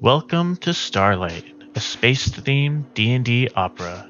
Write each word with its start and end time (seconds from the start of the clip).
Welcome 0.00 0.54
to 0.58 0.74
Starlight, 0.74 1.44
a 1.74 1.80
space-themed 1.80 2.94
D&D 2.94 3.48
opera. 3.56 4.08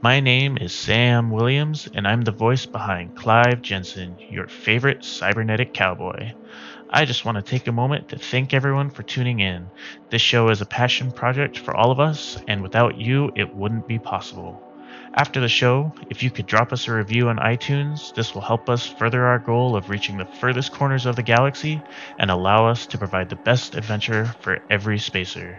My 0.00 0.18
name 0.18 0.56
is 0.56 0.72
Sam 0.72 1.30
Williams, 1.30 1.86
and 1.92 2.08
I'm 2.08 2.22
the 2.22 2.32
voice 2.32 2.64
behind 2.64 3.16
Clive 3.16 3.60
Jensen, 3.60 4.16
your 4.30 4.48
favorite 4.48 5.04
cybernetic 5.04 5.74
cowboy. 5.74 6.32
I 6.88 7.04
just 7.04 7.26
want 7.26 7.36
to 7.36 7.42
take 7.42 7.66
a 7.66 7.72
moment 7.72 8.08
to 8.08 8.18
thank 8.18 8.54
everyone 8.54 8.88
for 8.88 9.02
tuning 9.02 9.40
in. 9.40 9.68
This 10.08 10.22
show 10.22 10.48
is 10.48 10.62
a 10.62 10.66
passion 10.66 11.12
project 11.12 11.58
for 11.58 11.76
all 11.76 11.90
of 11.90 12.00
us, 12.00 12.42
and 12.48 12.62
without 12.62 12.96
you, 12.96 13.30
it 13.36 13.54
wouldn't 13.54 13.86
be 13.86 13.98
possible. 13.98 14.65
After 15.18 15.40
the 15.40 15.48
show, 15.48 15.94
if 16.10 16.22
you 16.22 16.30
could 16.30 16.44
drop 16.44 16.74
us 16.74 16.88
a 16.88 16.92
review 16.92 17.30
on 17.30 17.38
iTunes, 17.38 18.14
this 18.14 18.34
will 18.34 18.42
help 18.42 18.68
us 18.68 18.86
further 18.86 19.24
our 19.24 19.38
goal 19.38 19.74
of 19.74 19.88
reaching 19.88 20.18
the 20.18 20.26
furthest 20.26 20.72
corners 20.72 21.06
of 21.06 21.16
the 21.16 21.22
galaxy 21.22 21.80
and 22.18 22.30
allow 22.30 22.66
us 22.66 22.86
to 22.88 22.98
provide 22.98 23.30
the 23.30 23.36
best 23.36 23.76
adventure 23.76 24.26
for 24.40 24.58
every 24.68 24.98
spacer. 24.98 25.58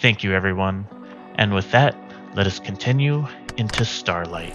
Thank 0.00 0.22
you, 0.22 0.34
everyone. 0.34 0.86
And 1.36 1.54
with 1.54 1.70
that, 1.70 1.96
let 2.34 2.46
us 2.46 2.58
continue 2.58 3.26
into 3.56 3.86
Starlight. 3.86 4.52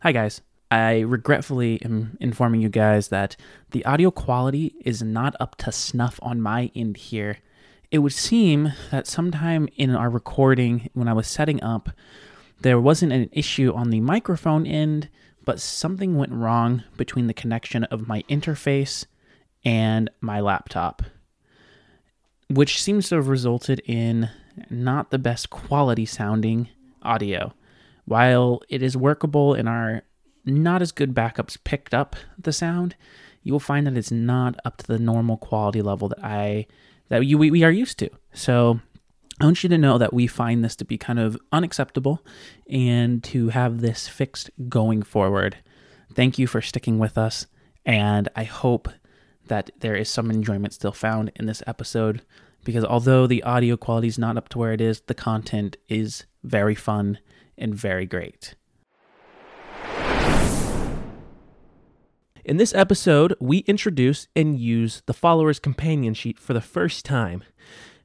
Hi, 0.00 0.12
guys. 0.12 0.40
I 0.70 1.00
regretfully 1.00 1.80
am 1.84 2.16
informing 2.20 2.60
you 2.60 2.68
guys 2.68 3.08
that 3.08 3.36
the 3.70 3.84
audio 3.84 4.10
quality 4.10 4.74
is 4.84 5.02
not 5.02 5.36
up 5.38 5.56
to 5.58 5.70
snuff 5.70 6.18
on 6.22 6.40
my 6.40 6.70
end 6.74 6.96
here. 6.96 7.38
It 7.90 7.98
would 7.98 8.12
seem 8.12 8.72
that 8.90 9.06
sometime 9.06 9.68
in 9.76 9.94
our 9.94 10.10
recording, 10.10 10.90
when 10.92 11.06
I 11.06 11.12
was 11.12 11.28
setting 11.28 11.62
up, 11.62 11.90
there 12.60 12.80
wasn't 12.80 13.12
an 13.12 13.28
issue 13.32 13.72
on 13.74 13.90
the 13.90 14.00
microphone 14.00 14.66
end, 14.66 15.08
but 15.44 15.60
something 15.60 16.16
went 16.16 16.32
wrong 16.32 16.82
between 16.96 17.28
the 17.28 17.34
connection 17.34 17.84
of 17.84 18.08
my 18.08 18.22
interface 18.28 19.06
and 19.64 20.10
my 20.20 20.40
laptop, 20.40 21.02
which 22.50 22.82
seems 22.82 23.08
to 23.08 23.16
have 23.16 23.28
resulted 23.28 23.80
in 23.84 24.30
not 24.68 25.10
the 25.10 25.18
best 25.18 25.50
quality 25.50 26.06
sounding 26.06 26.68
audio. 27.02 27.52
While 28.04 28.62
it 28.68 28.82
is 28.82 28.96
workable 28.96 29.54
in 29.54 29.68
our 29.68 30.02
not 30.46 30.82
as 30.82 30.92
good 30.92 31.14
backups 31.14 31.58
picked 31.62 31.92
up 31.92 32.16
the 32.38 32.52
sound, 32.52 32.94
you 33.42 33.52
will 33.52 33.60
find 33.60 33.86
that 33.86 33.96
it's 33.96 34.10
not 34.10 34.56
up 34.64 34.78
to 34.78 34.86
the 34.86 34.98
normal 34.98 35.36
quality 35.36 35.82
level 35.82 36.08
that 36.08 36.24
I 36.24 36.66
that 37.08 37.24
you 37.24 37.38
we, 37.38 37.50
we 37.50 37.64
are 37.64 37.70
used 37.70 37.98
to. 37.98 38.10
So 38.32 38.80
I 39.40 39.44
want 39.44 39.62
you 39.62 39.68
to 39.68 39.78
know 39.78 39.98
that 39.98 40.14
we 40.14 40.26
find 40.26 40.64
this 40.64 40.76
to 40.76 40.84
be 40.84 40.96
kind 40.96 41.18
of 41.18 41.38
unacceptable 41.52 42.24
and 42.70 43.22
to 43.24 43.48
have 43.50 43.80
this 43.80 44.08
fixed 44.08 44.50
going 44.68 45.02
forward. 45.02 45.58
Thank 46.14 46.38
you 46.38 46.46
for 46.46 46.62
sticking 46.62 46.98
with 46.98 47.18
us, 47.18 47.46
and 47.84 48.28
I 48.34 48.44
hope 48.44 48.88
that 49.48 49.70
there 49.78 49.94
is 49.94 50.08
some 50.08 50.30
enjoyment 50.30 50.72
still 50.72 50.92
found 50.92 51.32
in 51.36 51.46
this 51.46 51.62
episode 51.66 52.22
because 52.64 52.84
although 52.84 53.26
the 53.26 53.42
audio 53.44 53.76
quality 53.76 54.08
is 54.08 54.18
not 54.18 54.36
up 54.36 54.48
to 54.48 54.58
where 54.58 54.72
it 54.72 54.80
is, 54.80 55.02
the 55.02 55.14
content 55.14 55.76
is 55.88 56.24
very 56.42 56.74
fun 56.74 57.18
and 57.56 57.74
very 57.74 58.06
great. 58.06 58.54
In 62.46 62.56
this 62.58 62.74
episode, 62.74 63.34
we 63.40 63.58
introduce 63.66 64.28
and 64.36 64.56
use 64.56 65.02
the 65.06 65.12
Followers 65.12 65.58
Companion 65.58 66.14
Sheet 66.14 66.38
for 66.38 66.54
the 66.54 66.60
first 66.60 67.04
time. 67.04 67.42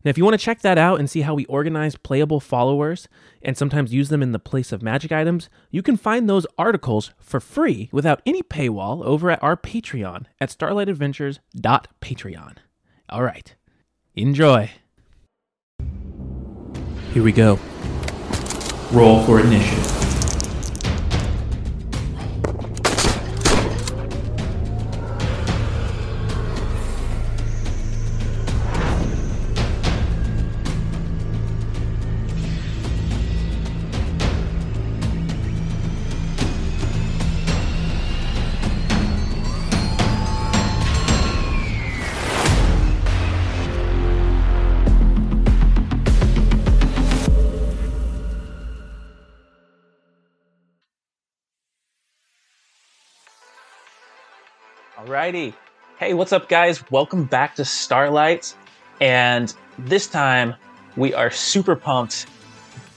Now, 0.04 0.10
if 0.10 0.18
you 0.18 0.24
want 0.24 0.34
to 0.34 0.44
check 0.44 0.62
that 0.62 0.80
out 0.80 1.00
and 1.00 1.08
see 1.08 1.22
how 1.22 1.36
we 1.36 1.46
organize 1.46 1.96
playable 1.96 2.40
followers 2.40 3.08
and 3.44 3.56
sometimes 3.56 3.94
use 3.94 4.10
them 4.10 4.24
in 4.24 4.32
the 4.32 4.40
place 4.40 4.72
of 4.72 4.82
magic 4.82 5.12
items, 5.12 5.48
you 5.70 5.84
can 5.84 5.96
find 5.96 6.28
those 6.28 6.48
articles 6.58 7.12
for 7.20 7.40
free 7.40 7.88
without 7.92 8.24
any 8.26 8.42
paywall 8.42 9.06
over 9.06 9.30
at 9.30 9.44
our 9.44 9.56
Patreon 9.56 10.26
at 10.40 10.50
starlightadventures.patreon. 10.50 12.58
All 13.10 13.22
right, 13.22 13.56
enjoy. 14.16 14.72
Here 17.14 17.22
we 17.22 17.32
go. 17.32 17.60
Roll 18.92 19.24
for 19.24 19.40
initiative. 19.40 19.91
Alrighty. 55.22 55.54
Hey, 56.00 56.16
what's 56.16 56.34
up, 56.34 56.50
guys? 56.50 56.84
Welcome 56.90 57.26
back 57.26 57.54
to 57.58 57.64
Starlight. 57.64 58.56
And 59.00 59.54
this 59.78 60.08
time 60.08 60.56
we 60.98 61.14
are 61.14 61.30
super 61.30 61.76
pumped. 61.76 62.26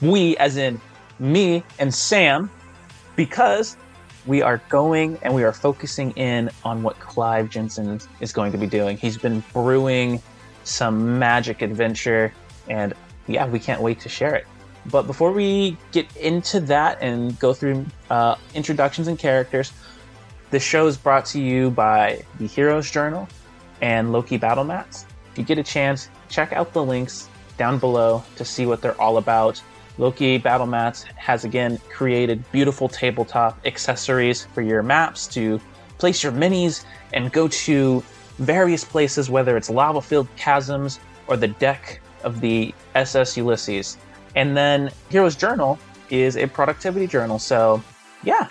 We, 0.01 0.35
as 0.39 0.57
in 0.57 0.81
me 1.19 1.63
and 1.79 1.93
Sam, 1.93 2.51
because 3.15 3.77
we 4.25 4.41
are 4.41 4.63
going 4.71 5.19
and 5.21 5.35
we 5.35 5.45
are 5.45 5.53
focusing 5.53 6.13
in 6.13 6.49
on 6.65 6.83
what 6.83 6.99
Clive 6.99 7.51
Jensen 7.51 8.01
is 8.21 8.33
going 8.33 8.53
to 8.53 8.59
be 8.59 8.67
doing. 8.67 8.97
He's 8.97 9.19
been 9.19 9.45
brewing 9.53 10.23
some 10.63 11.19
magic 11.19 11.61
adventure, 11.61 12.33
and 12.71 12.95
yeah, 13.27 13.47
we 13.47 13.59
can't 13.59 13.83
wait 13.83 14.01
to 14.01 14.09
share 14.09 14.35
it. 14.35 14.47
But 14.87 15.07
before 15.07 15.31
we 15.31 15.77
get 15.93 16.17
into 16.17 16.59
that 16.61 17.03
and 17.03 17.39
go 17.39 17.53
through 17.53 17.85
uh, 18.09 18.37
introductions 18.55 19.09
and 19.09 19.19
characters, 19.19 19.75
this 20.55 20.63
show 20.63 20.87
is 20.87 20.97
brought 20.97 21.25
to 21.25 21.41
you 21.41 21.69
by 21.71 22.25
the 22.39 22.47
Heroes 22.47 22.89
Journal 22.89 23.29
and 23.81 24.13
Loke 24.13 24.39
Battle 24.39 24.63
Mats. 24.63 25.05
If 25.33 25.39
you 25.39 25.43
get 25.43 25.59
a 25.59 25.65
chance, 25.65 26.09
check 26.29 26.53
out 26.53 26.73
the 26.73 26.85
links 26.85 27.29
down 27.59 27.81
below 27.81 28.23
to 28.37 28.45
see 28.45 28.65
what 28.65 28.81
they're 28.81 28.99
all 29.01 29.17
about. 29.17 29.61
Loke 29.99 30.21
Battle 30.45 30.69
Mats 30.69 31.03
has 31.17 31.43
again 31.43 31.81
created 31.89 32.45
beautiful 32.53 32.89
tabletop 32.89 33.59
accessories 33.67 34.45
for 34.45 34.63
your 34.63 34.85
maps 34.85 35.27
to 35.35 35.61
place 35.99 36.23
your 36.23 36.31
minis 36.31 36.85
and 37.13 37.33
go 37.33 37.49
to 37.49 38.05
various 38.39 38.85
places, 38.85 39.29
whether 39.29 39.57
it's 39.57 39.69
lava 39.69 40.01
filled 40.01 40.29
chasms 40.37 41.01
or 41.27 41.37
the 41.37 41.49
deck 41.49 42.01
of 42.23 42.41
the 42.41 42.73
SS 42.95 43.37
Ulysses. 43.37 43.97
And 44.37 44.57
then 44.57 44.93
Heroes 45.11 45.35
Journal 45.35 45.81
is 46.11 46.37
a 46.37 46.47
productivity 46.47 47.09
journal. 47.09 47.41
So, 47.41 47.83
yeah. 48.23 48.51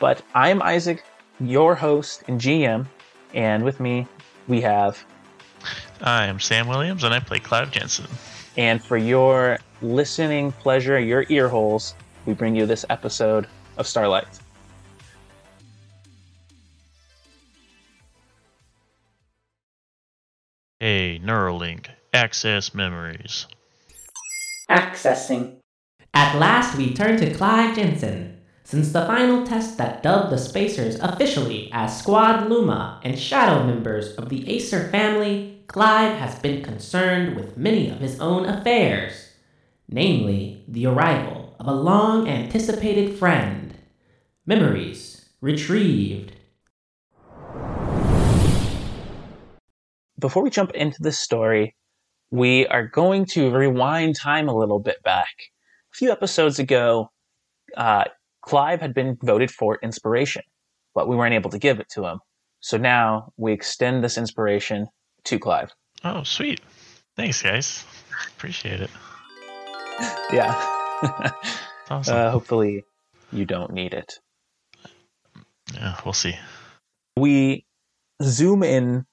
But 0.00 0.22
I'm 0.34 0.62
Isaac, 0.62 1.04
your 1.40 1.74
host 1.74 2.24
and 2.28 2.40
GM, 2.40 2.86
and 3.32 3.64
with 3.64 3.80
me 3.80 4.06
we 4.46 4.60
have. 4.60 5.04
I 6.00 6.26
am 6.26 6.40
Sam 6.40 6.68
Williams, 6.68 7.04
and 7.04 7.14
I 7.14 7.20
play 7.20 7.38
Clive 7.38 7.70
Jensen. 7.70 8.06
And 8.56 8.82
for 8.82 8.96
your 8.96 9.58
listening 9.82 10.52
pleasure, 10.52 10.98
your 10.98 11.24
ear 11.28 11.48
holes, 11.48 11.94
we 12.26 12.34
bring 12.34 12.54
you 12.54 12.66
this 12.66 12.84
episode 12.90 13.46
of 13.76 13.86
Starlight. 13.86 14.26
Hey, 20.80 21.18
Neuralink, 21.24 21.86
access 22.12 22.74
memories. 22.74 23.46
Accessing. 24.70 25.56
At 26.12 26.38
last, 26.38 26.76
we 26.76 26.92
turn 26.94 27.16
to 27.18 27.34
Clive 27.34 27.74
Jensen. 27.74 28.33
Since 28.66 28.92
the 28.92 29.04
final 29.04 29.46
test 29.46 29.76
that 29.76 30.02
dubbed 30.02 30.32
the 30.32 30.38
Spacers 30.38 30.98
officially 30.98 31.68
as 31.70 31.98
Squad 31.98 32.48
Luma 32.48 32.98
and 33.04 33.18
shadow 33.18 33.62
members 33.62 34.14
of 34.14 34.30
the 34.30 34.48
Acer 34.48 34.88
family, 34.88 35.62
Clive 35.66 36.16
has 36.16 36.38
been 36.38 36.62
concerned 36.62 37.36
with 37.36 37.58
many 37.58 37.90
of 37.90 37.98
his 37.98 38.18
own 38.20 38.46
affairs, 38.46 39.32
namely 39.86 40.64
the 40.66 40.86
arrival 40.86 41.54
of 41.60 41.66
a 41.66 41.74
long 41.74 42.26
anticipated 42.26 43.18
friend. 43.18 43.74
Memories 44.46 45.26
retrieved. 45.42 46.32
Before 50.18 50.42
we 50.42 50.48
jump 50.48 50.70
into 50.70 51.02
this 51.02 51.18
story, 51.18 51.76
we 52.30 52.66
are 52.68 52.86
going 52.86 53.26
to 53.26 53.50
rewind 53.50 54.16
time 54.16 54.48
a 54.48 54.56
little 54.56 54.80
bit 54.80 55.02
back. 55.02 55.34
A 55.92 55.96
few 55.96 56.10
episodes 56.10 56.58
ago, 56.58 57.10
uh, 57.76 58.04
Clive 58.46 58.80
had 58.80 58.92
been 58.92 59.16
voted 59.22 59.50
for 59.50 59.78
inspiration, 59.82 60.42
but 60.94 61.08
we 61.08 61.16
weren't 61.16 61.34
able 61.34 61.50
to 61.50 61.58
give 61.58 61.80
it 61.80 61.88
to 61.90 62.04
him. 62.04 62.20
So 62.60 62.76
now 62.76 63.32
we 63.36 63.52
extend 63.52 64.04
this 64.04 64.18
inspiration 64.18 64.86
to 65.24 65.38
Clive. 65.38 65.70
Oh, 66.04 66.22
sweet. 66.22 66.60
Thanks, 67.16 67.42
guys. 67.42 67.84
Appreciate 68.36 68.80
it. 68.80 68.90
Yeah. 70.32 70.52
Awesome. 71.90 72.16
uh, 72.16 72.30
hopefully 72.30 72.82
you 73.30 73.44
don't 73.44 73.72
need 73.72 73.92
it. 73.92 74.18
yeah, 75.74 75.94
we'll 76.04 76.14
see. 76.14 76.34
We 77.18 77.66
zoom 78.22 78.62
in 78.62 79.04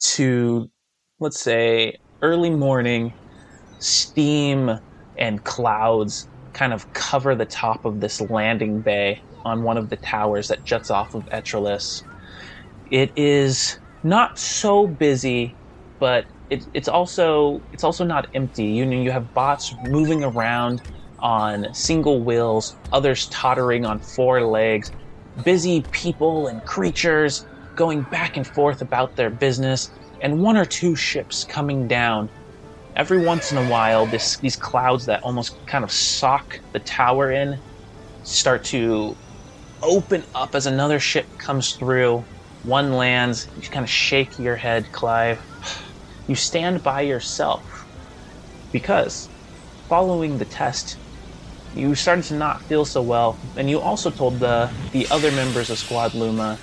to, 0.00 0.70
let's 1.18 1.40
say, 1.40 1.96
early 2.20 2.50
morning, 2.50 3.12
steam 3.78 4.78
and 5.16 5.42
clouds 5.44 6.28
kind 6.52 6.72
of 6.72 6.92
cover 6.92 7.34
the 7.34 7.46
top 7.46 7.84
of 7.84 8.00
this 8.00 8.20
landing 8.20 8.80
bay 8.80 9.20
on 9.44 9.62
one 9.62 9.76
of 9.76 9.88
the 9.88 9.96
towers 9.96 10.48
that 10.48 10.64
juts 10.64 10.90
off 10.90 11.14
of 11.14 11.26
Etrolis. 11.32 12.02
It 12.90 13.12
is 13.16 13.78
not 14.02 14.38
so 14.38 14.86
busy, 14.86 15.56
but 15.98 16.26
it, 16.50 16.64
it's 16.74 16.88
also 16.88 17.62
it's 17.72 17.84
also 17.84 18.04
not 18.04 18.28
empty. 18.34 18.64
You 18.64 18.84
know, 18.84 19.00
you 19.00 19.10
have 19.10 19.32
bots 19.34 19.74
moving 19.88 20.22
around 20.22 20.82
on 21.20 21.72
single 21.72 22.22
wheels, 22.24 22.76
others 22.92 23.28
tottering 23.28 23.86
on 23.86 24.00
four 24.00 24.42
legs, 24.42 24.90
busy 25.44 25.86
people 25.92 26.48
and 26.48 26.64
creatures 26.64 27.46
going 27.76 28.02
back 28.02 28.36
and 28.36 28.46
forth 28.46 28.82
about 28.82 29.16
their 29.16 29.30
business, 29.30 29.90
and 30.20 30.40
one 30.40 30.56
or 30.56 30.66
two 30.66 30.94
ships 30.94 31.44
coming 31.44 31.88
down. 31.88 32.30
Every 32.96 33.18
once 33.18 33.50
in 33.50 33.58
a 33.58 33.64
while, 33.64 34.06
this, 34.06 34.38
these 34.40 34.56
clouds 34.56 35.06
that 35.06 35.20
almost 35.22 35.60
kind 35.66 35.84
of 35.84 35.92
sock 35.92 36.60
the 36.72 36.80
tower 36.80 37.30
in 37.30 37.60
start 38.22 38.64
to 38.64 39.18
open 39.82 40.24
up 40.34 40.54
as 40.54 40.66
another 40.66 41.00
ship 41.00 41.26
comes 41.38 41.74
through. 41.78 42.26
One 42.62 42.92
lands, 42.92 43.48
you 43.54 43.62
kind 43.70 43.84
of 43.84 43.90
shake 43.90 44.38
your 44.38 44.56
head, 44.56 44.90
Clive. 44.92 45.40
You 46.26 46.34
stand 46.36 46.82
by 46.82 47.02
yourself 47.02 47.86
because 48.72 49.30
following 49.88 50.38
the 50.38 50.44
test, 50.46 51.00
you 51.72 51.94
started 51.94 52.24
to 52.26 52.34
not 52.36 52.62
feel 52.68 52.84
so 52.84 53.02
well, 53.02 53.40
and 53.56 53.70
you 53.70 53.80
also 53.80 54.10
told 54.10 54.40
the 54.40 54.74
the 54.92 55.08
other 55.10 55.32
members 55.32 55.70
of 55.70 55.78
Squad 55.78 56.14
Luma 56.14 56.60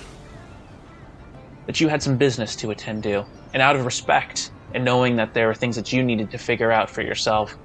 that 1.66 1.80
you 1.80 1.88
had 1.88 2.02
some 2.02 2.18
business 2.18 2.56
to 2.56 2.70
attend 2.70 3.02
to, 3.04 3.26
and 3.52 3.62
out 3.62 3.76
of 3.76 3.84
respect 3.84 4.52
and 4.74 4.84
knowing 4.84 5.16
that 5.16 5.34
there 5.34 5.48
were 5.48 5.54
things 5.54 5.76
that 5.76 5.92
you 5.92 6.02
needed 6.02 6.30
to 6.30 6.38
figure 6.38 6.72
out 6.72 6.90
for 6.90 7.02
yourself, 7.02 7.56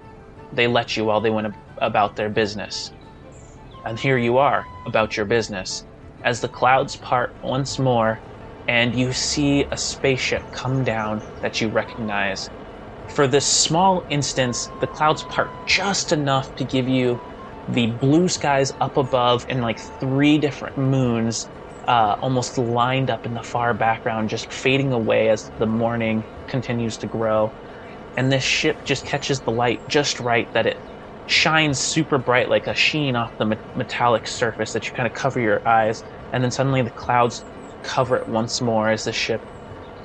they 0.52 0.68
let 0.68 0.98
you 0.98 1.06
while 1.06 1.22
they 1.22 1.30
went 1.32 1.48
ab- 1.48 1.56
about 1.82 2.16
their 2.16 2.30
business. 2.30 2.92
And 3.86 4.00
here 4.00 4.18
you 4.18 4.38
are 4.38 4.70
about 4.86 5.18
your 5.18 5.26
business 5.26 5.86
as 6.24 6.42
the 6.42 6.50
clouds 6.50 6.98
part 6.98 7.32
once 7.44 7.80
more 7.80 8.22
and 8.68 8.96
you 8.96 9.14
see 9.14 9.66
a 9.72 9.78
spaceship 9.78 10.44
come 10.54 10.84
down 10.84 11.24
that 11.42 11.62
you 11.62 11.70
recognize. 11.70 12.50
For 13.08 13.28
this 13.28 13.48
small 13.48 14.06
instance, 14.10 14.72
the 14.82 14.88
clouds 14.88 15.24
part 15.24 15.52
just 15.68 16.12
enough 16.12 16.54
to 16.58 16.66
give 16.66 16.88
you 16.88 17.22
the 17.68 17.88
blue 17.88 18.28
skies 18.30 18.72
up 18.82 18.98
above 18.98 19.46
and 19.50 19.62
like 19.62 19.80
three 20.00 20.38
different 20.40 20.78
moons 20.78 21.50
uh, 21.88 22.16
almost 22.22 22.58
lined 22.58 23.10
up 23.10 23.26
in 23.26 23.34
the 23.34 23.44
far 23.44 23.74
background, 23.74 24.30
just 24.30 24.52
fading 24.54 24.94
away 24.94 25.30
as 25.30 25.52
the 25.58 25.68
morning 25.68 26.26
continues 26.48 26.98
to 27.00 27.08
grow. 27.08 27.56
And 28.18 28.32
this 28.32 28.44
ship 28.44 28.78
just 28.86 29.06
catches 29.06 29.42
the 29.42 29.52
light 29.52 29.82
just 29.90 30.20
right 30.20 30.50
that 30.54 30.66
it 30.68 30.78
shines 31.26 31.82
super 31.82 32.18
bright 32.18 32.50
like 32.50 32.68
a 32.68 32.76
sheen 32.76 33.16
off 33.16 33.32
the 33.38 33.60
metallic 33.76 34.28
surface 34.28 34.74
that 34.74 34.86
you 34.86 34.92
kind 34.94 35.08
of 35.08 35.14
cover 35.14 35.40
your 35.40 35.62
eyes. 35.68 36.04
And 36.32 36.44
then 36.44 36.52
suddenly 36.52 36.82
the 36.82 36.92
clouds 36.92 37.46
cover 37.84 38.16
it 38.18 38.28
once 38.28 38.62
more 38.62 38.90
as 38.90 39.04
the 39.04 39.14
ship 39.14 39.44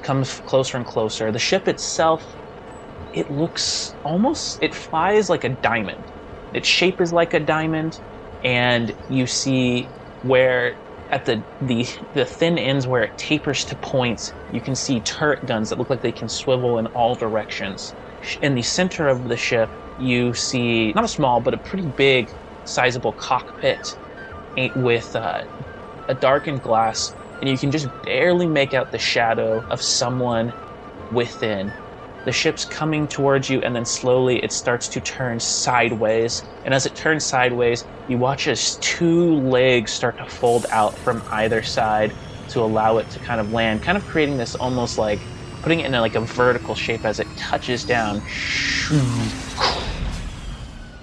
comes 0.03 0.41
closer 0.41 0.77
and 0.77 0.87
closer. 0.87 1.32
The 1.32 1.38
ship 1.38 1.69
itself, 1.69 2.37
it 3.12 3.31
looks 3.31 3.97
almost, 4.05 4.59
it 4.62 4.75
flies 4.75 5.29
like 5.29 5.44
a 5.44 5.50
diamond. 5.62 6.12
Its 6.53 6.69
shape 6.69 7.00
is 7.00 7.12
like 7.12 7.35
a 7.35 7.41
diamond, 7.41 8.00
and 8.43 8.94
you 9.09 9.27
see 9.27 9.93
where 10.21 10.77
at 11.11 11.25
the, 11.27 11.45
the 11.61 11.89
the 12.15 12.25
thin 12.27 12.59
ends 12.59 12.87
where 12.87 13.05
it 13.05 13.17
tapers 13.19 13.65
to 13.67 13.77
points, 13.77 14.35
you 14.51 14.62
can 14.62 14.77
see 14.77 15.01
turret 15.03 15.45
guns 15.47 15.71
that 15.71 15.79
look 15.79 15.91
like 15.91 16.03
they 16.03 16.12
can 16.12 16.29
swivel 16.29 16.79
in 16.79 16.87
all 16.89 17.15
directions. 17.17 17.95
In 18.43 18.55
the 18.55 18.62
center 18.62 19.09
of 19.09 19.25
the 19.25 19.37
ship, 19.37 19.71
you 19.97 20.35
see 20.35 20.93
not 20.95 21.05
a 21.05 21.09
small 21.09 21.41
but 21.41 21.55
a 21.55 21.59
pretty 21.59 21.89
big, 21.89 22.31
sizable 22.65 23.15
cockpit 23.15 23.97
with 24.75 25.15
uh, 25.17 25.43
a 26.09 26.15
darkened 26.15 26.62
glass 26.62 27.15
and 27.41 27.51
you 27.51 27.59
can 27.59 27.71
just 27.71 27.89
barely 28.03 28.49
make 28.49 28.75
out 28.75 28.91
the 28.91 28.99
shadow 28.99 29.67
of 29.71 29.83
someone 29.83 30.55
within. 31.11 31.75
The 32.25 32.32
ship's 32.32 32.64
coming 32.64 33.08
towards 33.08 33.49
you, 33.49 33.61
and 33.62 33.75
then 33.75 33.84
slowly 33.84 34.38
it 34.44 34.52
starts 34.52 34.88
to 34.90 35.00
turn 35.00 35.40
sideways. 35.40 36.43
And 36.64 36.75
as 36.75 36.87
it 36.87 36.94
turns 36.94 37.26
sideways, 37.26 37.87
you 38.06 38.19
watch 38.19 38.46
as 38.46 38.76
two 38.78 39.34
legs 39.37 39.93
start 39.93 40.19
to 40.19 40.26
fold 40.26 40.67
out 40.70 40.99
from 40.99 41.22
either 41.31 41.62
side 41.62 42.14
to 42.49 42.61
allow 42.61 42.99
it 42.99 43.08
to 43.11 43.20
kind 43.20 43.40
of 43.40 43.50
land, 43.50 43.82
kind 43.82 43.96
of 43.96 44.05
creating 44.06 44.37
this 44.37 44.55
almost 44.56 44.99
like 44.99 45.28
putting 45.62 45.81
it 45.81 45.87
in 45.87 45.94
a, 45.94 46.00
like 46.00 46.14
a 46.17 46.20
vertical 46.20 46.75
shape 46.75 47.05
as 47.05 47.19
it 47.20 47.28
touches 47.37 47.84
down. 47.84 48.22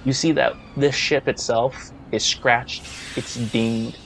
You 0.04 0.12
see 0.12 0.32
that 0.32 0.54
this 0.76 0.94
ship 0.94 1.28
itself 1.28 1.90
is 2.12 2.24
scratched, 2.24 2.90
it's 3.14 3.34
dinged, 3.34 3.98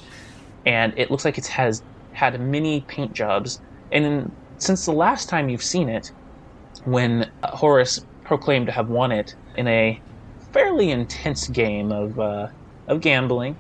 and 0.65 0.95
it 0.97 1.11
looks 1.11 1.25
like 1.25 1.39
it 1.39 1.47
has 1.49 1.83
had 2.13 2.41
many 2.41 2.85
paint 2.89 3.13
jobs, 3.15 3.61
and 3.91 4.05
in, 4.05 4.37
since 4.59 4.85
the 4.85 4.93
last 4.93 5.29
time 5.29 5.49
you've 5.49 5.63
seen 5.63 5.89
it, 5.89 6.07
when 6.85 7.31
Horace 7.45 7.99
proclaimed 8.25 8.67
to 8.67 8.73
have 8.73 8.89
won 8.89 9.13
it 9.13 9.31
in 9.55 9.69
a 9.69 10.01
fairly 10.53 10.91
intense 10.91 11.49
game 11.49 11.93
of 11.93 12.19
uh, 12.19 12.49
of 12.89 13.01
gambling, 13.01 13.59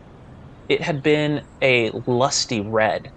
it 0.68 0.82
had 0.82 1.02
been 1.02 1.42
a 1.62 1.90
lusty 2.06 2.60
red, 2.60 3.10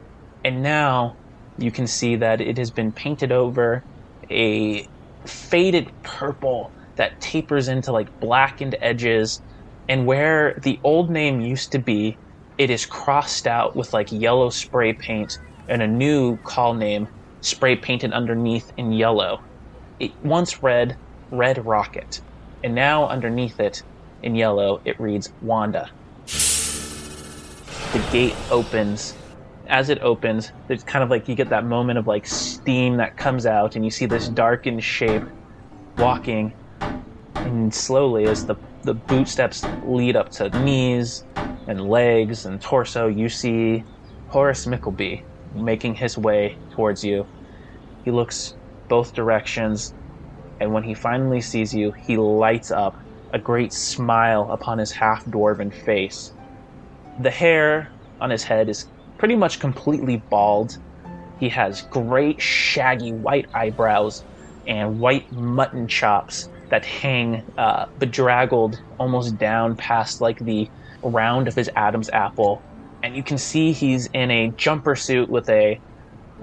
and 0.43 0.63
now 0.63 1.15
you 1.57 1.71
can 1.71 1.87
see 1.87 2.15
that 2.17 2.41
it 2.41 2.57
has 2.57 2.71
been 2.71 2.93
painted 2.93 3.31
over 3.31 3.85
a 4.31 4.87
faded 5.27 5.91
purple 6.03 6.73
that 6.97 7.19
tapers 7.21 7.67
into 7.67 7.91
like 7.91 8.09
blackened 8.21 8.77
edges, 8.81 9.41
and 9.87 10.05
where 10.05 10.55
the 10.63 10.79
old 10.83 11.09
name 11.11 11.41
used 11.41 11.71
to 11.71 11.79
be 11.79 12.19
it 12.57 12.69
is 12.69 12.85
crossed 12.85 13.47
out 13.47 13.75
with 13.75 13.91
like 13.93 14.07
yellow 14.11 14.49
spray 14.49 14.93
paint 14.93 15.33
and 15.67 15.81
a 15.81 15.87
new 15.87 16.37
call 16.45 16.73
name 16.75 17.07
spray 17.41 17.75
painted 17.75 18.13
underneath 18.13 18.65
in 18.77 18.91
yellow. 18.91 19.39
It 19.99 20.11
once 20.23 20.61
read 20.61 20.97
Red 21.31 21.65
Rocket, 21.65 22.21
and 22.63 22.75
now 22.75 23.07
underneath 23.07 23.59
it 23.59 23.81
in 24.23 24.35
yellow 24.35 24.81
it 24.83 24.99
reads 24.99 25.31
Wanda. 25.41 25.89
The 26.25 28.05
gate 28.11 28.35
opens. 28.51 29.15
As 29.67 29.89
it 29.89 29.99
opens, 30.01 30.51
it's 30.69 30.83
kind 30.83 31.03
of 31.03 31.09
like 31.09 31.27
you 31.27 31.33
get 31.33 31.49
that 31.49 31.65
moment 31.65 31.97
of 31.97 32.07
like 32.07 32.27
steam 32.27 32.97
that 32.97 33.15
comes 33.17 33.45
out, 33.45 33.75
and 33.75 33.85
you 33.85 33.89
see 33.89 34.05
this 34.05 34.27
darkened 34.27 34.83
shape 34.83 35.23
walking, 35.97 36.53
and 37.35 37.73
slowly 37.73 38.25
as 38.25 38.45
the 38.45 38.55
the 38.83 38.93
boot 38.93 39.27
steps 39.27 39.65
lead 39.83 40.15
up 40.15 40.29
to 40.29 40.49
knees 40.63 41.23
and 41.67 41.89
legs 41.89 42.45
and 42.45 42.61
torso, 42.61 43.07
you 43.07 43.27
see 43.29 43.83
Horace 44.27 44.67
Mickleby 44.67 45.23
making 45.55 45.95
his 45.95 46.17
way 46.17 46.55
towards 46.71 47.03
you. 47.03 47.25
He 48.03 48.11
looks 48.11 48.53
both 48.87 49.13
directions, 49.13 49.93
and 50.59 50.73
when 50.73 50.83
he 50.83 50.93
finally 50.93 51.41
sees 51.41 51.73
you, 51.73 51.91
he 51.91 52.17
lights 52.17 52.71
up, 52.71 52.95
a 53.33 53.39
great 53.39 53.73
smile 53.73 54.49
upon 54.51 54.77
his 54.77 54.91
half 54.91 55.25
dwarven 55.25 55.73
face. 55.73 56.31
The 57.19 57.31
hair 57.31 57.91
on 58.21 58.29
his 58.29 58.43
head 58.43 58.69
is 58.69 58.85
pretty 59.17 59.35
much 59.35 59.59
completely 59.59 60.17
bald. 60.29 60.77
He 61.39 61.49
has 61.49 61.81
great, 61.83 62.41
shaggy 62.41 63.11
white 63.11 63.47
eyebrows 63.53 64.23
and 64.67 64.99
white 64.99 65.31
mutton 65.31 65.87
chops 65.87 66.49
that 66.69 66.85
hang 66.85 67.43
uh, 67.57 67.85
bedraggled 67.99 68.79
almost 68.97 69.37
down 69.37 69.75
past 69.75 70.21
like 70.21 70.39
the 70.39 70.69
round 71.03 71.47
of 71.47 71.55
his 71.55 71.69
Adam's 71.75 72.09
apple, 72.09 72.61
and 73.03 73.15
you 73.15 73.23
can 73.23 73.37
see 73.37 73.71
he's 73.71 74.07
in 74.07 74.31
a 74.31 74.49
jumper 74.57 74.95
suit 74.95 75.29
with 75.29 75.47
a 75.49 75.79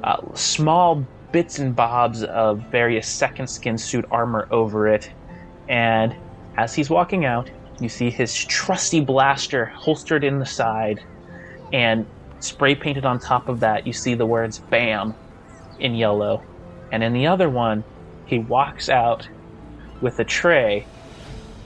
uh, 0.04 0.16
small 0.34 1.04
bits 1.32 1.58
and 1.58 1.74
bobs 1.74 2.22
of 2.22 2.60
various 2.70 3.08
second 3.08 3.48
skin 3.48 3.78
suit 3.78 4.04
armor 4.10 4.46
over 4.50 4.86
it. 4.86 5.10
And 5.68 6.14
as 6.56 6.74
he's 6.74 6.90
walking 6.90 7.24
out, 7.24 7.50
you 7.80 7.88
see 7.88 8.10
his 8.10 8.34
trusty 8.34 9.00
blaster 9.00 9.66
holstered 9.66 10.22
in 10.22 10.38
the 10.38 10.46
side, 10.46 11.00
and 11.72 12.06
spray 12.40 12.74
painted 12.74 13.04
on 13.04 13.18
top 13.18 13.48
of 13.48 13.60
that, 13.60 13.86
you 13.86 13.92
see 13.92 14.14
the 14.14 14.26
words 14.26 14.58
BAM 14.58 15.14
in 15.78 15.94
yellow. 15.94 16.44
And 16.92 17.02
in 17.02 17.12
the 17.12 17.26
other 17.26 17.48
one, 17.48 17.84
he 18.26 18.38
walks 18.38 18.88
out 18.88 19.28
with 20.00 20.18
a 20.18 20.24
tray 20.24 20.86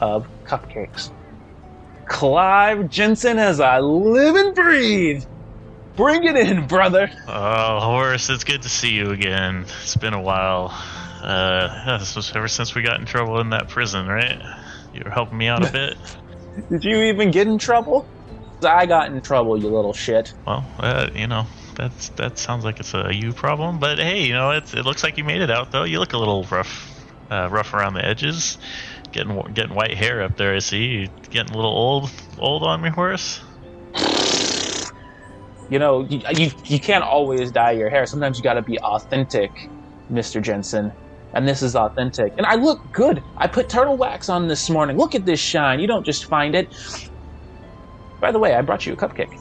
of 0.01 0.27
cupcakes. 0.45 1.11
Clive 2.07 2.89
Jensen 2.89 3.39
as 3.39 3.59
I 3.61 3.81
live 3.81 4.37
and 4.37 4.55
breathe. 4.55 5.25
Bring 5.97 6.25
it 6.25 6.37
in, 6.37 6.67
brother. 6.67 7.11
Oh, 7.27 7.81
Horace, 7.81 8.29
it's 8.29 8.45
good 8.45 8.63
to 8.63 8.69
see 8.69 8.91
you 8.91 9.11
again. 9.11 9.65
It's 9.83 9.97
been 9.97 10.13
a 10.13 10.21
while. 10.21 10.69
Uh, 11.23 11.99
this 11.99 12.15
was 12.15 12.35
ever 12.37 12.49
since 12.49 12.75
we 12.75 12.83
got 12.83 13.01
in 13.01 13.07
trouble 13.07 13.41
in 13.41 13.51
that 13.51 13.69
prison, 13.69 14.07
right? 14.07 14.41
You 14.93 15.03
were 15.05 15.11
helping 15.11 15.39
me 15.39 15.49
out 15.49 15.67
a 15.67 15.73
bit. 15.73 15.97
Did 16.71 16.85
you 16.85 17.03
even 17.05 17.31
get 17.31 17.47
in 17.47 17.59
trouble? 17.59 18.07
I 18.63 18.87
got 18.87 19.11
in 19.11 19.21
trouble, 19.23 19.59
you 19.59 19.69
little 19.69 19.93
shit. 19.93 20.33
Well, 20.47 20.67
uh, 20.79 21.09
you 21.15 21.27
know, 21.27 21.47
that's 21.75 22.11
that 22.11 22.39
sounds 22.39 22.65
like 22.65 22.81
it's 22.81 22.95
a 22.95 23.11
you 23.13 23.33
problem. 23.33 23.79
But 23.79 23.99
hey, 23.99 24.25
you 24.25 24.35
know, 24.35 24.51
it's, 24.51 24.75
it 24.75 24.85
looks 24.85 25.03
like 25.03 25.19
you 25.19 25.25
made 25.25 25.41
it 25.43 25.51
out 25.51 25.73
though. 25.73 25.85
You 25.85 25.99
look 25.99 26.13
a 26.13 26.19
little 26.19 26.45
rough, 26.45 26.91
uh, 27.31 27.49
rough 27.51 27.75
around 27.75 27.95
the 27.95 28.05
edges. 28.05 28.59
Getting 29.13 29.41
getting 29.55 29.75
white 29.75 29.95
hair 29.97 30.23
up 30.23 30.37
there. 30.37 30.55
I 30.55 30.59
see. 30.61 30.85
You 30.85 31.09
getting 31.31 31.53
a 31.53 31.57
little 31.57 31.71
old 31.71 32.11
old 32.39 32.63
on 32.63 32.81
me, 32.83 32.91
Horace. 32.91 33.41
You 35.69 35.79
know, 35.79 36.05
you, 36.05 36.21
you, 36.37 36.51
you 36.65 36.79
can't 36.79 37.03
always 37.03 37.51
dye 37.51 37.73
your 37.73 37.91
hair. 37.91 38.07
Sometimes 38.07 38.39
you 38.39 38.45
got 38.45 38.55
to 38.55 38.63
be 38.63 38.79
authentic, 38.81 39.51
Mr. 40.13 40.41
Jensen. 40.41 40.93
And 41.35 41.47
this 41.47 41.61
is 41.61 41.75
authentic. 41.75 42.33
And 42.37 42.47
I 42.47 42.55
look 42.55 42.81
good. 42.93 43.23
I 43.37 43.47
put 43.47 43.69
turtle 43.69 43.97
wax 43.97 44.29
on 44.29 44.49
this 44.49 44.71
morning. 44.71 44.97
Look 44.97 45.15
at 45.15 45.27
this 45.27 45.41
shine. 45.41 45.81
You 45.81 45.87
don't 45.87 46.05
just 46.05 46.27
find 46.27 46.55
it. 46.55 46.69
By 48.21 48.33
the 48.33 48.39
way, 48.39 48.55
I 48.55 48.63
brought 48.63 48.87
you 48.87 48.93
a 48.93 48.97
cupcake. 48.97 49.39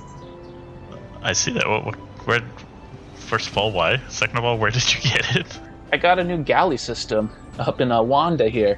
I 1.22 1.34
see 1.34 1.52
that. 1.54 1.68
What, 1.68 1.86
what, 1.86 1.96
where? 2.26 2.42
First 3.16 3.50
of 3.50 3.58
all, 3.58 3.72
why? 3.72 3.98
Second 4.10 4.38
of 4.38 4.44
all, 4.44 4.58
where 4.58 4.72
did 4.72 4.94
you 4.94 5.02
get 5.02 5.36
it? 5.36 5.60
I 5.94 5.98
got 5.98 6.20
a 6.20 6.24
new 6.24 6.38
galley 6.38 6.78
system 6.78 7.30
up 7.60 7.80
in 7.80 7.92
uh, 7.92 8.02
Wanda 8.02 8.50
here. 8.50 8.78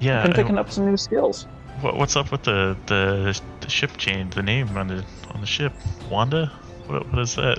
Yeah. 0.00 0.24
Been 0.24 0.32
picking 0.32 0.58
up 0.58 0.70
some 0.70 0.86
new 0.86 0.96
skills. 0.96 1.46
What, 1.80 1.96
what's 1.96 2.16
up 2.16 2.32
with 2.32 2.42
the, 2.42 2.76
the 2.86 3.40
the 3.60 3.70
ship 3.70 3.96
change? 3.96 4.34
The 4.34 4.42
name 4.42 4.76
on 4.76 4.88
the 4.88 5.04
on 5.30 5.40
the 5.40 5.46
ship, 5.46 5.72
Wanda. 6.10 6.50
What 6.92 7.08
what 7.08 7.22
is 7.22 7.36
that? 7.36 7.58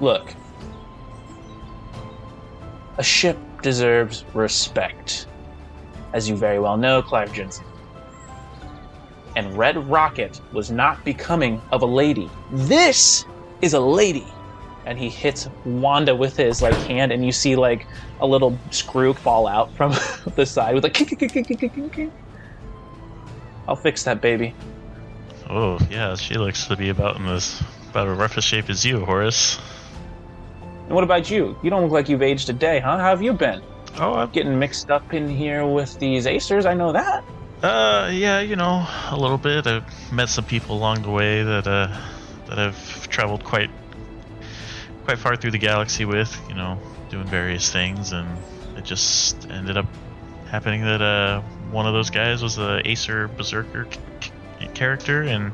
Look, 0.00 0.34
a 2.96 3.02
ship 3.02 3.36
deserves 3.60 4.24
respect, 4.32 5.26
as 6.14 6.30
you 6.30 6.34
very 6.34 6.58
well 6.58 6.78
know, 6.78 7.02
Clive 7.02 7.30
Jensen. 7.34 7.66
And 9.36 9.54
Red 9.56 9.76
Rocket 9.88 10.40
was 10.52 10.70
not 10.70 11.04
becoming 11.04 11.60
of 11.72 11.82
a 11.82 11.86
lady. 11.86 12.30
This 12.52 13.26
is 13.60 13.74
a 13.74 13.80
lady. 13.80 14.26
And 14.86 14.98
he 14.98 15.10
hits 15.10 15.48
Wanda 15.66 16.16
with 16.16 16.36
his 16.36 16.62
like 16.62 16.74
hand, 16.74 17.12
and 17.12 17.22
you 17.22 17.32
see 17.32 17.54
like 17.54 17.86
a 18.20 18.26
little 18.26 18.58
screw 18.70 19.12
fall 19.12 19.46
out 19.46 19.70
from 19.74 19.92
the 20.36 20.46
side 20.46 20.74
with 20.74 20.84
like. 20.84 20.94
I'll 23.68 23.76
fix 23.76 24.04
that 24.04 24.22
baby. 24.22 24.54
Oh 25.54 25.78
yeah, 25.90 26.16
she 26.16 26.36
looks 26.36 26.66
to 26.68 26.76
be 26.76 26.88
about 26.88 27.16
in 27.16 27.26
this 27.26 27.62
about 27.90 28.08
as 28.08 28.16
rough 28.16 28.38
a 28.38 28.40
shape 28.40 28.70
as 28.70 28.86
you, 28.86 29.04
Horace. 29.04 29.58
And 30.86 30.94
what 30.94 31.04
about 31.04 31.30
you? 31.30 31.58
You 31.62 31.68
don't 31.68 31.82
look 31.82 31.92
like 31.92 32.08
you've 32.08 32.22
aged 32.22 32.48
a 32.48 32.54
day, 32.54 32.80
huh? 32.80 32.96
How 32.96 33.10
have 33.10 33.20
you 33.20 33.34
been? 33.34 33.60
Oh, 33.98 34.14
I'm 34.14 34.30
Getting 34.30 34.58
mixed 34.58 34.90
up 34.90 35.12
in 35.12 35.28
here 35.28 35.66
with 35.66 35.98
these 35.98 36.24
Acers, 36.24 36.64
I 36.64 36.72
know 36.72 36.92
that. 36.92 37.22
Uh, 37.62 38.08
yeah, 38.10 38.40
you 38.40 38.56
know, 38.56 38.86
a 39.10 39.16
little 39.18 39.36
bit. 39.36 39.66
I've 39.66 39.84
met 40.10 40.30
some 40.30 40.46
people 40.46 40.74
along 40.74 41.02
the 41.02 41.10
way 41.10 41.42
that 41.42 41.66
uh, 41.66 41.94
that 42.46 42.58
I've 42.58 43.08
traveled 43.10 43.44
quite 43.44 43.70
quite 45.04 45.18
far 45.18 45.36
through 45.36 45.50
the 45.50 45.58
galaxy 45.58 46.06
with. 46.06 46.34
You 46.48 46.54
know, 46.54 46.80
doing 47.10 47.26
various 47.26 47.70
things, 47.70 48.12
and 48.12 48.38
it 48.78 48.84
just 48.84 49.50
ended 49.50 49.76
up 49.76 49.86
happening 50.46 50.80
that 50.84 51.02
uh, 51.02 51.42
one 51.70 51.86
of 51.86 51.92
those 51.92 52.08
guys 52.08 52.42
was 52.42 52.56
a 52.56 52.80
Acer 52.88 53.28
Berserker 53.28 53.86
character, 54.68 55.22
and 55.22 55.52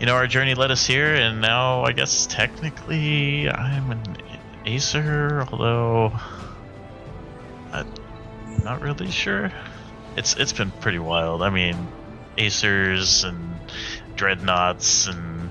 you 0.00 0.06
know, 0.06 0.14
our 0.14 0.26
journey 0.26 0.54
led 0.54 0.70
us 0.70 0.86
here, 0.86 1.14
and 1.14 1.40
now 1.40 1.84
I 1.84 1.92
guess 1.92 2.26
technically 2.26 3.48
I'm 3.48 3.90
an 3.90 4.16
Acer, 4.66 5.46
although 5.50 6.12
I'm 7.72 7.86
not 8.64 8.80
really 8.80 9.10
sure 9.10 9.52
it's 10.16 10.36
it's 10.36 10.52
been 10.52 10.70
pretty 10.80 10.98
wild. 10.98 11.42
I 11.42 11.50
mean, 11.50 11.76
Acers 12.36 13.24
and 13.24 13.54
dreadnoughts 14.16 15.06
and 15.06 15.50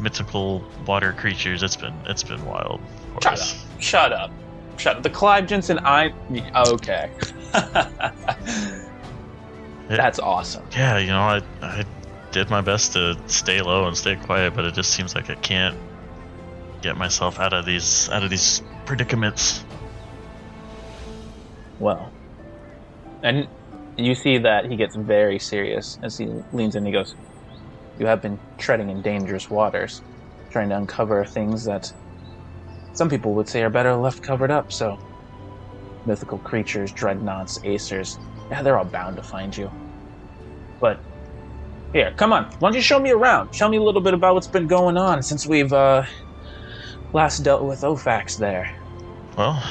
mythical 0.00 0.64
water 0.86 1.12
creatures. 1.12 1.62
It's 1.62 1.76
been 1.76 1.94
it's 2.06 2.22
been 2.22 2.44
wild. 2.44 2.80
Shut 3.22 3.24
Horace. 3.24 3.52
up. 3.52 3.80
Shut 3.80 4.12
up. 4.12 4.30
Shut 4.76 4.96
up. 4.96 5.02
The 5.02 5.10
Clive 5.10 5.46
Jensen 5.46 5.78
I 5.80 6.12
okay. 6.54 7.10
That's 9.88 10.18
awesome. 10.18 10.66
Yeah, 10.72 10.98
you 10.98 11.08
know, 11.08 11.20
I 11.20 11.42
I 11.60 11.84
did 12.30 12.50
my 12.50 12.60
best 12.60 12.92
to 12.94 13.18
stay 13.26 13.60
low 13.60 13.86
and 13.86 13.96
stay 13.96 14.16
quiet, 14.16 14.54
but 14.54 14.64
it 14.64 14.74
just 14.74 14.92
seems 14.92 15.14
like 15.14 15.30
I 15.30 15.34
can't 15.36 15.76
get 16.80 16.96
myself 16.96 17.38
out 17.38 17.52
of 17.52 17.64
these 17.64 18.08
out 18.10 18.22
of 18.22 18.30
these 18.30 18.62
predicaments. 18.86 19.64
Well. 21.78 22.12
And 23.22 23.48
you 23.96 24.14
see 24.14 24.38
that 24.38 24.66
he 24.66 24.76
gets 24.76 24.96
very 24.96 25.38
serious 25.38 25.98
as 26.02 26.16
he 26.18 26.26
leans 26.52 26.74
in. 26.74 26.84
He 26.84 26.92
goes, 26.92 27.14
You 27.98 28.06
have 28.06 28.20
been 28.20 28.40
treading 28.58 28.90
in 28.90 29.00
dangerous 29.02 29.48
waters, 29.48 30.02
trying 30.50 30.70
to 30.70 30.76
uncover 30.76 31.24
things 31.24 31.64
that 31.66 31.92
some 32.94 33.08
people 33.08 33.34
would 33.34 33.48
say 33.48 33.62
are 33.62 33.70
better 33.70 33.94
left 33.94 34.22
covered 34.22 34.50
up, 34.50 34.72
so. 34.72 34.98
Mythical 36.04 36.38
creatures, 36.38 36.90
dreadnoughts, 36.90 37.58
acers, 37.60 38.18
yeah, 38.50 38.62
they're 38.62 38.78
all 38.78 38.84
bound 38.84 39.16
to 39.16 39.22
find 39.22 39.56
you. 39.56 39.70
But. 40.80 41.00
Here, 41.92 42.14
come 42.16 42.32
on. 42.32 42.44
Why 42.58 42.70
don't 42.70 42.74
you 42.74 42.80
show 42.80 42.98
me 42.98 43.10
around? 43.10 43.54
Show 43.54 43.68
me 43.68 43.76
a 43.76 43.82
little 43.82 44.00
bit 44.00 44.14
about 44.14 44.34
what's 44.34 44.46
been 44.46 44.66
going 44.66 44.96
on 44.96 45.22
since 45.22 45.46
we've, 45.46 45.72
uh. 45.72 46.04
last 47.12 47.40
dealt 47.40 47.62
with 47.62 47.82
Ophax 47.82 48.38
there. 48.38 48.74
Well, 49.36 49.62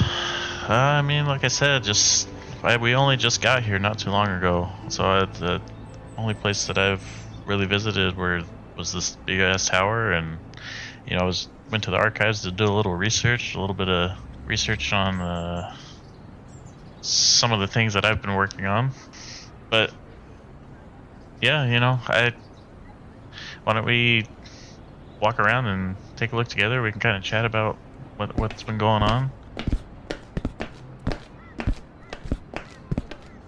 I 0.68 1.02
mean, 1.02 1.26
like 1.26 1.44
I 1.44 1.48
said, 1.48 1.82
just 1.84 2.28
I, 2.62 2.76
we 2.76 2.94
only 2.94 3.16
just 3.16 3.42
got 3.42 3.62
here 3.62 3.78
not 3.78 3.98
too 3.98 4.10
long 4.10 4.28
ago, 4.28 4.70
so 4.88 5.04
I, 5.04 5.24
the 5.24 5.60
only 6.16 6.34
place 6.34 6.66
that 6.66 6.78
I've 6.78 7.02
really 7.46 7.66
visited 7.66 8.16
was 8.16 8.92
this 8.92 9.16
big 9.26 9.40
ass 9.40 9.68
tower, 9.68 10.12
and 10.12 10.38
you 11.06 11.16
know, 11.16 11.22
I 11.22 11.24
was 11.24 11.48
went 11.70 11.84
to 11.84 11.90
the 11.90 11.96
archives 11.96 12.42
to 12.42 12.50
do 12.50 12.64
a 12.64 12.74
little 12.74 12.94
research, 12.94 13.54
a 13.54 13.60
little 13.60 13.74
bit 13.74 13.88
of 13.88 14.12
research 14.46 14.92
on 14.92 15.20
uh, 15.20 15.74
some 17.02 17.52
of 17.52 17.60
the 17.60 17.66
things 17.66 17.94
that 17.94 18.04
I've 18.04 18.22
been 18.22 18.34
working 18.34 18.66
on, 18.66 18.92
but 19.70 19.92
yeah, 21.40 21.66
you 21.66 21.80
know, 21.80 21.98
I 22.06 22.32
why 23.64 23.74
don't 23.74 23.84
we 23.84 24.26
walk 25.20 25.38
around 25.38 25.66
and 25.66 25.96
take 26.16 26.32
a 26.32 26.36
look 26.36 26.48
together? 26.48 26.82
We 26.82 26.92
can 26.92 27.00
kind 27.00 27.16
of 27.16 27.22
chat 27.22 27.44
about 27.44 27.76
what 28.16 28.36
what's 28.38 28.62
been 28.62 28.78
going 28.78 29.02
on. 29.02 29.30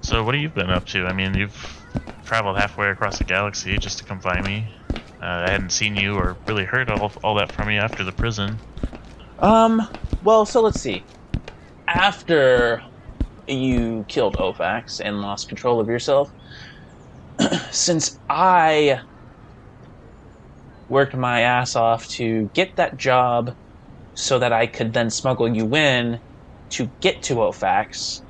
So 0.02 0.22
what 0.22 0.34
have 0.34 0.42
you 0.42 0.48
been 0.48 0.70
up 0.70 0.86
to? 0.88 1.06
I 1.06 1.12
mean, 1.12 1.34
you've 1.34 1.82
traveled 2.24 2.58
halfway 2.58 2.88
across 2.90 3.18
the 3.18 3.24
galaxy 3.24 3.78
just 3.78 3.98
to 3.98 4.04
come 4.04 4.20
find 4.20 4.44
me. 4.44 4.66
Uh, 4.92 5.44
I 5.46 5.50
hadn't 5.50 5.70
seen 5.70 5.96
you 5.96 6.14
or 6.14 6.36
really 6.46 6.64
heard 6.64 6.90
all, 6.90 7.10
all 7.22 7.34
that 7.36 7.50
from 7.50 7.70
you 7.70 7.78
after 7.78 8.04
the 8.04 8.12
prison. 8.12 8.58
Um, 9.38 9.88
well, 10.22 10.44
so 10.44 10.60
let's 10.60 10.80
see. 10.80 11.02
After 11.88 12.82
you 13.46 14.04
killed 14.08 14.36
Ophax 14.36 15.00
and 15.02 15.20
lost 15.20 15.48
control 15.48 15.80
of 15.80 15.88
yourself, 15.88 16.30
since 17.70 18.18
I 18.28 19.00
worked 20.88 21.14
my 21.16 21.40
ass 21.40 21.76
off 21.76 22.06
to 22.08 22.50
get 22.54 22.70
that 22.76 22.96
job 22.96 23.52
so 24.14 24.38
that 24.38 24.52
I 24.52 24.66
could 24.66 24.92
then 24.92 25.10
smuggle 25.10 25.54
you 25.54 25.74
in 25.76 26.20
to 26.70 26.92
get 27.00 27.22
to 27.24 27.36
Ophax, 27.36 28.22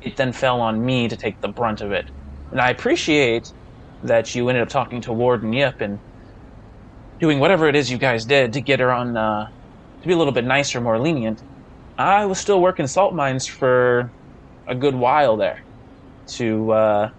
it 0.00 0.16
then 0.16 0.32
fell 0.32 0.60
on 0.60 0.84
me 0.84 1.08
to 1.08 1.16
take 1.16 1.40
the 1.40 1.48
brunt 1.48 1.80
of 1.80 1.92
it. 1.92 2.06
And 2.52 2.60
I 2.60 2.70
appreciate 2.70 3.52
that 4.02 4.34
you 4.34 4.48
ended 4.48 4.62
up 4.62 4.68
talking 4.68 5.00
to 5.02 5.12
Warden 5.12 5.52
Yip 5.52 5.76
and 5.80 6.00
doing 7.20 7.40
whatever 7.40 7.68
it 7.68 7.76
is 7.76 7.90
you 7.90 7.98
guys 7.98 8.24
did 8.26 8.52
to 8.52 8.60
get 8.60 8.80
her 8.80 8.92
on, 8.92 9.16
uh, 9.16 9.46
to 10.02 10.08
be 10.08 10.14
a 10.14 10.16
little 10.16 10.32
bit 10.32 10.44
nicer, 10.44 10.80
more 10.80 11.00
lenient. 11.00 11.42
I 11.98 12.26
was 12.26 12.40
still 12.40 12.60
working 12.60 12.86
salt 12.86 13.14
mines 13.14 13.46
for 13.46 14.12
a 14.66 14.74
good 14.74 14.94
while 14.94 15.36
there 15.36 15.58
to, 16.36 16.70
uh, 16.72 17.10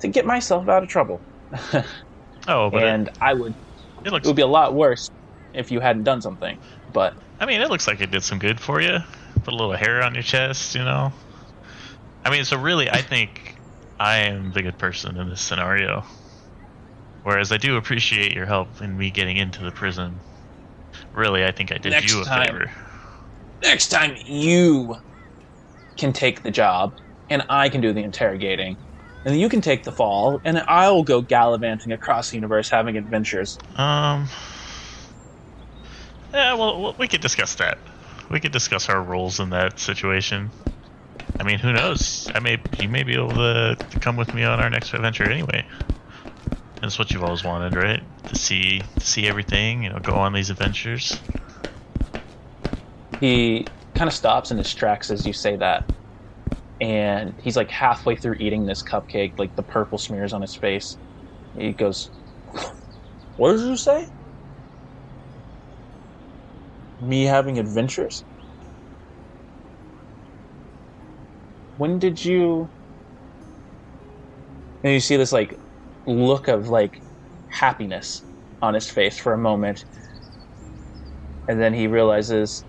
to 0.00 0.08
get 0.08 0.26
myself 0.26 0.68
out 0.68 0.82
of 0.82 0.88
trouble. 0.88 1.22
Oh, 2.48 2.70
but 2.70 2.82
it- 2.82 2.88
and 2.88 3.08
I 3.20 3.34
would, 3.34 3.54
it, 4.04 4.12
looks. 4.12 4.24
it 4.24 4.28
would 4.30 4.36
be 4.36 4.42
a 4.42 4.46
lot 4.46 4.72
worse 4.74 5.10
if 5.52 5.70
you 5.72 5.80
hadn't 5.80 6.04
done 6.04 6.20
something. 6.20 6.58
But 6.92 7.14
I 7.40 7.46
mean, 7.46 7.60
it 7.60 7.68
looks 7.70 7.88
like 7.88 8.00
it 8.00 8.10
did 8.12 8.22
some 8.22 8.38
good 8.38 8.60
for 8.60 8.80
you. 8.80 8.98
Put 9.42 9.52
a 9.52 9.56
little 9.56 9.72
hair 9.72 10.02
on 10.02 10.14
your 10.14 10.22
chest, 10.22 10.74
you 10.76 10.84
know. 10.84 11.12
I 12.24 12.30
mean, 12.30 12.44
so 12.44 12.56
really, 12.56 12.88
I 12.88 13.02
think 13.02 13.56
I 13.98 14.18
am 14.18 14.52
the 14.52 14.62
good 14.62 14.78
person 14.78 15.16
in 15.16 15.28
this 15.28 15.40
scenario. 15.40 16.04
Whereas 17.24 17.50
I 17.50 17.56
do 17.56 17.76
appreciate 17.76 18.32
your 18.32 18.46
help 18.46 18.80
in 18.80 18.96
me 18.96 19.10
getting 19.10 19.36
into 19.38 19.64
the 19.64 19.72
prison. 19.72 20.20
Really, 21.12 21.44
I 21.44 21.50
think 21.50 21.72
I 21.72 21.78
did 21.78 21.90
Next 21.90 22.12
you 22.12 22.22
a 22.22 22.24
time. 22.24 22.46
favor. 22.46 22.70
next 23.62 23.88
time 23.88 24.16
you 24.24 24.96
can 25.96 26.12
take 26.12 26.42
the 26.42 26.50
job 26.50 26.94
and 27.28 27.44
I 27.48 27.68
can 27.68 27.80
do 27.80 27.92
the 27.92 28.02
interrogating. 28.02 28.76
And 29.24 29.34
then 29.34 29.40
you 29.40 29.48
can 29.48 29.60
take 29.60 29.82
the 29.82 29.90
fall, 29.90 30.40
and 30.44 30.62
I'll 30.68 31.02
go 31.02 31.20
gallivanting 31.20 31.90
across 31.90 32.30
the 32.30 32.36
universe 32.36 32.70
having 32.70 32.96
adventures. 32.96 33.58
Um. 33.74 34.28
Yeah, 36.32 36.54
well, 36.54 36.80
well, 36.80 36.94
we 36.96 37.08
could 37.08 37.22
discuss 37.22 37.56
that. 37.56 37.78
We 38.30 38.38
could 38.38 38.52
discuss 38.52 38.88
our 38.88 39.02
roles 39.02 39.40
in 39.40 39.50
that 39.50 39.80
situation. 39.80 40.50
I 41.40 41.42
mean, 41.42 41.58
who 41.58 41.72
knows? 41.72 42.30
I 42.34 42.38
may, 42.38 42.58
you 42.78 42.88
may 42.88 43.02
be 43.02 43.14
able 43.14 43.30
to, 43.30 43.76
to 43.78 43.98
come 43.98 44.16
with 44.16 44.32
me 44.32 44.44
on 44.44 44.60
our 44.60 44.70
next 44.70 44.94
adventure 44.94 45.28
anyway. 45.28 45.66
That's 46.80 46.98
what 46.98 47.10
you've 47.10 47.24
always 47.24 47.42
wanted, 47.42 47.74
right? 47.74 48.02
To 48.28 48.36
see 48.36 48.80
to 48.98 49.06
see 49.06 49.26
everything, 49.26 49.82
you 49.82 49.90
know, 49.90 49.98
go 49.98 50.14
on 50.14 50.32
these 50.32 50.50
adventures. 50.50 51.18
He 53.18 53.66
kind 53.96 54.08
of 54.08 54.14
stops 54.14 54.52
in 54.52 54.58
his 54.58 54.74
tracks 54.74 55.10
as 55.10 55.26
you 55.26 55.34
say 55.34 55.56
that. 55.56 55.84
And 56.80 57.34
he's 57.42 57.56
like 57.56 57.70
halfway 57.70 58.16
through 58.16 58.36
eating 58.40 58.66
this 58.66 58.82
cupcake, 58.82 59.34
like 59.38 59.54
the 59.56 59.62
purple 59.62 59.98
smears 59.98 60.32
on 60.32 60.42
his 60.42 60.56
face. 60.56 60.98
He 61.54 61.72
goes, 61.74 62.10
What 63.36 63.52
did 63.52 63.62
you 63.62 63.76
say? 63.76 64.08
Me 67.00 67.24
having 67.24 67.58
adventures? 67.58 68.26
When 71.76 72.00
did 72.00 72.24
you. 72.24 72.72
And 74.82 74.92
you 74.92 75.00
see 75.00 75.16
this 75.16 75.32
like 75.32 75.54
look 76.06 76.48
of 76.48 76.68
like 76.68 77.02
happiness 77.48 78.24
on 78.62 78.74
his 78.74 78.88
face 78.90 79.18
for 79.18 79.32
a 79.32 79.38
moment. 79.38 79.84
And 81.48 81.60
then 81.60 81.74
he 81.74 81.86
realizes 81.88 82.65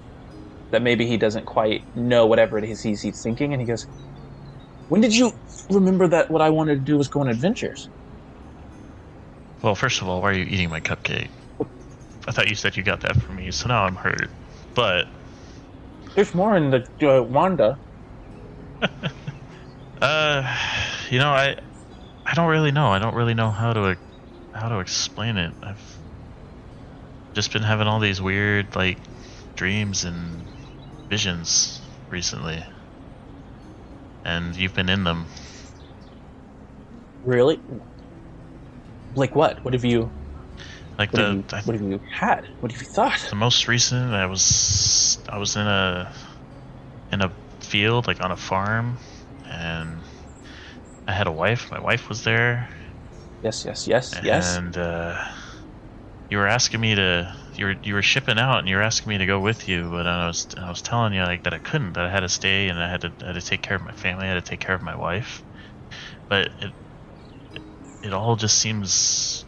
that 0.71 0.81
maybe 0.81 1.07
he 1.07 1.17
doesn't 1.17 1.45
quite 1.45 1.83
know 1.95 2.25
whatever 2.27 2.57
it 2.57 2.65
is 2.65 2.81
he's, 2.81 3.01
he's 3.01 3.21
thinking. 3.21 3.53
And 3.53 3.61
he 3.61 3.67
goes, 3.67 3.85
When 4.87 4.99
did 5.01 5.15
you 5.15 5.31
remember 5.69 6.09
that 6.09 6.29
what 6.29 6.41
I 6.41 6.49
wanted 6.49 6.75
to 6.75 6.81
do 6.81 6.97
was 6.97 7.07
go 7.07 7.21
on 7.21 7.29
adventures? 7.29 7.89
Well, 9.61 9.75
first 9.75 10.01
of 10.01 10.07
all, 10.07 10.21
why 10.21 10.29
are 10.31 10.33
you 10.33 10.45
eating 10.45 10.69
my 10.69 10.81
cupcake? 10.81 11.29
I 12.27 12.31
thought 12.31 12.49
you 12.49 12.55
said 12.55 12.77
you 12.77 12.83
got 12.83 13.01
that 13.01 13.17
for 13.17 13.33
me, 13.33 13.51
so 13.51 13.67
now 13.69 13.83
I'm 13.85 13.95
hurt. 13.95 14.31
But 14.75 15.07
There's 16.15 16.33
more 16.33 16.57
in 16.57 16.69
the 16.71 16.85
uh, 17.01 17.23
Wanda. 17.23 17.79
uh, 20.01 20.57
you 21.09 21.19
know, 21.19 21.29
I 21.31 21.57
I 22.25 22.33
don't 22.35 22.49
really 22.49 22.71
know. 22.71 22.89
I 22.89 22.99
don't 22.99 23.15
really 23.15 23.33
know 23.35 23.51
how 23.51 23.73
to 23.73 23.97
how 24.53 24.69
to 24.69 24.79
explain 24.79 25.37
it. 25.37 25.55
I've 25.63 25.99
just 27.35 27.53
been 27.53 27.63
having 27.63 27.87
all 27.87 27.99
these 27.99 28.21
weird 28.21 28.75
like 28.75 28.99
dreams 29.55 30.03
and 30.03 30.46
visions 31.09 31.81
recently. 32.09 32.63
And 34.23 34.55
you've 34.55 34.73
been 34.75 34.89
in 34.89 35.03
them. 35.05 35.27
Really? 37.23 37.61
Like 39.15 39.35
what? 39.35 39.63
What 39.63 39.73
have 39.73 39.83
you? 39.83 40.11
Like 40.97 41.11
What, 41.11 41.19
have, 41.21 41.29
the 41.29 41.33
you, 41.33 41.45
I- 41.53 41.63
what 41.65 41.75
have 41.75 41.81
you 41.83 41.99
had? 42.19 42.47
What 42.59 42.71
have 42.71 42.81
you 42.81 42.87
thought? 42.87 43.21
the 43.29 43.35
most 43.35 43.67
recent 43.67 44.13
I 44.13 44.25
was 44.25 45.17
I 45.29 45.37
was 45.37 45.55
in 45.55 45.67
a 45.67 46.11
in 47.11 47.21
a 47.21 47.33
field 47.61 48.07
like 48.07 48.21
on 48.21 48.31
a 48.31 48.37
farm 48.37 48.99
and 49.49 50.01
I 51.07 51.13
had 51.13 51.25
a 51.27 51.31
wife. 51.31 51.71
My 51.71 51.79
wife 51.79 52.07
was 52.09 52.23
there 52.23 52.69
Yes, 53.41 53.65
yes, 53.65 53.87
yes, 53.87 54.19
yes. 54.21 54.59
and 54.59 54.77
uh, 54.77 55.15
you 56.29 56.37
were 56.37 56.47
asking 56.47 56.81
me 56.81 56.95
to 56.95 57.33
you 57.57 57.65
were 57.65 57.75
you 57.83 57.93
were 57.95 58.01
shipping 58.03 58.39
out 58.39 58.59
and 58.59 58.67
you 58.69 58.75
were 58.75 58.81
asking 58.83 59.09
me 59.11 59.17
to 59.19 59.25
go 59.25 59.39
with 59.39 59.67
you, 59.67 59.89
but 59.91 60.07
I 60.07 60.27
was 60.27 60.47
I 60.57 60.69
was 60.69 60.81
telling 60.81 61.13
you 61.13 61.23
like 61.23 61.43
that 61.43 61.53
I 61.53 61.59
couldn't, 61.59 61.93
that 61.93 62.05
I 62.05 62.11
had 62.11 62.21
to 62.21 62.29
stay 62.29 62.69
and 62.69 62.79
I 62.79 62.89
had 62.89 63.01
to 63.01 63.13
I 63.21 63.27
had 63.27 63.35
to 63.35 63.41
take 63.41 63.61
care 63.61 63.77
of 63.77 63.83
my 63.83 63.93
family, 63.93 64.25
I 64.25 64.29
had 64.33 64.43
to 64.45 64.49
take 64.49 64.59
care 64.59 64.75
of 64.75 64.81
my 64.81 64.95
wife. 64.95 65.43
But 66.29 66.49
it 66.61 66.73
it 68.03 68.13
all 68.13 68.35
just 68.35 68.57
seems 68.57 69.45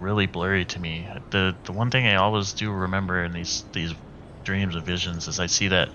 really 0.00 0.26
blurry 0.26 0.64
to 0.66 0.80
me. 0.80 1.08
The 1.30 1.56
the 1.64 1.72
one 1.72 1.90
thing 1.90 2.06
I 2.06 2.16
always 2.16 2.54
do 2.54 2.70
remember 2.72 3.24
in 3.24 3.32
these 3.32 3.64
these 3.72 3.94
dreams 4.44 4.74
and 4.76 4.84
visions 4.84 5.28
is 5.28 5.40
I 5.40 5.46
see 5.46 5.68
that 5.68 5.90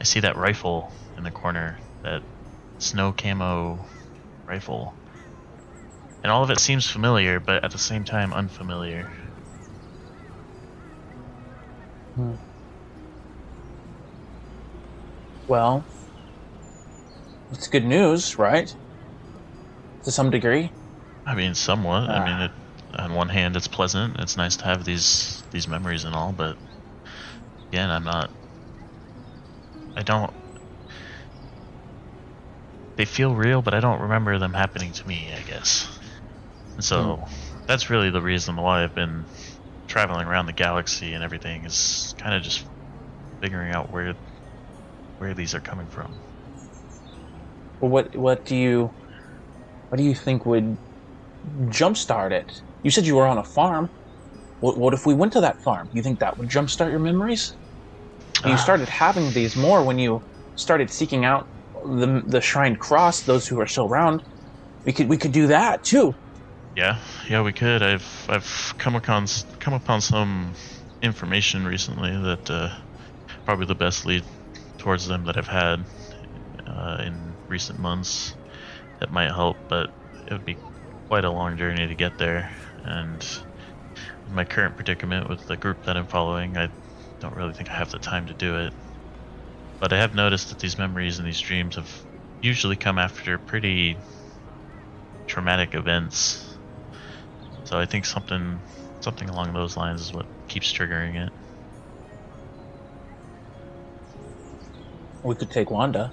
I 0.00 0.04
see 0.04 0.20
that 0.20 0.36
rifle 0.36 0.92
in 1.16 1.24
the 1.24 1.30
corner, 1.32 1.80
that 2.02 2.22
snow 2.78 3.12
camo 3.12 3.86
rifle. 4.46 4.96
And 6.22 6.32
all 6.32 6.42
of 6.42 6.50
it 6.50 6.60
seems 6.60 6.88
familiar, 6.88 7.40
but 7.40 7.64
at 7.64 7.72
the 7.72 7.78
same 7.78 8.04
time 8.04 8.32
unfamiliar. 8.32 9.12
Well, 15.46 15.84
it's 17.50 17.68
good 17.68 17.84
news, 17.84 18.38
right? 18.38 18.74
To 20.04 20.10
some 20.12 20.30
degree. 20.30 20.72
I 21.26 21.34
mean, 21.34 21.54
somewhat. 21.54 22.10
I 22.10 22.18
mean, 22.24 22.40
Ah. 22.40 22.44
it, 22.46 22.52
on 22.98 23.14
one 23.14 23.28
hand, 23.28 23.56
it's 23.56 23.68
pleasant. 23.68 24.18
It's 24.18 24.36
nice 24.36 24.56
to 24.56 24.64
have 24.64 24.84
these 24.84 25.42
these 25.50 25.68
memories 25.68 26.04
and 26.04 26.14
all, 26.14 26.32
but 26.32 26.58
again, 27.72 27.90
I'm 27.90 28.04
not. 28.04 28.30
I 29.96 30.02
don't. 30.02 30.32
They 32.96 33.04
feel 33.04 33.34
real, 33.34 33.62
but 33.62 33.74
I 33.74 33.80
don't 33.80 34.00
remember 34.00 34.38
them 34.38 34.54
happening 34.54 34.92
to 34.92 35.08
me. 35.08 35.32
I 35.32 35.42
guess. 35.42 35.88
And 36.76 36.84
so 36.84 37.24
that's 37.66 37.90
really 37.90 38.10
the 38.10 38.22
reason 38.22 38.56
why 38.56 38.84
I've 38.84 38.94
been 38.94 39.26
traveling 39.90 40.26
around 40.28 40.46
the 40.46 40.54
galaxy 40.54 41.14
and 41.14 41.24
everything 41.24 41.66
is 41.66 42.14
kind 42.18 42.34
of 42.36 42.42
just 42.44 42.66
figuring 43.42 43.72
out 43.72 43.90
where 43.90 44.16
where 45.18 45.34
these 45.34 45.54
are 45.54 45.60
coming 45.60 45.88
from. 45.88 46.22
Well, 47.80 47.90
what 47.90 48.16
what 48.16 48.44
do 48.46 48.56
you 48.56 48.92
what 49.88 49.98
do 49.98 50.04
you 50.04 50.14
think 50.14 50.46
would 50.46 50.76
jumpstart 51.66 52.32
it? 52.32 52.46
You 52.82 52.90
said 52.90 53.06
you 53.06 53.16
were 53.16 53.26
on 53.26 53.38
a 53.38 53.44
farm. 53.44 53.90
What, 54.60 54.78
what 54.78 54.94
if 54.94 55.06
we 55.06 55.14
went 55.14 55.32
to 55.34 55.40
that 55.42 55.56
farm? 55.64 55.88
You 55.92 56.02
think 56.02 56.20
that 56.20 56.38
would 56.38 56.48
jumpstart 56.50 56.90
your 56.90 57.00
memories? 57.00 57.56
You 58.44 58.56
Ah. 58.56 58.58
started 58.58 58.88
having 58.88 59.32
these 59.32 59.56
more 59.56 59.84
when 59.84 59.98
you 59.98 60.22
started 60.56 60.90
seeking 60.90 61.24
out 61.24 61.46
the 61.84 62.22
the 62.26 62.40
Shrine 62.40 62.76
Cross. 62.76 63.24
Those 63.24 63.46
who 63.48 63.60
are 63.60 63.66
still 63.66 63.86
around, 63.86 64.22
we 64.86 64.92
could 64.92 65.08
we 65.08 65.18
could 65.18 65.32
do 65.32 65.48
that 65.48 65.80
too. 65.84 66.14
Yeah, 66.76 67.00
yeah, 67.28 67.42
we 67.42 67.52
could. 67.52 67.82
I've 67.82 68.26
I've 68.28 68.74
come 68.78 68.94
upon 68.94 69.26
come 69.58 69.74
upon 69.74 70.00
some 70.00 70.54
information 71.02 71.64
recently 71.66 72.10
that 72.10 72.48
uh, 72.50 72.70
probably 73.46 73.66
the 73.66 73.74
best 73.74 74.06
lead 74.06 74.24
towards 74.78 75.06
them 75.06 75.24
that 75.24 75.36
I've 75.36 75.48
had 75.48 75.86
uh, 76.66 76.98
in 77.06 77.38
recent 77.48 77.78
months 77.78 78.36
that 79.00 79.10
might 79.10 79.30
help, 79.32 79.58
but 79.68 79.90
it 80.28 80.32
would 80.34 80.44
be 80.44 80.60
quite 81.08 81.24
a 81.26 81.30
long 81.32 81.56
journey 81.58 81.86
to 81.88 81.96
get 81.96 82.18
there. 82.18 82.52
And 82.84 83.22
in 84.26 84.34
my 84.34 84.44
current 84.44 84.76
predicament 84.76 85.28
with 85.28 85.44
the 85.46 85.56
group 85.56 85.82
that 85.84 85.96
I'm 85.96 86.06
following, 86.06 86.56
I 86.56 86.70
don't 87.20 87.36
really 87.36 87.52
think 87.52 87.70
I 87.70 87.76
have 87.76 87.90
the 87.90 87.98
time 87.98 88.26
to 88.26 88.34
do 88.34 88.58
it. 88.58 88.74
But 89.80 89.92
I 89.92 89.98
have 89.98 90.14
noticed 90.14 90.50
that 90.50 90.60
these 90.60 90.78
memories 90.78 91.18
and 91.18 91.26
these 91.26 91.40
dreams 91.40 91.74
have 91.74 92.06
usually 92.40 92.76
come 92.76 92.98
after 92.98 93.36
pretty 93.36 94.04
traumatic 95.26 95.74
events. 95.74 96.49
So 97.70 97.78
I 97.78 97.86
think 97.86 98.04
something 98.04 98.60
something 99.00 99.28
along 99.28 99.52
those 99.52 99.76
lines 99.76 100.00
is 100.00 100.12
what 100.12 100.26
keeps 100.48 100.72
triggering 100.72 101.24
it. 101.24 101.32
We 105.22 105.36
could 105.36 105.52
take 105.52 105.70
Wanda. 105.70 106.12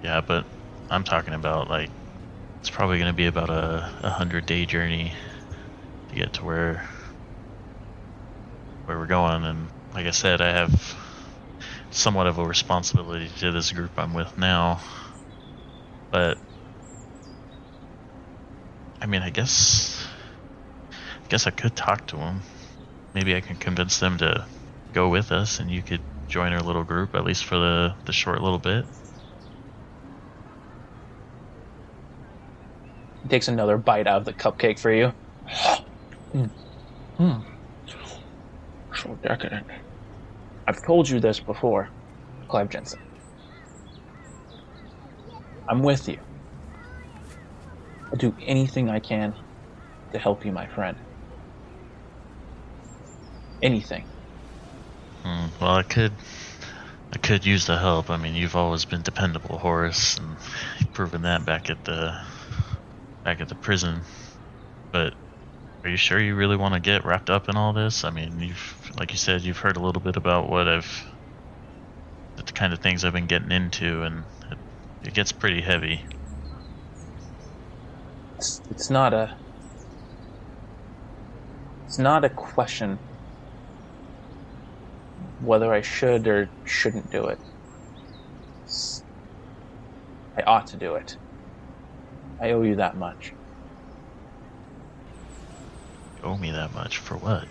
Yeah, 0.00 0.20
but 0.20 0.46
I'm 0.88 1.02
talking 1.02 1.34
about 1.34 1.68
like 1.68 1.90
it's 2.60 2.70
probably 2.70 2.98
going 2.98 3.10
to 3.10 3.16
be 3.16 3.26
about 3.26 3.50
a, 3.50 3.90
a 4.02 4.10
hundred 4.10 4.46
day 4.46 4.64
journey 4.64 5.12
to 6.08 6.14
get 6.14 6.34
to 6.34 6.44
where 6.44 6.84
where 8.84 8.96
we're 8.96 9.06
going. 9.06 9.44
And 9.44 9.70
like 9.92 10.06
I 10.06 10.12
said, 10.12 10.40
I 10.40 10.52
have 10.52 10.96
somewhat 11.90 12.28
of 12.28 12.38
a 12.38 12.44
responsibility 12.44 13.28
to 13.40 13.50
this 13.50 13.72
group 13.72 13.90
I'm 13.96 14.14
with 14.14 14.38
now. 14.38 14.82
But 16.12 16.38
I 19.00 19.06
mean, 19.06 19.22
I 19.22 19.30
guess 19.30 20.06
I 21.14 21.28
guess 21.28 21.46
I 21.46 21.50
could 21.52 21.76
talk 21.76 22.06
to 22.08 22.16
them. 22.16 22.42
Maybe 23.14 23.36
I 23.36 23.40
can 23.42 23.56
convince 23.56 23.98
them 24.00 24.18
to 24.18 24.48
go 24.92 25.08
with 25.08 25.32
us, 25.32 25.60
and 25.60 25.70
you 25.70 25.82
could 25.82 26.04
join 26.28 26.52
our 26.52 26.62
little 26.62 26.84
group 26.84 27.14
at 27.14 27.24
least 27.24 27.44
for 27.44 27.56
the 27.58 27.96
the 28.06 28.12
short 28.12 28.42
little 28.42 28.60
bit. 28.60 28.86
He 33.22 33.28
takes 33.28 33.48
another 33.48 33.78
bite 33.78 34.06
out 34.08 34.18
of 34.20 34.24
the 34.26 34.34
cupcake 34.34 34.78
for 34.80 34.92
you. 34.92 35.14
mm. 36.34 36.52
Mm. 37.20 37.44
So 38.94 39.18
decadent. 39.22 39.66
I've 40.66 40.82
told 40.82 41.08
you 41.08 41.20
this 41.20 41.40
before, 41.40 41.90
Clive 42.50 42.70
Jensen. 42.70 43.00
I'm 45.68 45.82
with 45.82 46.08
you. 46.08 46.18
I'll 48.12 48.18
do 48.18 48.34
anything 48.40 48.88
I 48.90 49.00
can 49.00 49.34
to 50.12 50.18
help 50.18 50.44
you, 50.44 50.52
my 50.52 50.68
friend. 50.68 50.98
Anything. 53.62 54.06
Hmm, 55.24 55.46
well, 55.60 55.76
I 55.76 55.82
could, 55.82 56.18
I 57.12 57.18
could 57.18 57.44
use 57.44 57.66
the 57.66 57.78
help. 57.78 58.10
I 58.10 58.16
mean, 58.16 58.34
you've 58.34 58.56
always 58.56 58.84
been 58.84 59.02
dependable, 59.02 59.58
Horace, 59.58 60.16
and 60.16 60.38
you've 60.80 60.92
proven 60.92 61.22
that 61.22 61.44
back 61.44 61.70
at 61.70 61.84
the, 61.84 62.18
back 63.24 63.40
at 63.40 63.48
the 63.48 63.54
prison. 63.54 64.02
But 64.92 65.14
are 65.84 65.90
you 65.90 65.96
sure 65.96 66.20
you 66.20 66.34
really 66.34 66.56
want 66.56 66.74
to 66.74 66.80
get 66.80 67.04
wrapped 67.04 67.30
up 67.30 67.48
in 67.48 67.56
all 67.56 67.72
this? 67.72 68.04
I 68.04 68.10
mean, 68.10 68.40
you've, 68.40 68.90
like 68.98 69.12
you 69.12 69.18
said, 69.18 69.42
you've 69.42 69.58
heard 69.58 69.76
a 69.76 69.82
little 69.82 70.02
bit 70.02 70.16
about 70.16 70.50
what 70.50 70.68
I've, 70.68 71.04
the 72.36 72.44
kind 72.52 72.72
of 72.72 72.80
things 72.80 73.04
I've 73.04 73.12
been 73.12 73.26
getting 73.26 73.52
into, 73.52 74.02
and 74.02 74.24
it, 74.50 74.58
it 75.02 75.14
gets 75.14 75.32
pretty 75.32 75.60
heavy. 75.60 76.04
It's, 78.38 78.62
it's 78.70 78.90
not 78.90 79.14
a. 79.14 79.32
It's 81.86 81.98
not 81.98 82.24
a 82.24 82.30
question 82.30 83.00
whether 85.38 85.72
I 85.72 85.80
should 85.82 86.28
or 86.28 86.52
shouldn't 86.64 87.10
do 87.10 87.26
it. 87.26 87.40
It's- 88.64 89.04
I 90.38 90.42
ought 90.42 90.68
to 90.68 90.76
do 90.78 90.94
it. 90.96 91.18
I 92.40 92.50
owe 92.52 92.62
you 92.62 92.76
that 92.76 92.96
much. 92.96 93.34
You 96.16 96.22
owe 96.24 96.38
me 96.38 96.52
that 96.52 96.74
much 96.74 96.98
for 96.98 97.16
what? 97.16 97.48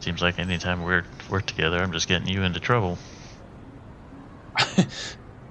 Seems 0.00 0.22
like 0.22 0.38
anytime 0.38 0.82
we're 0.82 1.04
we're 1.28 1.40
together, 1.40 1.78
I'm 1.78 1.92
just 1.92 2.08
getting 2.08 2.28
you 2.28 2.42
into 2.42 2.60
trouble. 2.60 2.98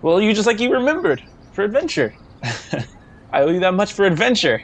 Well, 0.02 0.22
you 0.22 0.34
just 0.34 0.48
like 0.48 0.60
you 0.60 0.72
remembered 0.72 1.24
for 1.54 1.64
adventure. 1.64 2.16
I 3.32 3.42
owe 3.42 3.50
you 3.50 3.60
that 3.62 3.74
much 3.74 3.94
for 3.94 4.06
adventure. 4.06 4.62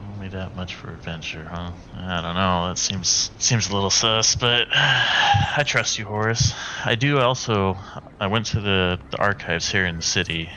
Only 0.00 0.28
that 0.28 0.54
much 0.54 0.74
for 0.74 0.92
adventure, 0.92 1.44
huh? 1.44 1.72
I 1.94 2.20
don't 2.22 2.34
know. 2.34 2.68
That 2.68 2.78
seems 2.78 3.30
seems 3.38 3.68
a 3.68 3.74
little 3.74 3.90
sus, 3.90 4.36
but 4.36 4.68
I 4.74 5.64
trust 5.66 5.98
you, 5.98 6.04
Horace. 6.04 6.52
I 6.84 6.94
do 6.94 7.18
also. 7.18 7.76
I 8.20 8.26
went 8.28 8.46
to 8.46 8.60
the, 8.60 8.98
the 9.10 9.18
archives 9.18 9.70
here 9.70 9.86
in 9.86 9.96
the 9.96 10.02
city. 10.02 10.50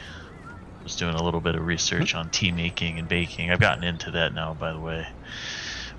Was 0.84 0.96
doing 0.96 1.14
a 1.14 1.24
little 1.24 1.42
bit 1.42 1.56
of 1.56 1.66
research 1.66 2.16
on 2.16 2.30
tea 2.30 2.52
making 2.52 2.98
and 2.98 3.08
baking. 3.08 3.52
I've 3.52 3.60
gotten 3.60 3.84
into 3.84 4.12
that 4.12 4.34
now, 4.34 4.56
by 4.56 4.74
the 4.74 4.80
way. 4.80 5.06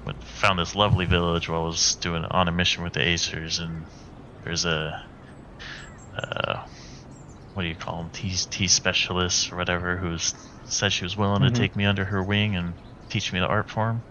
Went, 0.05 0.23
found 0.25 0.59
this 0.59 0.75
lovely 0.75 1.05
village 1.05 1.49
while 1.49 1.63
I 1.63 1.67
was 1.67 1.95
doing 1.97 2.25
on 2.25 2.49
a 2.49 2.53
mission 2.53 2.83
with 2.83 2.95
the 2.95 3.01
Acers, 3.01 3.61
and 3.61 3.87
there's 4.43 4.65
a, 4.65 5.01
uh, 6.17 6.67
what 7.55 7.63
do 7.63 7.69
you 7.69 7.77
call 7.77 7.99
them? 7.99 8.11
Tea 8.13 8.35
tea 8.51 8.69
specialist 8.69 9.53
or 9.53 9.57
whatever, 9.57 9.97
who's 9.97 10.33
said 10.65 10.93
she 10.93 11.05
was 11.05 11.17
willing 11.17 11.43
Mhm. 11.43 11.53
to 11.55 11.61
take 11.61 11.77
me 11.77 11.85
under 11.85 12.05
her 12.05 12.23
wing 12.23 12.57
and 12.57 12.75
teach 13.11 13.33
me 13.33 13.41
the 13.41 13.47
art 13.47 13.69
form. 13.71 14.03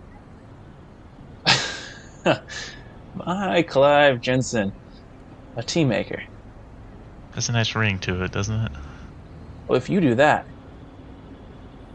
My 3.15 3.63
Clive 3.63 4.21
Jensen, 4.21 4.71
a 5.56 5.63
tea 5.63 5.86
maker. 5.86 6.21
That's 7.34 7.49
a 7.49 7.54
nice 7.54 7.75
ring 7.75 7.99
to 7.99 8.23
it, 8.23 8.32
doesn't 8.32 8.60
it? 8.65 8.71
Well, 9.67 9.77
if 9.77 9.89
you 9.89 10.01
do 10.01 10.15
that, 10.15 10.45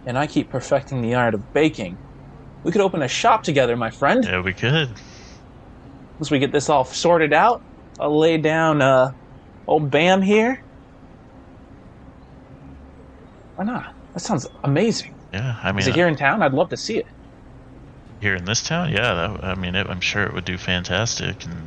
and 0.07 0.19
I 0.19 0.27
keep 0.27 0.51
perfecting 0.51 1.03
the 1.03 1.15
art 1.15 1.35
of 1.35 1.53
baking, 1.53 1.99
we 2.65 2.73
could 2.73 2.81
open 2.81 3.03
a 3.03 3.09
shop 3.09 3.43
together, 3.43 3.77
my 3.77 3.91
friend. 3.91 4.25
Yeah, 4.25 4.41
we 4.41 4.53
could. 4.53 4.89
Once 6.19 6.31
we 6.31 6.39
get 6.39 6.53
this 6.53 6.69
all 6.71 6.85
sorted 6.85 7.33
out, 7.33 7.61
I'll 8.01 8.19
lay 8.19 8.39
down 8.39 8.81
uh, 8.83 9.11
old 9.67 9.91
Bam 9.91 10.23
here. 10.23 10.59
Why 13.57 13.65
not? 13.65 13.95
That 14.15 14.21
sounds 14.21 14.47
amazing. 14.65 15.15
Yeah, 15.33 15.59
I 15.63 15.73
mean, 15.73 15.81
Is 15.81 15.89
it 15.89 15.95
here 15.95 16.07
in 16.09 16.17
town? 16.17 16.43
I'd 16.43 16.53
love 16.55 16.69
to 16.71 16.77
see 16.77 16.99
it. 16.99 17.07
here 18.21 18.35
in 18.35 18.45
this 18.45 18.63
town, 18.63 18.91
yeah. 18.93 19.15
That, 19.15 19.45
I 19.45 19.55
mean, 19.55 19.75
it, 19.75 19.87
I'm 19.89 20.01
sure 20.01 20.23
it 20.25 20.33
would 20.33 20.45
do 20.45 20.57
fantastic, 20.57 21.45
and 21.45 21.67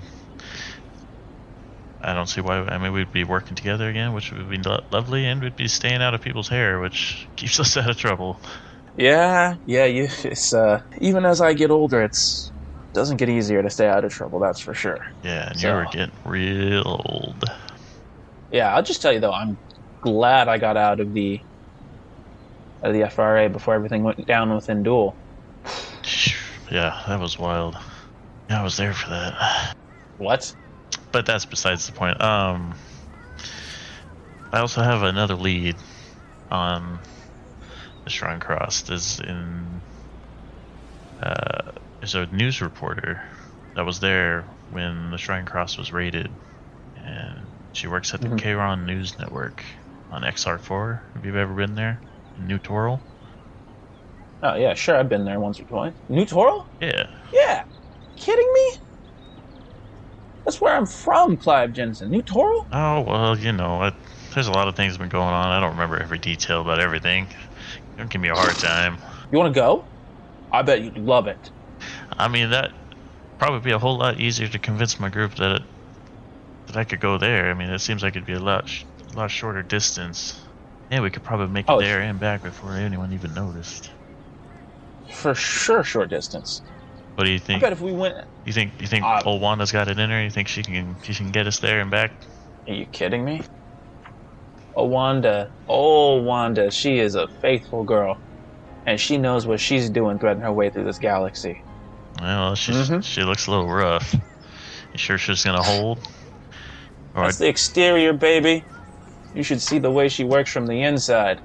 I 2.02 2.14
don't 2.14 2.28
see 2.28 2.42
why. 2.42 2.60
I 2.60 2.78
mean, 2.78 2.94
we'd 2.94 3.12
be 3.12 3.24
working 3.24 3.56
together 3.56 3.90
again, 3.90 4.14
which 4.14 4.32
would 4.32 4.50
be 4.50 4.58
lo- 4.58 4.84
lovely, 4.92 5.26
and 5.26 5.42
we'd 5.42 5.56
be 5.56 5.68
staying 5.68 6.02
out 6.02 6.14
of 6.14 6.22
people's 6.22 6.48
hair, 6.48 6.80
which 6.80 7.28
keeps 7.36 7.60
us 7.60 7.76
out 7.78 7.90
of 7.90 7.98
trouble. 7.98 8.40
Yeah, 8.98 9.56
yeah. 9.66 9.86
You, 9.86 10.08
it's 10.24 10.54
uh, 10.54 10.82
even 11.00 11.26
as 11.26 11.42
I 11.42 11.54
get 11.54 11.70
older, 11.72 12.02
it's 12.02 12.52
doesn't 12.94 13.18
get 13.18 13.30
easier 13.30 13.62
to 13.62 13.70
stay 13.70 13.88
out 13.88 14.04
of 14.04 14.12
trouble. 14.12 14.40
That's 14.40 14.60
for 14.60 14.74
sure. 14.74 14.98
Yeah, 15.24 15.48
and 15.50 15.56
you 15.56 15.62
So- 15.62 15.76
were 15.76 15.86
getting 15.92 16.12
real 16.26 16.84
old. 17.06 17.44
Yeah, 18.52 18.74
I'll 18.74 18.82
just 18.84 19.02
tell 19.02 19.14
you 19.14 19.20
though, 19.20 19.32
I'm 19.34 19.58
glad 20.02 20.48
I 20.48 20.58
got 20.58 20.76
out 20.76 21.00
of 21.00 21.14
the 21.14 21.40
of 22.82 22.94
the 22.94 23.10
FRA 23.10 23.50
before 23.50 23.74
everything 23.74 24.04
went 24.04 24.26
down 24.26 24.54
within 24.54 24.84
Duel. 24.84 25.16
Yeah, 26.72 27.04
that 27.08 27.20
was 27.20 27.38
wild. 27.38 27.78
Yeah, 28.50 28.62
I 28.62 28.64
was 28.64 28.78
there 28.78 28.94
for 28.94 29.10
that. 29.10 29.76
What? 30.18 30.54
But 31.12 31.26
that's 31.26 31.46
besides 31.46 31.88
the 31.88 31.94
point. 31.94 32.22
Um, 32.22 32.76
I 34.52 34.60
also 34.60 34.82
have 34.82 35.04
another 35.04 35.36
lead 35.36 35.76
on 36.52 37.00
the 38.04 38.10
Shrine 38.10 38.40
Cross. 38.40 38.90
Is 38.90 39.20
in 39.20 39.82
uh, 41.22 41.72
is 42.02 42.16
a 42.16 42.26
news 42.28 42.62
reporter 42.62 43.22
that 43.76 43.86
was 43.86 44.00
there 44.00 44.46
when 44.72 45.12
the 45.12 45.18
Shrine 45.18 45.46
Cross 45.46 45.78
was 45.78 45.92
raided, 45.92 46.30
and 46.98 47.40
she 47.74 47.88
works 47.88 48.14
at 48.14 48.22
the. 48.22 48.30
Kron 48.30 48.86
News 48.86 49.18
Network 49.18 49.64
on 50.12 50.24
XR4. 50.24 51.00
Have 51.16 51.26
you 51.26 51.36
ever 51.36 51.54
been 51.54 51.76
there? 51.76 52.00
New 52.40 52.60
Toral? 52.60 53.02
Oh 54.42 54.56
yeah, 54.56 54.74
sure. 54.74 54.96
I've 54.96 55.10
been 55.10 55.26
there 55.26 55.40
once 55.40 55.60
or 55.60 55.66
twice. 55.66 55.94
New 56.08 56.26
Toral? 56.26 56.66
Yeah. 56.80 57.08
Yeah. 57.34 57.64
Kidding 58.18 58.52
me? 58.54 58.72
That's 60.46 60.62
where 60.62 60.76
I'm 60.76 60.86
from, 60.86 61.38
Clive 61.38 61.74
Jensen. 61.74 62.10
New 62.10 62.22
Toral? 62.22 62.68
Oh 62.72 63.02
well, 63.02 63.38
you 63.38 63.52
know, 63.52 63.84
it, 63.84 63.94
there's 64.34 64.48
a 64.48 64.52
lot 64.52 64.68
of 64.68 64.76
things 64.76 64.98
been 64.98 65.10
going 65.10 65.34
on. 65.34 65.48
I 65.52 65.60
don't 65.60 65.72
remember 65.72 65.98
every 66.02 66.20
detail 66.20 66.62
about 66.62 66.80
everything. 66.80 67.28
Don't 67.98 68.10
give 68.10 68.22
me 68.22 68.30
a 68.30 68.36
hard 68.36 68.56
time. 68.56 68.98
You 69.32 69.38
want 69.38 69.54
to 69.54 69.60
go? 69.60 69.90
I 70.52 70.62
bet 70.62 70.82
you'd 70.82 70.98
love 70.98 71.28
it. 71.28 71.52
I 72.18 72.28
mean, 72.28 72.50
that 72.52 72.72
probably 73.38 73.60
be 73.60 73.72
a 73.72 73.80
whole 73.80 73.98
lot 73.98 74.20
easier 74.20 74.48
to 74.48 74.60
convince 74.60 75.00
my 75.00 75.10
group 75.10 75.36
that 75.36 75.58
it, 75.58 75.62
that 76.68 76.78
I 76.78 76.84
could 76.84 77.00
go 77.00 77.18
there. 77.18 77.50
I 77.50 77.54
mean, 77.54 77.70
it 77.70 77.80
seems 77.80 78.04
like 78.04 78.16
it'd 78.16 78.26
be 78.26 78.34
a 78.34 78.40
lot 78.40 78.68
sh- 78.68 78.86
a 79.14 79.18
lot 79.18 79.32
shorter 79.32 79.64
distance. 79.64 80.40
Yeah, 80.92 81.02
we 81.02 81.10
could 81.12 81.24
probably 81.24 81.48
make 81.48 81.66
it 81.70 81.72
Oh, 81.72 81.80
there 81.80 82.02
and 82.02 82.20
back 82.20 82.42
before 82.44 82.74
anyone 82.74 83.14
even 83.14 83.34
noticed. 83.34 83.92
For 85.14 85.36
sure, 85.36 85.84
short 85.84 86.10
distance. 86.10 86.62
What 87.16 87.26
do 87.26 87.32
you 87.32 87.38
I 87.38 87.40
think? 87.40 87.62
bet 87.62 87.74
if 87.74 87.82
we 87.82 87.92
went. 87.92 88.16
You 88.46 88.54
think 88.54 88.74
you 88.80 88.88
think 88.88 89.04
Uh, 89.04 89.22
old 89.26 89.42
Wanda's 89.42 89.72
got 89.72 89.88
it 89.88 90.00
in 90.00 90.10
her? 90.10 90.24
You 90.24 90.30
think 90.30 90.48
she 90.48 90.64
can 90.64 90.96
she 91.04 91.14
can 91.14 91.32
get 91.32 91.46
us 91.46 91.60
there 91.60 91.82
and 91.82 91.92
back? 91.92 92.12
Are 92.68 92.74
you 92.74 92.86
kidding 92.88 93.24
me? 93.26 93.42
Oh, 94.76 94.86
Wanda. 94.86 95.52
Oh, 95.68 96.22
Wanda. 96.22 96.72
She 96.72 97.00
is 97.00 97.16
a 97.16 97.28
faithful 97.42 97.84
girl. 97.84 98.18
And 98.86 99.00
she 99.00 99.18
knows 99.18 99.46
what 99.46 99.60
she's 99.60 99.90
doing 99.90 100.18
threading 100.18 100.42
her 100.42 100.54
way 100.54 100.70
through 100.70 100.86
this 100.86 100.98
galaxy. 101.00 101.60
Well, 102.22 102.56
she 102.56 102.72
Mhm. 102.72 103.04
she 103.04 103.24
looks 103.24 103.48
a 103.48 103.52
little 103.52 103.68
rough. 103.70 104.14
You 104.14 104.98
sure 104.98 105.18
she's 105.18 105.44
gonna 105.44 105.62
hold? 105.62 106.00
Or 107.14 107.24
That's 107.26 107.38
the 107.38 107.48
exterior, 107.48 108.14
baby. 108.14 108.64
You 109.34 109.44
should 109.44 109.62
see 109.62 109.80
the 109.80 109.92
way 109.92 110.10
she 110.10 110.24
works 110.24 110.52
from 110.52 110.66
the 110.66 110.82
inside. 110.84 111.40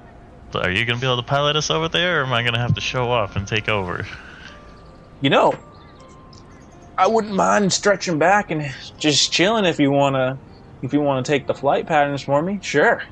are 0.53 0.71
you 0.71 0.85
gonna 0.85 0.99
be 0.99 1.05
able 1.05 1.17
to 1.17 1.23
pilot 1.23 1.55
us 1.55 1.69
over 1.69 1.87
there, 1.87 2.21
or 2.21 2.25
am 2.25 2.33
I 2.33 2.43
gonna 2.43 2.59
have 2.59 2.75
to 2.75 2.81
show 2.81 3.11
off 3.11 3.35
and 3.35 3.47
take 3.47 3.69
over? 3.69 4.05
You 5.21 5.29
know, 5.29 5.53
I 6.97 7.07
wouldn't 7.07 7.33
mind 7.33 7.73
stretching 7.73 8.17
back 8.17 8.51
and 8.51 8.73
just 8.97 9.31
chilling 9.31 9.65
if 9.65 9.79
you 9.79 9.91
wanna, 9.91 10.37
if 10.81 10.93
you 10.93 11.01
wanna 11.01 11.23
take 11.23 11.47
the 11.47 11.53
flight 11.53 11.85
patterns 11.85 12.21
for 12.21 12.41
me. 12.41 12.59
Sure. 12.61 13.03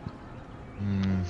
Hmm. 0.79 1.21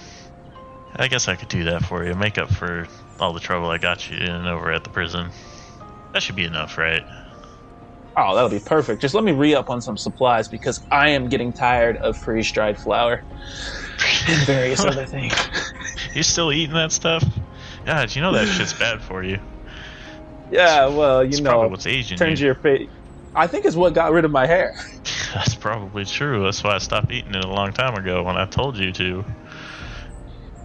I 0.96 1.08
guess 1.08 1.28
I 1.28 1.36
could 1.36 1.50
do 1.50 1.64
that 1.66 1.84
for 1.84 2.06
you. 2.06 2.14
Make 2.14 2.38
up 2.38 2.52
for 2.52 2.88
all 3.20 3.34
the 3.34 3.40
trouble 3.40 3.70
I 3.70 3.78
got 3.78 4.10
you 4.10 4.18
in 4.18 4.48
over 4.48 4.72
at 4.72 4.84
the 4.84 4.90
prison. 4.90 5.30
That 6.14 6.22
should 6.22 6.36
be 6.36 6.46
enough, 6.46 6.78
right? 6.78 7.04
Oh, 8.16 8.36
that'll 8.36 8.50
be 8.50 8.60
perfect. 8.60 9.02
Just 9.02 9.16
let 9.16 9.24
me 9.24 9.32
re 9.32 9.56
up 9.56 9.70
on 9.70 9.82
some 9.82 9.98
supplies 9.98 10.48
because 10.48 10.80
I 10.92 11.10
am 11.10 11.30
getting 11.30 11.52
tired 11.52 11.98
of 11.98 12.16
freeze 12.16 12.52
dried 12.52 12.78
flour 12.80 13.24
and 14.28 14.46
various 14.46 14.80
other 14.86 15.06
things. 15.06 15.34
You're 16.14 16.24
still 16.24 16.52
eating 16.52 16.76
that 16.76 16.92
stuff? 16.92 17.24
God, 17.86 18.16
you 18.16 18.22
know 18.22 18.32
that 18.34 18.48
shit's 18.48 18.74
bad 18.74 19.02
for 19.02 19.24
you. 19.24 19.40
Yeah, 20.52 20.88
well, 20.88 21.24
you 21.24 21.30
It's 21.30 21.42
know, 21.42 21.50
probably 21.52 21.70
what's 21.70 21.88
aging 21.88 22.18
turns 22.18 22.40
you. 22.40 22.48
your 22.48 22.56
face. 22.56 22.90
I 23.36 23.48
think 23.48 23.66
it's 23.66 23.76
what 23.76 23.96
got 23.96 24.12
rid 24.12 24.26
of 24.26 24.32
my 24.32 24.46
hair. 24.46 24.74
That's 25.34 25.56
probably 25.56 26.06
true. 26.06 26.44
That's 26.44 26.64
why 26.64 26.76
I 26.76 26.78
stopped 26.78 27.12
eating 27.12 27.34
it 27.34 27.44
a 27.44 27.48
long 27.50 27.74
time 27.74 27.96
ago 27.96 28.22
when 28.22 28.38
I 28.38 28.46
told 28.46 28.78
you 28.78 28.92
to. 28.94 29.26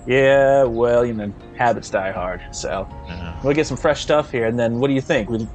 Yeah, 0.07 0.65
well, 0.65 1.05
you 1.07 1.15
know, 1.15 1.33
habits 1.57 1.89
die 1.91 2.13
hard. 2.13 2.43
So 2.53 2.87
Yeah, 3.07 3.41
we'll 3.43 3.55
get 3.55 3.67
some 3.67 3.77
fresh 3.79 4.03
stuff 4.03 4.31
here, 4.31 4.47
and 4.47 4.59
then 4.59 4.79
what 4.79 4.89
do 4.89 4.95
you 4.95 5.01
think? 5.01 5.31
We 5.31 5.49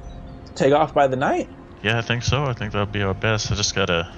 take 0.56 0.72
off 0.72 0.92
by 0.92 1.06
the 1.06 1.16
night? 1.16 1.48
Yeah 1.84 1.98
I 1.98 2.00
think 2.00 2.22
so. 2.22 2.44
I 2.44 2.54
think 2.54 2.72
that'll 2.72 2.86
be 2.86 3.02
our 3.02 3.14
best. 3.14 3.52
I 3.52 3.54
just 3.54 3.74
gotta 3.74 4.10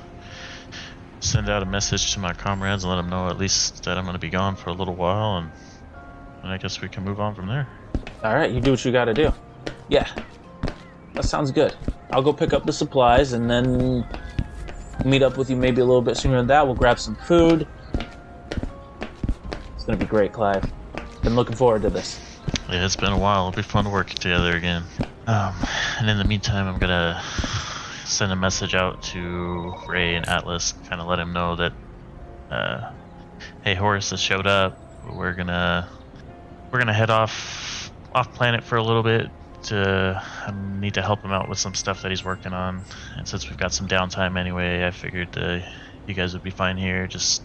send 1.21 1.49
out 1.49 1.63
a 1.63 1.67
message 1.67 2.15
to 2.15 2.21
my 2.21 2.33
comrades 2.33 2.85
and 2.85 2.91
let 2.91 2.97
them 2.97 3.11
know 3.11 3.29
at 3.29 3.37
least 3.37 3.83
that 3.85 3.99
I'm 3.99 4.05
gonna 4.05 4.19
be 4.19 4.31
gone 4.31 4.55
for 4.57 4.71
a 4.71 4.73
little 4.73 4.95
while, 4.95 5.39
and, 5.39 5.51
and 6.43 6.53
I 6.53 6.59
guess 6.59 6.81
we 6.81 6.89
can 6.89 7.05
move 7.05 7.21
on 7.21 7.35
from 7.35 7.49
there. 7.49 7.69
All 8.23 8.35
right, 8.35 8.51
you 8.51 8.61
do 8.61 8.71
what 8.71 8.85
you 8.85 8.93
got 8.93 9.07
to 9.07 9.15
do. 9.15 9.33
Yeah, 9.89 10.09
that 11.15 11.25
sounds 11.25 11.51
good. 11.51 11.75
I'll 12.11 12.23
go 12.23 12.33
pick 12.33 12.53
up 12.53 12.65
the 12.65 12.73
supplies 12.73 13.33
and 13.33 13.51
then 13.51 14.07
meet 15.05 15.23
up 15.23 15.37
with 15.37 15.51
you 15.51 15.57
maybe 15.57 15.81
a 15.81 15.85
little 15.85 16.03
bit 16.03 16.17
sooner 16.17 16.37
than 16.37 16.47
that. 16.47 16.65
We'll 16.65 16.77
grab 16.77 16.99
some 16.99 17.17
food. 17.17 17.67
It's 19.75 19.85
gonna 19.85 19.99
be 19.99 20.07
great, 20.07 20.33
Clive. 20.33 20.65
Been 21.23 21.35
looking 21.35 21.57
forward 21.57 21.83
to 21.83 21.91
this. 21.91 22.21
Yeah, 22.71 22.85
it's 22.85 22.97
been 22.97 23.13
a 23.13 23.19
while. 23.19 23.49
It'll 23.49 23.57
be 23.57 23.63
fun 23.63 23.91
working 23.91 24.17
together 24.17 24.57
again. 24.57 24.85
Um, 25.27 25.55
and 25.99 26.09
in 26.09 26.19
the 26.19 26.25
meantime, 26.25 26.69
I'm 26.69 26.79
gonna 26.79 27.21
send 28.05 28.31
a 28.31 28.37
message 28.37 28.77
out 28.77 29.03
to 29.03 29.75
Ray 29.89 30.15
and 30.15 30.29
Atlas, 30.29 30.73
kind 30.89 31.01
of 31.01 31.09
let 31.09 31.19
him 31.19 31.33
know 31.33 31.57
that, 31.57 31.73
uh, 32.51 32.93
hey, 33.65 33.75
Horace 33.75 34.11
has 34.11 34.21
showed 34.21 34.47
up. 34.47 34.79
We're 35.13 35.33
gonna 35.33 35.89
we're 36.71 36.79
gonna 36.79 36.93
head 36.93 37.11
off 37.11 37.91
off 38.15 38.33
planet 38.35 38.63
for 38.63 38.77
a 38.77 38.83
little 38.83 39.03
bit. 39.03 39.31
To 39.65 40.23
I 40.47 40.53
need 40.79 40.95
to 40.95 41.03
help 41.03 41.23
him 41.23 41.33
out 41.33 41.49
with 41.49 41.59
some 41.59 41.75
stuff 41.75 42.03
that 42.03 42.11
he's 42.11 42.25
working 42.25 42.53
on, 42.53 42.85
and 43.17 43.27
since 43.27 43.49
we've 43.49 43.59
got 43.59 43.75
some 43.75 43.89
downtime 43.89 44.39
anyway, 44.39 44.87
I 44.87 44.93
figured 44.93 45.37
uh, 45.37 45.59
you 46.07 46.15
guys 46.15 46.35
would 46.35 46.45
be 46.45 46.51
fine 46.51 46.77
here. 46.77 47.09
Just 47.09 47.43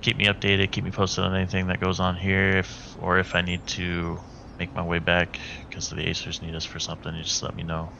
keep 0.00 0.16
me 0.16 0.24
updated, 0.24 0.72
keep 0.72 0.82
me 0.82 0.90
posted 0.90 1.22
on 1.22 1.36
anything 1.36 1.68
that 1.68 1.80
goes 1.80 2.00
on 2.00 2.16
here, 2.16 2.58
if 2.58 2.96
or 3.00 3.18
if 3.18 3.36
I 3.36 3.42
need 3.42 3.64
to 3.68 4.18
make 4.58 4.74
my 4.74 4.82
way 4.82 4.98
back 4.98 5.38
because 5.68 5.90
the 5.90 5.96
Acers 5.96 6.42
need 6.42 6.54
us 6.54 6.64
for 6.64 6.78
something, 6.78 7.14
you 7.14 7.22
just 7.22 7.42
let 7.42 7.54
me 7.56 7.62
know. 7.62 7.90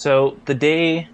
So 0.00 0.40
the 0.46 0.54
day 0.54 1.10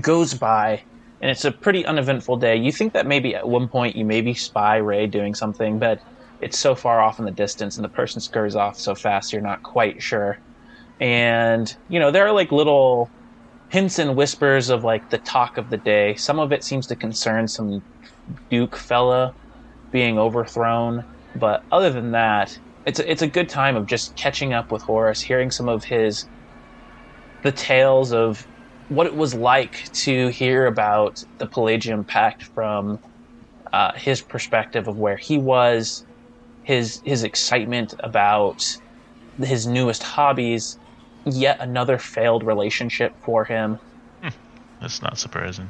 goes 0.00 0.34
by, 0.34 0.82
and 1.20 1.30
it's 1.30 1.44
a 1.44 1.52
pretty 1.52 1.86
uneventful 1.86 2.38
day. 2.38 2.56
You 2.56 2.72
think 2.72 2.92
that 2.94 3.06
maybe 3.06 3.36
at 3.36 3.48
one 3.48 3.68
point 3.68 3.94
you 3.94 4.04
maybe 4.04 4.34
spy 4.34 4.78
Ray 4.78 5.06
doing 5.06 5.32
something, 5.32 5.78
but 5.78 6.00
it's 6.40 6.58
so 6.58 6.74
far 6.74 7.00
off 7.00 7.20
in 7.20 7.24
the 7.24 7.30
distance, 7.30 7.76
and 7.76 7.84
the 7.84 7.88
person 7.88 8.20
scurries 8.20 8.56
off 8.56 8.80
so 8.80 8.96
fast 8.96 9.32
you're 9.32 9.42
not 9.42 9.62
quite 9.62 10.02
sure. 10.02 10.40
And 10.98 11.72
you 11.88 12.00
know 12.00 12.10
there 12.10 12.26
are 12.26 12.32
like 12.32 12.50
little 12.50 13.12
hints 13.68 14.00
and 14.00 14.16
whispers 14.16 14.70
of 14.70 14.82
like 14.82 15.08
the 15.10 15.18
talk 15.18 15.56
of 15.56 15.70
the 15.70 15.78
day. 15.78 16.16
Some 16.16 16.40
of 16.40 16.50
it 16.50 16.64
seems 16.64 16.88
to 16.88 16.96
concern 16.96 17.46
some 17.46 17.84
Duke 18.50 18.74
fella 18.74 19.36
being 19.92 20.18
overthrown, 20.18 21.04
but 21.36 21.62
other 21.70 21.92
than 21.92 22.10
that, 22.10 22.58
it's 22.86 22.98
a, 22.98 23.08
it's 23.08 23.22
a 23.22 23.28
good 23.28 23.48
time 23.48 23.76
of 23.76 23.86
just 23.86 24.16
catching 24.16 24.52
up 24.52 24.72
with 24.72 24.82
Horace, 24.82 25.20
hearing 25.20 25.52
some 25.52 25.68
of 25.68 25.84
his 25.84 26.26
the 27.46 27.52
tales 27.52 28.12
of 28.12 28.44
what 28.88 29.06
it 29.06 29.14
was 29.14 29.32
like 29.32 29.78
to 29.92 30.28
hear 30.28 30.66
about 30.66 31.16
the 31.38 31.46
Pelagium 31.46 32.04
Pact 32.04 32.42
from 32.54 32.98
uh, 33.72 33.92
his 33.94 34.20
perspective 34.20 34.88
of 34.88 34.96
where 34.96 35.16
he 35.16 35.38
was, 35.38 36.04
his 36.64 37.00
his 37.04 37.22
excitement 37.22 37.94
about 38.02 38.58
his 39.38 39.64
newest 39.64 40.02
hobbies, 40.02 40.76
yet 41.24 41.56
another 41.60 41.98
failed 41.98 42.44
relationship 42.44 43.12
for 43.24 43.44
him. 43.44 43.78
That's 44.80 45.00
not 45.00 45.16
surprising. 45.16 45.68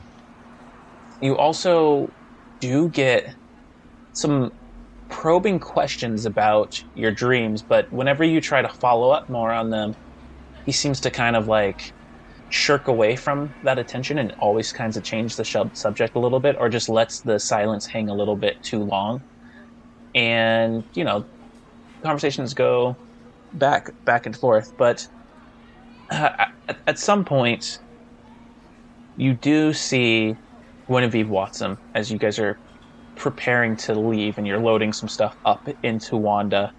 You 1.20 1.36
also 1.36 2.08
do 2.60 2.88
get 2.88 3.34
some 4.14 4.50
probing 5.10 5.58
questions 5.58 6.24
about 6.24 6.72
your 6.94 7.12
dreams, 7.12 7.62
but 7.62 7.86
whenever 7.90 8.24
you 8.24 8.40
try 8.40 8.62
to 8.62 8.68
follow 8.80 9.10
up 9.10 9.24
more 9.28 9.52
on 9.52 9.68
them, 9.68 9.92
he 10.66 10.72
seems 10.72 11.00
to 11.00 11.10
kind 11.10 11.36
of 11.36 11.48
like 11.48 11.92
shirk 12.48 12.88
away 12.88 13.16
from 13.16 13.52
that 13.62 13.78
attention 13.78 14.18
and 14.18 14.32
always 14.38 14.72
kinds 14.72 14.96
of 14.96 15.02
change 15.02 15.36
the 15.36 15.44
subject 15.72 16.14
a 16.14 16.18
little 16.18 16.40
bit 16.40 16.56
or 16.58 16.68
just 16.68 16.88
lets 16.88 17.20
the 17.20 17.38
silence 17.38 17.86
hang 17.86 18.08
a 18.08 18.14
little 18.14 18.36
bit 18.36 18.62
too 18.62 18.82
long. 18.82 19.22
And 20.14 20.84
you 20.94 21.04
know 21.04 21.24
conversations 22.02 22.52
go 22.52 22.96
back 23.54 23.90
back 24.04 24.26
and 24.26 24.36
forth 24.36 24.76
but 24.76 25.08
uh, 26.10 26.46
at, 26.68 26.78
at, 26.86 26.98
some 26.98 27.24
point 27.24 27.78
you 29.16 29.34
do 29.34 29.72
see 29.72 30.36
Guinevere 30.88 31.26
Watson 31.26 31.76
as 31.94 32.12
you 32.12 32.18
guys 32.18 32.38
are 32.38 32.58
preparing 33.16 33.76
to 33.76 33.94
leave 33.94 34.38
and 34.38 34.46
you're 34.46 34.60
loading 34.60 34.92
some 34.92 35.08
stuff 35.08 35.36
up 35.44 35.68
into 35.82 36.16
Wanda. 36.16 36.72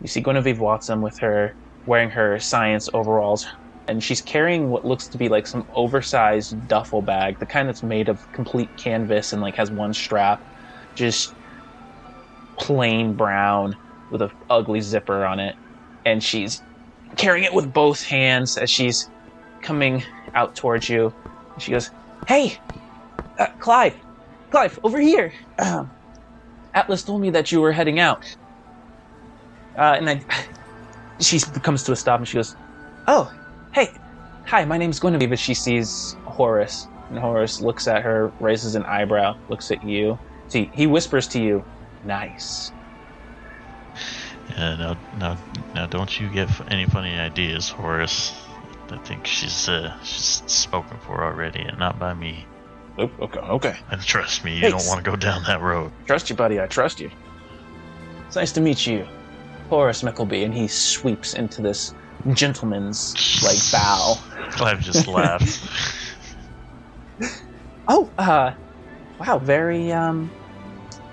You 0.00 0.08
see 0.08 0.20
Guinevere 0.20 0.58
Watson 0.58 1.02
with 1.02 1.18
her 1.18 1.54
wearing 1.88 2.10
her 2.10 2.38
science 2.38 2.90
overalls, 2.92 3.46
and 3.88 4.04
she's 4.04 4.20
carrying 4.20 4.68
what 4.68 4.84
looks 4.84 5.08
to 5.08 5.16
be 5.16 5.28
like 5.30 5.46
some 5.46 5.66
oversized 5.74 6.68
duffel 6.68 7.00
bag, 7.00 7.38
the 7.38 7.46
kind 7.46 7.66
that's 7.66 7.82
made 7.82 8.10
of 8.10 8.30
complete 8.32 8.68
canvas 8.76 9.32
and 9.32 9.40
like 9.40 9.54
has 9.54 9.70
one 9.70 9.94
strap, 9.94 10.40
just 10.94 11.34
plain 12.58 13.14
brown 13.14 13.74
with 14.10 14.20
a 14.20 14.30
ugly 14.50 14.82
zipper 14.82 15.24
on 15.24 15.40
it, 15.40 15.56
and 16.04 16.22
she's 16.22 16.62
carrying 17.16 17.44
it 17.44 17.54
with 17.54 17.72
both 17.72 18.04
hands 18.04 18.58
as 18.58 18.68
she's 18.70 19.08
coming 19.62 20.04
out 20.34 20.54
towards 20.54 20.90
you. 20.90 21.12
She 21.58 21.72
goes, 21.72 21.90
"Hey, 22.26 22.58
uh, 23.38 23.46
Clive, 23.58 23.96
Clive, 24.50 24.78
over 24.84 25.00
here. 25.00 25.32
Atlas 26.74 27.02
told 27.02 27.22
me 27.22 27.30
that 27.30 27.50
you 27.50 27.62
were 27.62 27.72
heading 27.72 27.98
out, 27.98 28.36
uh, 29.76 29.96
and 29.98 30.10
I, 30.10 30.24
she 31.20 31.40
comes 31.40 31.82
to 31.84 31.92
a 31.92 31.96
stop 31.96 32.20
and 32.20 32.28
she 32.28 32.36
goes, 32.36 32.54
"Oh, 33.06 33.32
hey, 33.72 33.88
hi, 34.46 34.64
my 34.64 34.78
name's 34.78 35.00
Guinevere." 35.00 35.28
But 35.28 35.38
she 35.38 35.54
sees 35.54 36.16
Horace, 36.24 36.86
and 37.10 37.18
Horace 37.18 37.60
looks 37.60 37.86
at 37.88 38.02
her, 38.02 38.32
raises 38.40 38.74
an 38.74 38.84
eyebrow, 38.84 39.36
looks 39.48 39.70
at 39.70 39.82
you. 39.82 40.18
See, 40.48 40.70
he 40.74 40.86
whispers 40.86 41.28
to 41.28 41.42
you, 41.42 41.64
"Nice." 42.04 42.72
Yeah, 44.50 44.76
now, 44.76 44.96
now, 45.18 45.36
now, 45.74 45.86
don't 45.86 46.20
you 46.20 46.28
get 46.28 46.48
any 46.70 46.86
funny 46.86 47.18
ideas, 47.18 47.68
Horace. 47.68 48.32
I 48.90 48.96
think 48.98 49.26
she's 49.26 49.68
uh, 49.68 49.94
she's 50.02 50.42
spoken 50.46 50.96
for 50.98 51.22
already, 51.22 51.60
and 51.60 51.78
not 51.78 51.98
by 51.98 52.14
me. 52.14 52.46
Okay, 52.98 53.38
okay. 53.38 53.76
And 53.90 54.02
trust 54.02 54.44
me, 54.44 54.54
you 54.54 54.60
hey, 54.60 54.70
don't 54.70 54.86
want 54.86 55.04
to 55.04 55.08
go 55.08 55.16
down 55.16 55.44
that 55.44 55.60
road. 55.60 55.92
Trust 56.06 56.30
you, 56.30 56.36
buddy. 56.36 56.60
I 56.60 56.66
trust 56.66 56.98
you. 56.98 57.10
It's 58.26 58.36
nice 58.36 58.52
to 58.52 58.60
meet 58.60 58.86
you. 58.86 59.06
Horace 59.68 60.02
Mickleby, 60.02 60.44
and 60.44 60.54
he 60.54 60.68
sweeps 60.68 61.34
into 61.34 61.62
this 61.62 61.94
gentleman's 62.32 63.14
like 63.42 63.58
bow. 63.70 64.16
Clive 64.50 64.80
just 64.80 65.06
laughed. 65.06 65.60
oh, 67.88 68.10
uh, 68.18 68.52
wow, 69.18 69.38
very 69.38 69.92
um, 69.92 70.32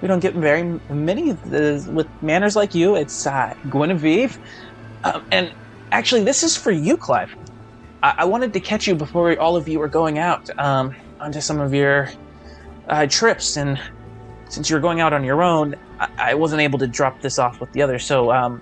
we 0.01 0.07
don't 0.07 0.19
get 0.19 0.35
very 0.35 0.79
many 0.89 1.31
uh, 1.31 1.37
with 1.87 2.07
manners 2.21 2.55
like 2.55 2.73
you. 2.75 2.95
It's 2.95 3.25
uh, 3.25 3.53
Guinevere, 3.69 4.31
um, 5.03 5.25
and 5.31 5.53
actually, 5.91 6.23
this 6.23 6.43
is 6.43 6.55
for 6.55 6.71
you, 6.71 6.97
Clive. 6.97 7.35
I-, 8.03 8.15
I 8.19 8.25
wanted 8.25 8.53
to 8.53 8.59
catch 8.59 8.87
you 8.87 8.95
before 8.95 9.37
all 9.39 9.55
of 9.55 9.67
you 9.67 9.79
were 9.79 9.87
going 9.89 10.17
out 10.17 10.49
um, 10.57 10.95
onto 11.19 11.41
some 11.41 11.59
of 11.59 11.73
your 11.73 12.11
uh, 12.87 13.07
trips, 13.07 13.57
and 13.57 13.79
since 14.49 14.69
you're 14.69 14.79
going 14.79 15.01
out 15.01 15.13
on 15.13 15.23
your 15.23 15.41
own, 15.43 15.75
I, 15.99 16.07
I 16.19 16.33
wasn't 16.35 16.61
able 16.61 16.79
to 16.79 16.87
drop 16.87 17.21
this 17.21 17.39
off 17.39 17.57
with 17.59 17.71
the 17.73 17.81
other. 17.81 17.99
So, 17.99 18.31
um, 18.31 18.61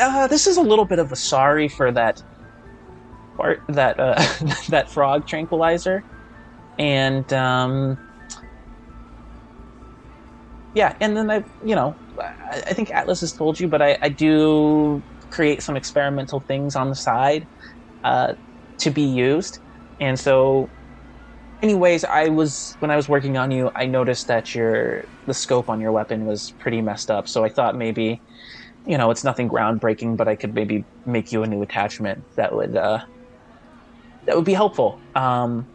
uh, 0.00 0.26
this 0.28 0.46
is 0.46 0.56
a 0.56 0.62
little 0.62 0.86
bit 0.86 0.98
of 0.98 1.12
a 1.12 1.16
sorry 1.16 1.68
for 1.68 1.92
that 1.92 2.16
part, 3.36 3.60
that 3.68 3.98
uh, 3.98 4.14
that 4.68 4.90
frog 4.92 5.26
tranquilizer, 5.26 6.04
and 6.78 7.32
um, 7.32 7.98
yeah, 10.74 10.94
and 11.00 11.16
then 11.16 11.30
I, 11.30 11.44
you 11.64 11.74
know, 11.74 11.96
I, 12.20 12.62
I 12.68 12.74
think 12.74 12.90
Atlas 12.90 13.20
has 13.20 13.32
told 13.32 13.60
you, 13.60 13.68
but 13.68 13.82
I, 13.82 13.98
I 14.02 14.08
do 14.08 15.04
create 15.30 15.62
some 15.62 15.76
experimental 15.76 16.44
things 16.48 16.76
on 16.76 16.88
the 16.90 16.96
side 16.96 17.46
uh, 18.04 18.34
to 18.80 18.90
be 18.90 19.02
used, 19.02 19.60
and 20.00 20.18
so 20.18 20.70
anyways, 21.64 22.04
I 22.04 22.28
was 22.28 22.76
when 22.80 22.90
I 22.90 22.96
was 22.96 23.08
working 23.08 23.38
on 23.38 23.50
you, 23.50 23.70
I 23.74 23.86
noticed 23.86 24.26
that 24.28 24.54
your 24.54 25.04
the 25.26 25.34
scope 25.34 25.70
on 25.70 25.80
your 25.80 25.92
weapon 25.92 26.26
was 26.26 26.52
pretty 26.58 26.82
messed 26.82 27.10
up. 27.10 27.26
So 27.26 27.42
I 27.44 27.48
thought 27.48 27.74
maybe, 27.74 28.22
you 28.86 28.98
know, 28.98 29.10
it's 29.10 29.24
nothing 29.24 29.48
groundbreaking, 29.48 30.16
but 30.18 30.28
I 30.28 30.36
could 30.36 30.54
maybe 30.54 30.86
make 31.06 31.32
you 31.32 31.42
a 31.42 31.46
new 31.46 31.62
attachment 31.62 32.26
that 32.36 32.54
would 32.54 32.76
uh, 32.76 33.00
that 34.26 34.36
would 34.36 34.44
be 34.44 34.52
helpful. 34.54 35.02
Um, 35.14 35.68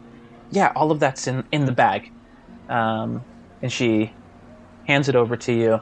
yeah, 0.50 0.72
all 0.76 0.92
of 0.92 1.00
that's 1.00 1.26
in 1.26 1.44
in 1.50 1.64
the 1.66 1.72
bag, 1.72 2.12
um, 2.68 3.26
and 3.60 3.72
she 3.72 4.16
hands 4.86 5.08
it 5.08 5.16
over 5.16 5.36
to 5.38 5.52
you. 5.52 5.80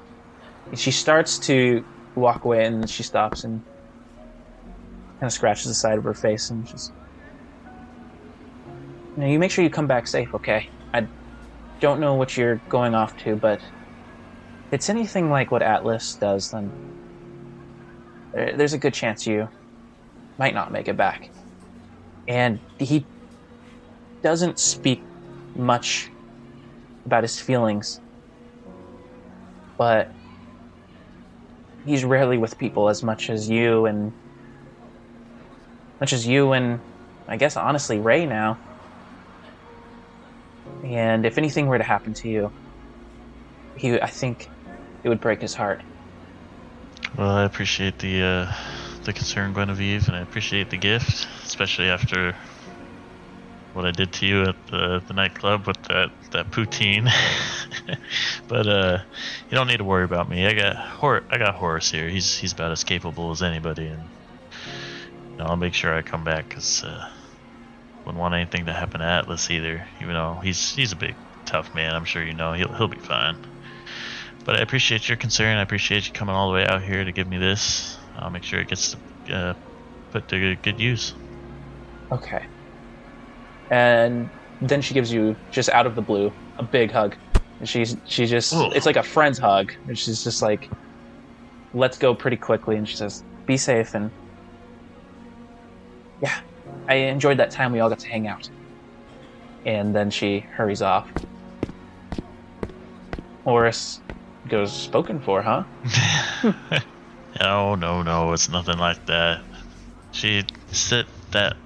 And 0.70 0.80
she 0.80 0.90
starts 0.90 1.38
to 1.40 1.84
walk 2.14 2.44
away, 2.44 2.64
and 2.64 2.88
she 2.88 3.02
stops 3.02 3.44
and 3.44 3.62
kind 5.20 5.28
of 5.28 5.32
scratches 5.32 5.66
the 5.66 5.74
side 5.74 5.98
of 5.98 6.04
her 6.04 6.14
face 6.14 6.50
and 6.50 6.64
just 6.66 6.94
now, 9.18 9.26
you 9.26 9.40
make 9.40 9.50
sure 9.50 9.64
you 9.64 9.70
come 9.70 9.88
back 9.88 10.06
safe, 10.06 10.32
okay? 10.32 10.68
I 10.94 11.08
don't 11.80 11.98
know 11.98 12.14
what 12.14 12.36
you're 12.36 12.62
going 12.68 12.94
off 12.94 13.16
to, 13.24 13.34
but 13.34 13.58
if 13.58 14.72
it's 14.72 14.88
anything 14.88 15.28
like 15.28 15.50
what 15.50 15.60
Atlas 15.60 16.16
does, 16.20 16.50
then 16.50 16.70
there's 18.32 18.74
a 18.74 18.78
good 18.78 18.94
chance 18.94 19.26
you 19.26 19.48
might 20.38 20.54
not 20.54 20.70
make 20.70 20.86
it 20.86 20.96
back. 20.96 21.30
And 22.28 22.60
he 22.78 23.08
doesn't 24.22 24.60
speak 24.60 25.02
much 25.56 26.08
about 27.04 27.24
his 27.24 27.40
feelings, 27.40 28.00
but 29.76 30.12
he's 31.84 32.04
rarely 32.04 32.38
with 32.38 32.56
people 32.56 32.88
as 32.88 33.02
much 33.02 33.30
as 33.30 33.48
you 33.48 33.86
and 33.86 34.12
much 35.98 36.12
as 36.12 36.24
you 36.24 36.52
and 36.52 36.78
I 37.26 37.36
guess 37.36 37.56
honestly 37.56 37.98
Ray 37.98 38.24
now. 38.24 38.58
And 40.84 41.26
if 41.26 41.38
anything 41.38 41.66
were 41.66 41.78
to 41.78 41.84
happen 41.84 42.14
to 42.14 42.28
you, 42.28 42.52
he 43.76 44.00
I 44.00 44.06
think 44.06 44.48
it 45.04 45.08
would 45.08 45.20
break 45.20 45.40
his 45.40 45.54
heart. 45.54 45.82
Well, 47.16 47.30
I 47.30 47.44
appreciate 47.44 47.98
the 47.98 48.22
uh, 48.22 48.52
the 49.04 49.12
concern, 49.12 49.54
Guinevere, 49.54 50.06
and 50.06 50.16
I 50.16 50.20
appreciate 50.20 50.70
the 50.70 50.76
gift, 50.76 51.26
especially 51.44 51.88
after 51.88 52.34
what 53.72 53.86
I 53.86 53.90
did 53.90 54.12
to 54.14 54.26
you 54.26 54.42
at 54.42 54.56
the, 54.66 55.02
the 55.06 55.14
nightclub 55.14 55.66
with 55.66 55.80
that 55.84 56.10
that 56.32 56.50
poutine. 56.50 57.10
but 58.48 58.66
uh, 58.66 58.98
you 59.48 59.54
don't 59.56 59.68
need 59.68 59.78
to 59.78 59.84
worry 59.84 60.04
about 60.04 60.28
me. 60.28 60.46
I 60.46 60.52
got 60.52 60.76
Hor- 60.76 61.24
I 61.30 61.38
got 61.38 61.54
Horace 61.54 61.90
here. 61.90 62.08
He's 62.08 62.36
he's 62.36 62.52
about 62.52 62.72
as 62.72 62.84
capable 62.84 63.30
as 63.30 63.42
anybody, 63.42 63.86
and 63.86 64.02
you 64.02 65.38
know, 65.38 65.46
I'll 65.46 65.56
make 65.56 65.74
sure 65.74 65.94
I 65.94 66.02
come 66.02 66.24
back 66.24 66.48
because 66.48 66.82
uh, 66.84 67.08
wouldn't 68.08 68.20
want 68.20 68.32
anything 68.32 68.64
to 68.64 68.72
happen 68.72 69.00
to 69.00 69.06
Atlas 69.06 69.50
either. 69.50 69.86
Even 70.00 70.14
though 70.14 70.40
he's 70.42 70.74
he's 70.74 70.92
a 70.92 70.96
big 70.96 71.14
tough 71.44 71.74
man, 71.74 71.94
I'm 71.94 72.06
sure 72.06 72.22
you 72.22 72.32
know 72.32 72.54
he'll 72.54 72.72
he'll 72.72 72.88
be 72.88 72.96
fine. 72.96 73.36
But 74.46 74.56
I 74.56 74.60
appreciate 74.60 75.06
your 75.10 75.18
concern. 75.18 75.58
I 75.58 75.62
appreciate 75.62 76.06
you 76.06 76.14
coming 76.14 76.34
all 76.34 76.48
the 76.48 76.54
way 76.54 76.66
out 76.66 76.82
here 76.82 77.04
to 77.04 77.12
give 77.12 77.28
me 77.28 77.36
this. 77.36 77.98
I'll 78.16 78.30
make 78.30 78.44
sure 78.44 78.60
it 78.60 78.68
gets 78.68 78.96
uh, 79.30 79.52
put 80.10 80.26
to 80.28 80.56
good 80.56 80.80
use. 80.80 81.14
Okay. 82.10 82.46
And 83.70 84.30
then 84.62 84.80
she 84.80 84.94
gives 84.94 85.12
you 85.12 85.36
just 85.50 85.68
out 85.68 85.86
of 85.86 85.94
the 85.94 86.00
blue 86.00 86.32
a 86.56 86.62
big 86.62 86.90
hug. 86.90 87.14
And 87.60 87.68
she's 87.68 87.94
she 88.06 88.24
just 88.24 88.54
Ooh. 88.54 88.70
it's 88.72 88.86
like 88.86 88.96
a 88.96 89.02
friend's 89.02 89.38
hug. 89.38 89.74
And 89.86 89.98
she's 89.98 90.24
just 90.24 90.40
like 90.40 90.70
let's 91.74 91.98
go 91.98 92.14
pretty 92.14 92.38
quickly 92.38 92.76
and 92.76 92.88
she 92.88 92.96
says, 92.96 93.22
Be 93.44 93.58
safe 93.58 93.94
and 93.94 94.10
Yeah. 96.22 96.40
I 96.88 96.94
enjoyed 96.94 97.38
that 97.38 97.50
time 97.50 97.72
we 97.72 97.80
all 97.80 97.88
got 97.88 97.98
to 98.00 98.08
hang 98.08 98.26
out. 98.26 98.48
And 99.64 99.94
then 99.94 100.10
she 100.10 100.40
hurries 100.40 100.82
off. 100.82 101.08
Horace 103.44 104.00
goes 104.48 104.72
spoken 104.72 105.20
for, 105.20 105.42
huh? 105.42 105.64
no, 107.40 107.74
no, 107.74 108.02
no, 108.02 108.32
it's 108.32 108.48
nothing 108.48 108.78
like 108.78 109.04
that. 109.06 109.42
She 110.12 110.44
said 110.70 111.06
that 111.32 111.56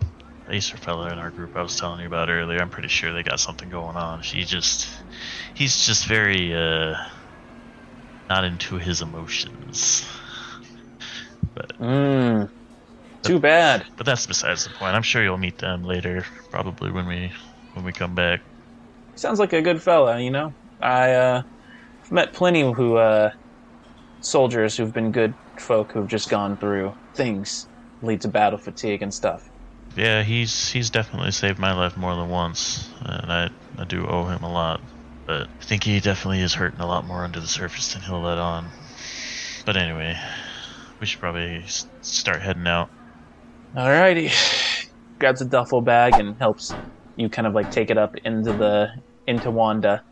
Acer 0.51 0.77
fella 0.77 1.13
in 1.13 1.19
our 1.19 1.31
group 1.31 1.57
I 1.57 1.63
was 1.63 1.77
telling 1.77 2.01
you 2.01 2.07
about 2.07 2.29
earlier. 2.29 2.61
I'm 2.61 2.71
pretty 2.71 2.89
sure 2.89 3.13
they 3.13 3.23
got 3.23 3.41
something 3.41 3.71
going 3.71 3.97
on. 3.97 4.23
She 4.23 4.43
just, 4.45 4.89
he's 5.55 5.87
just 5.87 6.07
very 6.07 6.55
uh, 6.55 6.95
not 8.29 8.45
into 8.45 8.77
his 8.77 9.01
emotions. 9.01 10.05
But 11.55 11.79
Mmm. 11.79 12.51
Too 13.27 13.39
bad. 13.39 13.87
but 13.97 14.07
that's 14.07 14.27
besides 14.27 14.65
the 14.65 14.71
point. 14.71 14.95
I'm 14.97 15.03
sure 15.03 15.23
you'll 15.23 15.39
meet 15.39 15.59
them 15.59 15.85
later, 15.85 16.25
probably 16.51 16.91
when 16.91 17.07
we 17.07 17.33
when 17.75 17.85
we 17.85 17.93
come 17.93 18.15
back. 18.15 18.41
sounds 19.15 19.39
like 19.39 19.53
a 19.53 19.63
good 19.63 19.83
fella, 19.83 20.21
you 20.21 20.31
know. 20.31 20.55
I 20.81 21.13
uh, 21.13 21.43
I've 22.05 22.11
met 22.11 22.33
plenty 22.33 22.63
who 22.63 22.97
uh, 22.97 23.31
soldiers 24.21 24.77
who've 24.77 24.93
been 24.93 25.13
good 25.13 25.35
folk 25.59 25.93
who've 25.93 26.09
just 26.09 26.29
gone 26.29 26.57
through 26.57 26.95
things 27.15 27.69
lead 28.01 28.21
to 28.23 28.29
battle 28.29 28.59
fatigue 28.59 29.03
and 29.03 29.15
stuff. 29.15 29.49
Yeah, 29.97 30.23
he's 30.23 30.71
he's 30.71 30.91
definitely 30.91 31.33
saved 31.33 31.59
my 31.59 31.73
life 31.75 31.97
more 31.97 32.15
than 32.17 32.29
once, 32.29 32.91
and 33.01 33.33
I 33.33 33.51
I 33.79 33.85
do 33.85 34.07
owe 34.07 34.25
him 34.27 34.43
a 34.43 34.53
lot. 34.53 34.81
But 35.27 35.49
I 35.61 35.65
think 35.65 35.85
he 35.85 36.01
definitely 36.01 36.41
is 36.41 36.55
hurting 36.55 36.81
a 36.81 36.87
lot 36.87 37.07
more 37.07 37.25
under 37.25 37.41
the 37.41 37.47
surface 37.47 37.93
than 37.93 38.03
he'll 38.03 38.21
let 38.23 38.39
on. 38.39 38.67
But 39.65 39.77
anyway, 39.77 40.19
we 40.99 41.07
should 41.07 41.21
probably 41.21 41.65
start 42.01 42.43
heading 42.43 42.67
out. 42.67 42.91
Alrighty, 43.75 44.31
grabs 45.19 45.41
a 45.41 45.47
duffel 45.47 45.81
bag 45.81 46.13
and 46.17 46.37
helps 46.37 46.75
you 47.17 47.31
kind 47.31 47.47
of 47.47 47.55
like 47.55 47.71
take 47.71 47.89
it 47.89 47.97
up 47.97 48.15
into 48.19 48.53
the 48.53 48.91
into 49.27 49.51
Wanda. 49.51 50.05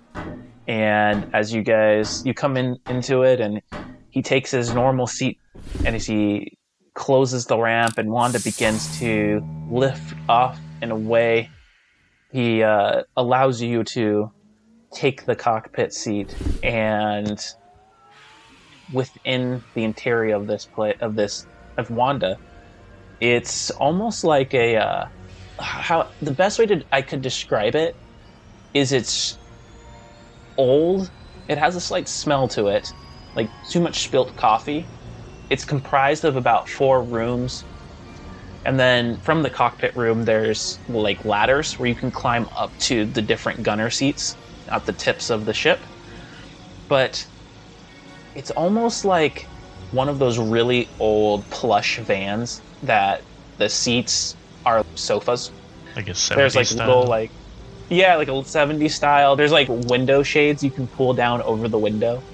And 0.66 1.28
as 1.34 1.52
you 1.52 1.62
guys 1.62 2.24
you 2.24 2.32
come 2.32 2.56
in 2.56 2.78
into 2.88 3.22
it, 3.22 3.38
and 3.38 3.60
he 4.08 4.22
takes 4.22 4.50
his 4.50 4.72
normal 4.72 5.06
seat, 5.06 5.38
and 5.84 5.94
as 5.94 6.06
he 6.06 6.56
closes 6.94 7.44
the 7.44 7.58
ramp, 7.58 7.98
and 7.98 8.10
Wanda 8.10 8.40
begins 8.40 8.98
to 8.98 9.44
lift 9.70 10.14
off 10.26 10.58
in 10.80 10.90
a 10.90 10.96
way, 10.96 11.50
he 12.32 12.62
uh, 12.62 13.02
allows 13.14 13.60
you 13.60 13.84
to 13.84 14.32
take 14.90 15.26
the 15.26 15.36
cockpit 15.36 15.92
seat 15.92 16.34
and 16.62 17.44
within 18.90 19.62
the 19.74 19.84
interior 19.84 20.36
of 20.36 20.46
this 20.46 20.64
play 20.64 20.94
of 21.02 21.14
this 21.14 21.46
of 21.76 21.90
Wanda 21.90 22.38
it's 23.20 23.70
almost 23.72 24.24
like 24.24 24.54
a 24.54 24.76
uh, 24.76 25.04
how 25.60 26.10
the 26.20 26.32
best 26.32 26.58
way 26.58 26.66
to 26.66 26.84
I 26.92 27.02
could 27.02 27.22
describe 27.22 27.74
it 27.74 27.94
is 28.74 28.92
it's 28.92 29.38
old. 30.56 31.10
It 31.48 31.58
has 31.58 31.76
a 31.76 31.80
slight 31.80 32.08
smell 32.08 32.48
to 32.48 32.68
it, 32.68 32.88
like 33.34 33.50
too 33.70 33.80
much 33.80 34.00
spilt 34.00 34.36
coffee. 34.36 34.86
It's 35.50 35.64
comprised 35.64 36.24
of 36.24 36.36
about 36.36 36.68
four 36.68 37.02
rooms, 37.04 37.66
and 38.64 38.78
then 38.78 39.20
from 39.20 39.42
the 39.42 39.50
cockpit 39.50 39.96
room, 39.96 40.22
there's 40.22 40.80
like 40.88 41.24
ladders 41.24 41.78
where 41.78 41.88
you 41.88 41.96
can 41.96 42.10
climb 42.10 42.48
up 42.56 42.76
to 42.80 43.04
the 43.06 43.22
different 43.22 43.62
gunner 43.62 43.90
seats 43.90 44.36
at 44.68 44.86
the 44.86 44.92
tips 44.92 45.30
of 45.30 45.44
the 45.44 45.54
ship. 45.54 45.86
But 46.88 47.26
it's 48.34 48.50
almost 48.52 49.04
like 49.04 49.50
one 49.90 50.08
of 50.08 50.18
those 50.18 50.38
really 50.38 50.92
old 50.98 51.48
plush 51.50 51.98
vans 51.98 52.62
that 52.82 53.24
the 53.58 53.68
seats 53.68 54.36
are 54.64 54.84
sofas. 54.96 55.52
I 55.96 56.02
guess 56.02 56.18
70s 56.28 56.36
There's 56.36 56.56
like 56.56 56.66
style. 56.66 56.86
little 56.88 57.06
like 57.08 57.32
yeah, 57.90 58.16
like 58.16 58.28
a 58.28 58.32
70s 58.32 58.92
style. 58.92 59.36
There's 59.36 59.52
like 59.52 59.68
window 59.70 60.22
shades 60.22 60.62
you 60.62 60.72
can 60.72 60.88
pull 60.88 61.14
down 61.14 61.42
over 61.42 61.68
the 61.68 61.78
window. 61.78 62.24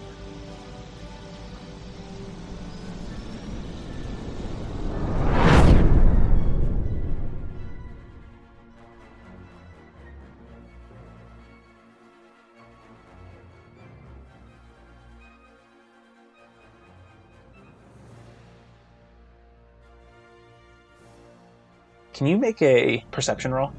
Can 22.16 22.26
you 22.26 22.38
make 22.38 22.62
a 22.62 23.04
perception 23.10 23.52
roll? 23.52 23.72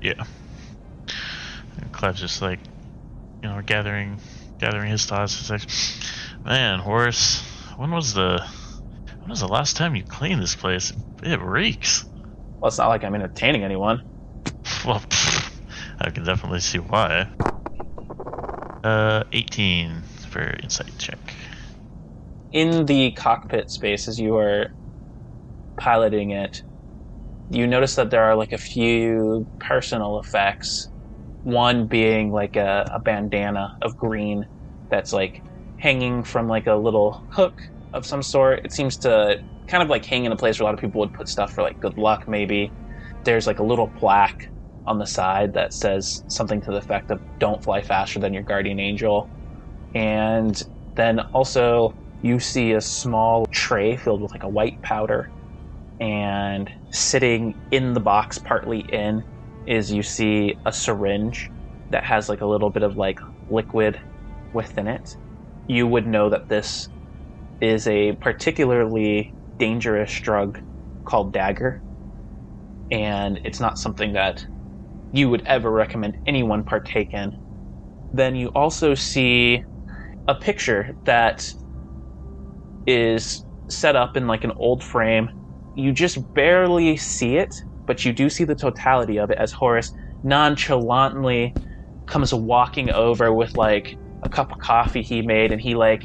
Yeah. 0.00 0.22
And 1.80 1.92
Clive's 1.92 2.20
just 2.20 2.40
like, 2.40 2.60
you 3.42 3.48
know, 3.48 3.60
gathering, 3.62 4.20
gathering 4.58 4.90
his 4.90 5.04
thoughts. 5.06 5.36
He's 5.38 5.50
like, 5.50 5.68
man, 6.44 6.78
Horace, 6.78 7.42
when 7.76 7.90
was 7.90 8.14
the, 8.14 8.40
when 9.20 9.30
was 9.30 9.40
the 9.40 9.48
last 9.48 9.76
time 9.76 9.96
you 9.96 10.04
cleaned 10.04 10.40
this 10.40 10.54
place? 10.54 10.92
It 11.22 11.40
reeks. 11.40 12.04
Well, 12.60 12.68
it's 12.68 12.78
not 12.78 12.88
like 12.88 13.02
I'm 13.04 13.14
entertaining 13.14 13.64
anyone. 13.64 14.02
Well, 14.86 15.02
I 15.98 16.10
can 16.10 16.24
definitely 16.24 16.60
see 16.60 16.78
why. 16.78 17.28
Uh, 18.84 19.24
18 19.32 20.02
for 20.28 20.42
insight 20.62 20.92
check. 20.98 21.18
in 22.52 22.84
the 22.84 23.12
cockpit 23.12 23.70
space 23.70 24.08
as 24.08 24.20
you 24.20 24.36
are 24.36 24.66
piloting 25.78 26.32
it, 26.32 26.62
you 27.56 27.66
notice 27.66 27.94
that 27.96 28.10
there 28.10 28.24
are 28.24 28.36
like 28.36 28.52
a 28.52 28.58
few 28.58 29.46
personal 29.60 30.18
effects. 30.18 30.90
One 31.42 31.86
being 31.86 32.32
like 32.32 32.56
a, 32.56 32.88
a 32.92 33.00
bandana 33.00 33.74
of 33.82 33.96
green 33.96 34.46
that's 34.90 35.12
like 35.12 35.42
hanging 35.78 36.24
from 36.24 36.48
like 36.48 36.66
a 36.66 36.74
little 36.74 37.20
hook 37.32 37.54
of 37.92 38.06
some 38.06 38.22
sort. 38.22 38.60
It 38.64 38.72
seems 38.72 38.96
to 38.98 39.36
kind 39.68 39.82
of 39.82 39.88
like 39.88 40.04
hang 40.06 40.24
in 40.24 40.32
a 40.32 40.36
place 40.36 40.58
where 40.58 40.64
a 40.64 40.68
lot 40.68 40.74
of 40.74 40.80
people 40.80 41.00
would 41.00 41.12
put 41.12 41.28
stuff 41.28 41.52
for 41.52 41.62
like 41.62 41.78
good 41.80 41.96
luck, 41.96 42.24
maybe. 42.26 42.72
There's 43.24 43.46
like 43.46 43.58
a 43.58 43.64
little 43.64 43.90
plaque 43.98 44.38
on 44.86 44.98
the 44.98 45.06
side 45.06 45.54
that 45.54 45.72
says 45.72 46.22
something 46.28 46.60
to 46.62 46.70
the 46.70 46.78
effect 46.78 47.10
of 47.10 47.20
don't 47.40 47.62
fly 47.62 47.82
faster 47.82 48.20
than 48.20 48.34
your 48.34 48.42
guardian 48.42 48.80
angel. 48.80 49.30
And 49.94 50.60
then 50.96 51.20
also 51.32 51.96
you 52.22 52.38
see 52.40 52.72
a 52.72 52.80
small 52.80 53.46
tray 53.52 53.96
filled 53.96 54.22
with 54.22 54.32
like 54.32 54.42
a 54.44 54.48
white 54.48 54.80
powder 54.82 55.30
and 56.00 56.70
sitting 56.90 57.54
in 57.70 57.92
the 57.94 58.00
box 58.00 58.38
partly 58.38 58.80
in 58.80 59.22
is 59.66 59.92
you 59.92 60.02
see 60.02 60.56
a 60.64 60.72
syringe 60.72 61.50
that 61.90 62.04
has 62.04 62.28
like 62.28 62.40
a 62.40 62.46
little 62.46 62.70
bit 62.70 62.82
of 62.82 62.96
like 62.96 63.18
liquid 63.48 64.00
within 64.52 64.86
it 64.86 65.08
you 65.66 65.86
would 65.86 66.06
know 66.06 66.28
that 66.30 66.48
this 66.48 66.88
is 67.60 67.86
a 67.86 68.12
particularly 68.20 69.34
dangerous 69.58 70.20
drug 70.20 70.58
called 71.06 71.32
dagger 71.32 71.82
and 72.90 73.40
it's 73.44 73.60
not 73.60 73.78
something 73.78 74.12
that 74.12 74.44
you 75.12 75.30
would 75.30 75.42
ever 75.46 75.70
recommend 75.70 76.16
anyone 76.26 76.64
partake 76.64 77.14
in. 77.14 77.32
Then 78.12 78.34
you 78.34 78.48
also 78.48 78.94
see 78.94 79.62
a 80.26 80.34
picture 80.34 80.96
that 81.04 81.46
is 82.86 83.44
set 83.70 83.96
up 83.96 84.16
in 84.16 84.26
like 84.26 84.44
an 84.44 84.52
old 84.56 84.82
frame. 84.82 85.30
You 85.74 85.92
just 85.92 86.18
barely 86.34 86.96
see 86.96 87.36
it, 87.36 87.54
but 87.86 88.04
you 88.04 88.12
do 88.12 88.30
see 88.30 88.44
the 88.44 88.54
totality 88.54 89.18
of 89.18 89.30
it 89.30 89.38
as 89.38 89.52
Horace 89.52 89.92
nonchalantly 90.22 91.54
comes 92.06 92.32
walking 92.32 92.90
over 92.90 93.32
with 93.32 93.56
like 93.56 93.96
a 94.22 94.28
cup 94.28 94.52
of 94.52 94.58
coffee 94.58 95.02
he 95.02 95.22
made 95.22 95.52
and 95.52 95.60
he 95.60 95.74
like 95.74 96.02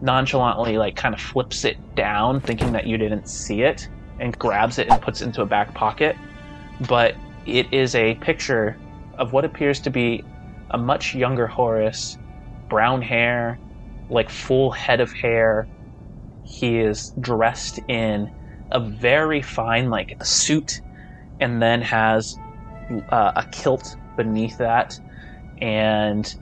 nonchalantly 0.00 0.76
like 0.76 0.96
kind 0.96 1.14
of 1.14 1.20
flips 1.20 1.64
it 1.64 1.76
down 1.94 2.40
thinking 2.40 2.72
that 2.72 2.86
you 2.86 2.98
didn't 2.98 3.28
see 3.28 3.62
it 3.62 3.88
and 4.18 4.38
grabs 4.38 4.78
it 4.78 4.88
and 4.88 5.00
puts 5.00 5.20
it 5.20 5.26
into 5.26 5.42
a 5.42 5.46
back 5.46 5.74
pocket. 5.74 6.16
But 6.88 7.14
it 7.46 7.72
is 7.72 7.94
a 7.94 8.14
picture 8.16 8.78
of 9.18 9.32
what 9.32 9.44
appears 9.44 9.80
to 9.80 9.90
be 9.90 10.24
a 10.70 10.78
much 10.78 11.14
younger 11.14 11.46
Horace 11.46 12.16
brown 12.68 13.02
hair 13.02 13.58
like 14.10 14.30
full 14.30 14.70
head 14.70 15.00
of 15.00 15.12
hair. 15.12 15.68
He 16.44 16.78
is 16.78 17.12
dressed 17.20 17.78
in 17.88 18.28
a 18.72 18.80
very 18.80 19.42
fine 19.42 19.90
like 19.90 20.16
suit 20.22 20.72
and 21.40 21.62
then 21.62 21.82
has 21.82 22.34
uh, 23.10 23.32
a 23.36 23.44
kilt 23.52 23.96
beneath 24.16 24.56
that 24.58 24.92
and 25.60 26.34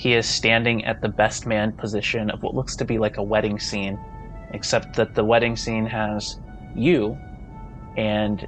he 0.00 0.14
is 0.14 0.26
standing 0.26 0.84
at 0.86 1.00
the 1.02 1.10
best 1.10 1.46
man 1.46 1.74
position 1.76 2.30
of 2.30 2.42
what 2.42 2.54
looks 2.54 2.74
to 2.76 2.86
be 2.86 2.98
like 2.98 3.18
a 3.18 3.22
wedding 3.22 3.58
scene, 3.58 3.98
except 4.52 4.96
that 4.96 5.14
the 5.14 5.24
wedding 5.24 5.56
scene 5.56 5.86
has 5.86 6.36
you 6.72 7.18
and 7.96 8.46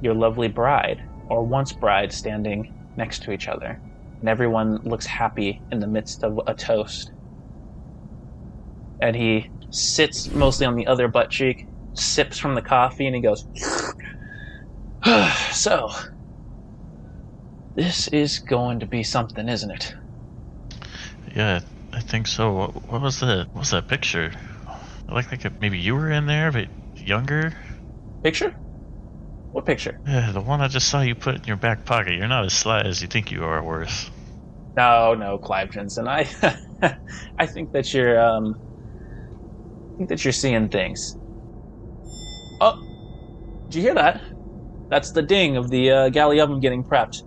your 0.00 0.14
lovely 0.14 0.46
bride, 0.46 1.00
or 1.26 1.44
once 1.44 1.72
bride, 1.72 2.12
standing 2.12 2.64
next 2.96 3.24
to 3.24 3.32
each 3.32 3.48
other. 3.48 3.80
And 4.20 4.28
everyone 4.28 4.78
looks 4.84 5.06
happy 5.06 5.64
in 5.72 5.80
the 5.80 5.88
midst 5.88 6.22
of 6.22 6.38
a 6.46 6.54
toast. 6.54 7.10
And 9.00 9.16
he 9.16 9.48
sits 9.72 10.30
mostly 10.30 10.66
on 10.66 10.76
the 10.76 10.86
other 10.86 11.08
butt 11.08 11.30
cheek, 11.30 11.64
sips 11.98 12.38
from 12.38 12.54
the 12.54 12.62
coffee, 12.62 13.06
and 13.06 13.14
he 13.14 13.22
goes, 13.22 13.46
So, 15.52 15.90
this 17.74 18.08
is 18.08 18.38
going 18.38 18.80
to 18.80 18.86
be 18.86 19.02
something, 19.02 19.48
isn't 19.48 19.70
it? 19.70 19.94
Yeah, 21.34 21.60
I 21.92 22.00
think 22.00 22.26
so. 22.26 22.52
What, 22.52 22.90
what 22.90 23.02
was 23.02 23.20
the 23.20 23.48
what 23.52 23.60
was 23.60 23.70
that 23.70 23.88
picture? 23.88 24.32
Looked 25.08 25.30
like 25.30 25.44
it, 25.44 25.60
maybe 25.60 25.78
you 25.78 25.94
were 25.94 26.10
in 26.10 26.26
there, 26.26 26.52
but 26.52 26.68
younger. 26.96 27.54
Picture? 28.22 28.54
What 29.52 29.64
picture? 29.64 29.98
Yeah, 30.06 30.32
the 30.32 30.40
one 30.40 30.60
I 30.60 30.68
just 30.68 30.88
saw 30.88 31.00
you 31.00 31.14
put 31.14 31.36
in 31.36 31.44
your 31.44 31.56
back 31.56 31.84
pocket. 31.84 32.14
You're 32.14 32.28
not 32.28 32.44
as 32.44 32.52
sly 32.52 32.80
as 32.80 33.00
you 33.00 33.08
think 33.08 33.30
you 33.30 33.44
are, 33.44 33.62
Horace. 33.62 34.10
No, 34.76 35.14
no, 35.14 35.38
Clive 35.38 35.70
Jensen. 35.72 36.06
I, 36.06 36.28
I 37.38 37.46
think 37.46 37.72
that 37.72 37.92
you're, 37.94 38.20
um, 38.20 38.54
I 38.54 39.96
think 39.96 40.10
that 40.10 40.24
you're 40.24 40.32
seeing 40.32 40.68
things. 40.68 41.16
Oh, 42.60 43.64
did 43.68 43.76
you 43.76 43.82
hear 43.82 43.94
that? 43.94 44.20
That's 44.88 45.12
the 45.12 45.22
ding 45.22 45.56
of 45.56 45.70
the 45.70 45.90
uh, 45.90 46.08
galley 46.08 46.40
oven 46.40 46.60
getting 46.60 46.82
prepped. 46.82 47.22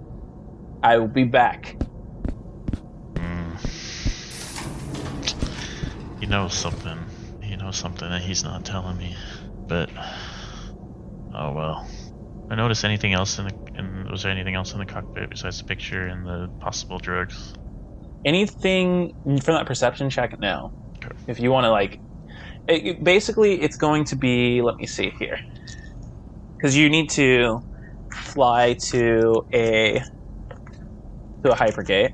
I 0.83 0.97
will 0.97 1.07
be 1.07 1.23
back. 1.23 1.77
He 6.19 6.27
knows 6.27 6.53
something. 6.53 6.99
He 7.41 7.55
knows 7.55 7.77
something 7.77 8.09
that 8.09 8.21
he's 8.21 8.43
not 8.43 8.63
telling 8.63 8.97
me. 8.97 9.15
But 9.67 9.89
oh 11.33 11.53
well. 11.53 11.87
I 12.49 12.55
noticed 12.55 12.83
anything 12.83 13.13
else 13.13 13.39
in 13.39 13.47
the 13.47 13.53
in, 13.75 14.07
was 14.11 14.23
there 14.23 14.31
anything 14.31 14.55
else 14.55 14.73
in 14.73 14.79
the 14.79 14.85
cockpit 14.85 15.29
besides 15.29 15.57
the 15.59 15.63
picture 15.63 16.07
and 16.07 16.25
the 16.25 16.49
possible 16.59 16.99
drugs? 16.99 17.53
Anything 18.25 19.15
from 19.41 19.55
that 19.55 19.65
perception 19.65 20.09
check? 20.09 20.39
No. 20.39 20.73
Okay. 20.97 21.15
If 21.27 21.39
you 21.39 21.51
want 21.51 21.65
to 21.65 21.71
like, 21.71 21.99
it, 22.67 23.03
basically, 23.03 23.61
it's 23.61 23.77
going 23.77 24.05
to 24.05 24.15
be. 24.15 24.61
Let 24.61 24.77
me 24.79 24.85
see 24.85 25.13
here, 25.19 25.39
because 26.57 26.75
you 26.75 26.89
need 26.89 27.09
to 27.11 27.61
fly 28.11 28.75
to 28.91 29.43
a 29.53 30.01
to 31.43 31.51
a 31.51 31.55
hypergate, 31.55 32.11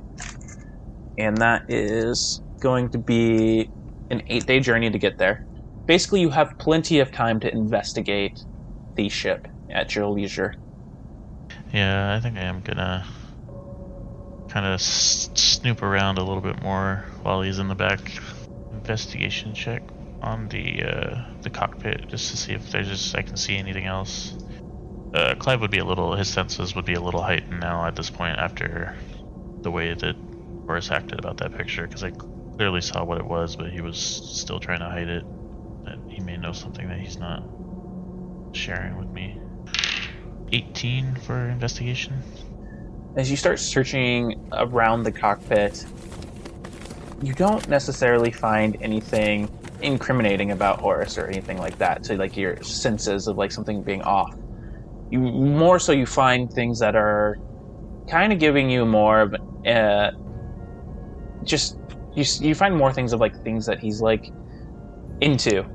and 1.17 1.37
that 1.37 1.63
is 1.67 2.41
going 2.61 2.89
to 2.89 2.97
be 2.97 3.71
an 4.09 4.21
eight-day 4.27 4.59
journey 4.59 4.89
to 4.89 4.97
get 4.97 5.17
there. 5.17 5.45
Basically, 5.85 6.21
you 6.21 6.29
have 6.29 6.51
plenty 6.59 6.99
of 6.99 7.11
time 7.11 7.39
to 7.41 7.51
investigate 7.51 8.43
the 8.95 9.09
ship 9.09 9.47
at 9.69 9.95
your 9.95 10.07
leisure. 10.07 10.53
Yeah, 11.73 12.15
I 12.15 12.19
think 12.19 12.37
I 12.37 12.41
am 12.41 12.61
gonna 12.61 13.05
kind 14.49 14.65
of 14.65 14.73
s- 14.73 15.29
snoop 15.35 15.83
around 15.83 16.17
a 16.17 16.23
little 16.23 16.41
bit 16.41 16.61
more 16.63 17.05
while 17.23 17.41
he's 17.41 17.59
in 17.59 17.67
the 17.67 17.75
back. 17.75 17.99
Investigation 18.71 19.53
check 19.53 19.83
on 20.21 20.47
the 20.49 20.83
uh, 20.83 21.25
the 21.41 21.49
cockpit 21.49 22.07
just 22.07 22.31
to 22.31 22.37
see 22.37 22.53
if 22.53 22.71
there's 22.71 22.87
just 22.87 23.15
I 23.15 23.21
can 23.21 23.37
see 23.37 23.57
anything 23.57 23.85
else. 23.85 24.35
Uh, 25.13 25.35
Clive 25.35 25.61
would 25.61 25.71
be 25.71 25.79
a 25.79 25.85
little 25.85 26.15
his 26.15 26.27
senses 26.27 26.75
would 26.75 26.85
be 26.85 26.93
a 26.93 27.01
little 27.01 27.21
heightened 27.21 27.59
now 27.59 27.85
at 27.85 27.95
this 27.95 28.09
point 28.09 28.37
after 28.37 28.95
the 29.61 29.71
way 29.71 29.93
that 29.93 30.15
Horace 30.65 30.91
acted 30.91 31.19
about 31.19 31.37
that 31.37 31.55
picture 31.55 31.87
because 31.87 32.03
I 32.03 32.11
clearly 32.11 32.81
saw 32.81 33.03
what 33.03 33.17
it 33.17 33.25
was, 33.25 33.55
but 33.55 33.71
he 33.71 33.81
was 33.81 33.97
still 33.97 34.59
trying 34.59 34.79
to 34.79 34.89
hide 34.89 35.07
it. 35.07 35.23
That 35.85 35.99
he 36.09 36.21
may 36.21 36.35
know 36.37 36.51
something 36.51 36.89
that 36.89 36.99
he's 36.99 37.17
not 37.17 37.43
sharing 38.51 38.97
with 38.97 39.09
me. 39.09 39.39
18 40.51 41.15
for 41.15 41.49
investigation. 41.49 42.21
as 43.15 43.29
you 43.29 43.37
start 43.37 43.59
searching 43.59 44.49
around 44.53 45.03
the 45.03 45.11
cockpit, 45.11 45.85
you 47.21 47.33
don't 47.33 47.67
necessarily 47.67 48.31
find 48.31 48.77
anything 48.81 49.49
incriminating 49.81 50.51
about 50.51 50.79
Horace 50.79 51.17
or 51.17 51.27
anything 51.27 51.57
like 51.57 51.77
that. 51.79 52.05
So, 52.05 52.15
like 52.15 52.35
your 52.37 52.61
senses 52.63 53.27
of 53.27 53.37
like 53.37 53.51
something 53.51 53.83
being 53.83 54.01
off. 54.03 54.35
You 55.09 55.19
more 55.19 55.79
so 55.79 55.91
you 55.91 56.05
find 56.05 56.51
things 56.51 56.79
that 56.79 56.95
are 56.95 57.37
kind 58.09 58.33
of 58.33 58.39
giving 58.39 58.69
you 58.69 58.85
more 58.85 59.21
of 59.21 59.35
uh, 59.65 60.11
just 61.43 61.77
you 62.15 62.23
you 62.39 62.55
find 62.55 62.75
more 62.75 62.91
things 62.91 63.13
of 63.13 63.19
like 63.19 63.41
things 63.43 63.65
that 63.65 63.79
he's 63.79 64.01
like 64.01 64.31
into. 65.21 65.65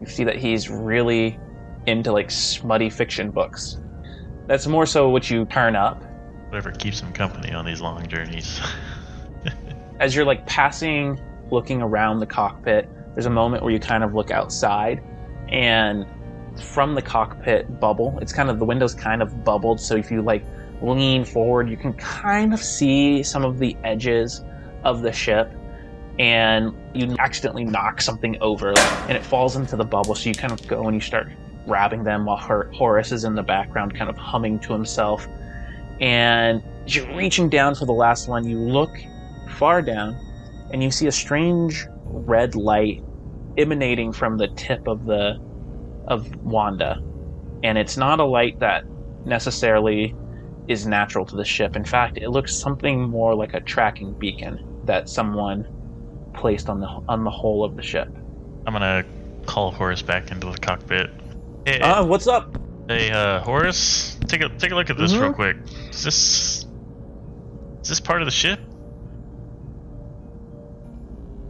You 0.00 0.06
see 0.06 0.24
that 0.24 0.36
he's 0.36 0.68
really 0.68 1.38
into 1.86 2.12
like 2.12 2.30
smutty 2.30 2.90
fiction 2.90 3.30
books. 3.30 3.78
That's 4.46 4.66
more 4.66 4.84
so 4.84 5.08
what 5.08 5.30
you 5.30 5.46
turn 5.46 5.76
up 5.76 6.04
Whatever 6.54 6.70
keeps 6.70 7.00
him 7.00 7.12
company 7.12 7.52
on 7.52 7.64
these 7.64 7.80
long 7.80 8.06
journeys. 8.06 8.60
as 10.00 10.14
you're 10.14 10.24
like 10.24 10.46
passing 10.46 11.20
looking 11.50 11.82
around 11.82 12.20
the 12.20 12.26
cockpit 12.26 12.88
there's 13.14 13.26
a 13.26 13.30
moment 13.30 13.62
where 13.62 13.72
you 13.72 13.80
kind 13.80 14.04
of 14.04 14.14
look 14.14 14.30
outside 14.30 15.02
and 15.48 16.06
from 16.60 16.94
the 16.94 17.02
cockpit 17.02 17.80
bubble 17.80 18.18
it's 18.20 18.32
kind 18.32 18.50
of 18.50 18.58
the 18.58 18.64
windows 18.64 18.94
kind 18.94 19.22
of 19.22 19.44
bubbled. 19.44 19.80
So 19.80 19.96
if 19.96 20.10
you 20.10 20.22
like 20.22 20.44
lean 20.82 21.24
forward 21.24 21.68
you 21.70 21.76
can 21.76 21.92
kind 21.94 22.52
of 22.52 22.60
see 22.60 23.22
some 23.22 23.44
of 23.44 23.58
the 23.58 23.76
edges 23.84 24.42
of 24.84 25.02
the 25.02 25.12
ship 25.12 25.52
and 26.18 26.72
you 26.94 27.16
accidentally 27.18 27.64
knock 27.64 28.00
something 28.00 28.36
over 28.40 28.72
and 28.78 29.16
it 29.16 29.24
falls 29.24 29.56
into 29.56 29.76
the 29.76 29.84
bubble. 29.84 30.14
So 30.14 30.28
you 30.28 30.34
kind 30.34 30.52
of 30.52 30.64
go 30.68 30.86
and 30.86 30.94
you 30.94 31.00
start 31.00 31.28
grabbing 31.66 32.04
them 32.04 32.26
while 32.26 32.36
Hor- 32.36 32.70
horace 32.72 33.12
is 33.12 33.24
in 33.24 33.34
the 33.34 33.42
background 33.42 33.94
kind 33.94 34.10
of 34.10 34.16
humming 34.16 34.58
to 34.60 34.72
himself. 34.72 35.26
And 36.00 36.62
you're 36.86 37.14
reaching 37.16 37.48
down 37.48 37.74
for 37.74 37.86
the 37.86 37.92
last 37.92 38.28
one 38.28 38.46
you 38.46 38.58
look 38.58 38.94
far 39.50 39.82
down, 39.82 40.16
and 40.72 40.82
you 40.82 40.90
see 40.90 41.06
a 41.06 41.12
strange 41.12 41.86
red 42.04 42.54
light 42.54 43.03
emanating 43.56 44.12
from 44.12 44.36
the 44.36 44.48
tip 44.56 44.80
of 44.86 45.04
the 45.04 45.34
of 46.08 46.26
Wanda. 46.42 46.98
And 47.62 47.78
it's 47.78 47.96
not 47.96 48.20
a 48.20 48.24
light 48.24 48.54
that 48.60 48.84
necessarily 49.24 50.14
is 50.68 50.86
natural 50.86 51.24
to 51.26 51.36
the 51.36 51.44
ship. 51.44 51.76
In 51.76 51.84
fact, 51.84 52.18
it 52.18 52.28
looks 52.30 52.58
something 52.60 53.08
more 53.08 53.34
like 53.34 53.54
a 53.54 53.60
tracking 53.60 54.14
beacon 54.18 54.58
that 54.84 55.08
someone 55.08 55.64
placed 56.36 56.68
on 56.68 56.80
the 56.80 56.88
on 57.08 57.24
the 57.24 57.30
hull 57.30 57.64
of 57.64 57.76
the 57.76 57.82
ship. 57.82 58.08
I'm 58.66 58.72
gonna 58.72 59.04
call 59.46 59.70
Horace 59.70 60.02
back 60.02 60.30
into 60.30 60.50
the 60.50 60.58
cockpit. 60.58 61.10
Hey, 61.64 61.80
Uh, 61.80 62.04
what's 62.04 62.26
up? 62.26 62.56
hey 62.88 63.10
uh, 63.10 63.40
Horace, 63.40 64.18
take 64.26 64.40
a 64.42 64.48
take 64.58 64.72
a 64.72 64.74
look 64.74 64.90
at 64.90 64.98
this 64.98 65.12
real 65.14 65.32
Mhm. 65.32 65.34
quick. 65.34 65.56
Is 65.90 66.02
this 66.02 66.66
is 67.82 67.88
this 67.88 68.00
part 68.00 68.20
of 68.22 68.26
the 68.26 68.32
ship? 68.32 68.58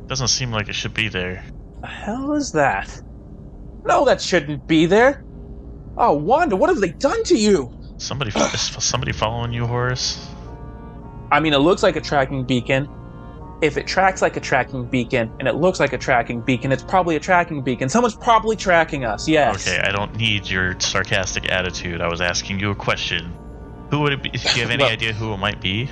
Doesn't 0.07 0.29
seem 0.29 0.53
like 0.53 0.69
it 0.69 0.75
should 0.75 0.95
be 0.95 1.09
there. 1.09 1.45
The 1.85 1.91
hell 1.91 2.33
is 2.33 2.51
that? 2.53 3.03
No, 3.85 4.07
that 4.07 4.19
shouldn't 4.19 4.67
be 4.67 4.87
there. 4.87 5.23
Oh, 5.99 6.15
Wanda, 6.15 6.57
what 6.57 6.71
have 6.71 6.81
they 6.81 6.93
done 6.93 7.23
to 7.25 7.37
you? 7.37 7.79
Somebody, 7.99 8.31
is 8.35 8.61
somebody 8.83 9.13
following 9.13 9.53
you, 9.53 9.67
Horace? 9.67 10.27
I 11.31 11.41
mean, 11.41 11.53
it 11.53 11.59
looks 11.59 11.83
like 11.83 11.97
a 11.97 12.01
tracking 12.01 12.45
beacon. 12.45 12.89
If 13.61 13.77
it 13.77 13.87
tracks 13.87 14.23
like 14.23 14.39
a 14.39 14.41
tracking 14.41 14.87
beacon 14.87 15.31
and 15.39 15.47
it 15.47 15.57
looks 15.57 15.79
like 15.79 15.93
a 15.93 15.99
tracking 15.99 16.41
beacon, 16.41 16.73
it's 16.73 16.83
probably 16.83 17.17
a 17.17 17.21
tracking 17.21 17.61
beacon. 17.63 17.91
Someone's 17.91 18.17
probably 18.17 18.57
tracking 18.57 19.05
us. 19.05 19.29
Yes. 19.29 19.69
Okay, 19.69 19.79
I 19.87 19.93
don't 19.93 20.17
need 20.17 20.49
your 20.49 20.81
sarcastic 20.81 21.53
attitude. 21.53 22.01
I 22.01 22.09
was 22.09 22.23
asking 22.23 22.61
you 22.61 22.71
a 22.71 22.75
question. 22.75 23.31
Who 23.91 24.01
would 24.01 24.15
it 24.15 24.23
be? 24.23 24.31
Do 24.31 24.39
you 24.39 24.63
have 24.63 24.71
any 24.71 24.85
Well- 24.85 24.91
idea 24.91 25.13
who 25.13 25.35
it 25.35 25.37
might 25.37 25.61
be? 25.61 25.91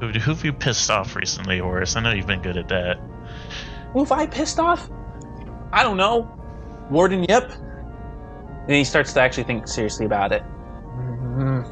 Who, 0.00 0.08
who 0.08 0.32
have 0.32 0.44
you 0.44 0.52
pissed 0.52 0.90
off 0.90 1.14
recently, 1.14 1.58
Horace? 1.60 1.94
I 1.94 2.00
know 2.00 2.10
you've 2.10 2.26
been 2.26 2.42
good 2.42 2.56
at 2.56 2.66
that. 2.66 2.98
Who 3.92 4.00
have 4.00 4.10
I 4.10 4.26
pissed 4.26 4.58
off? 4.58 4.90
I 5.72 5.82
don't 5.82 5.96
know. 5.96 6.28
Warden 6.90 7.24
Yip. 7.24 7.50
And 8.62 8.72
he 8.76 8.84
starts 8.84 9.12
to 9.14 9.20
actually 9.20 9.44
think 9.44 9.66
seriously 9.68 10.06
about 10.06 10.32
it. 10.32 10.42
Mhm. 10.96 11.66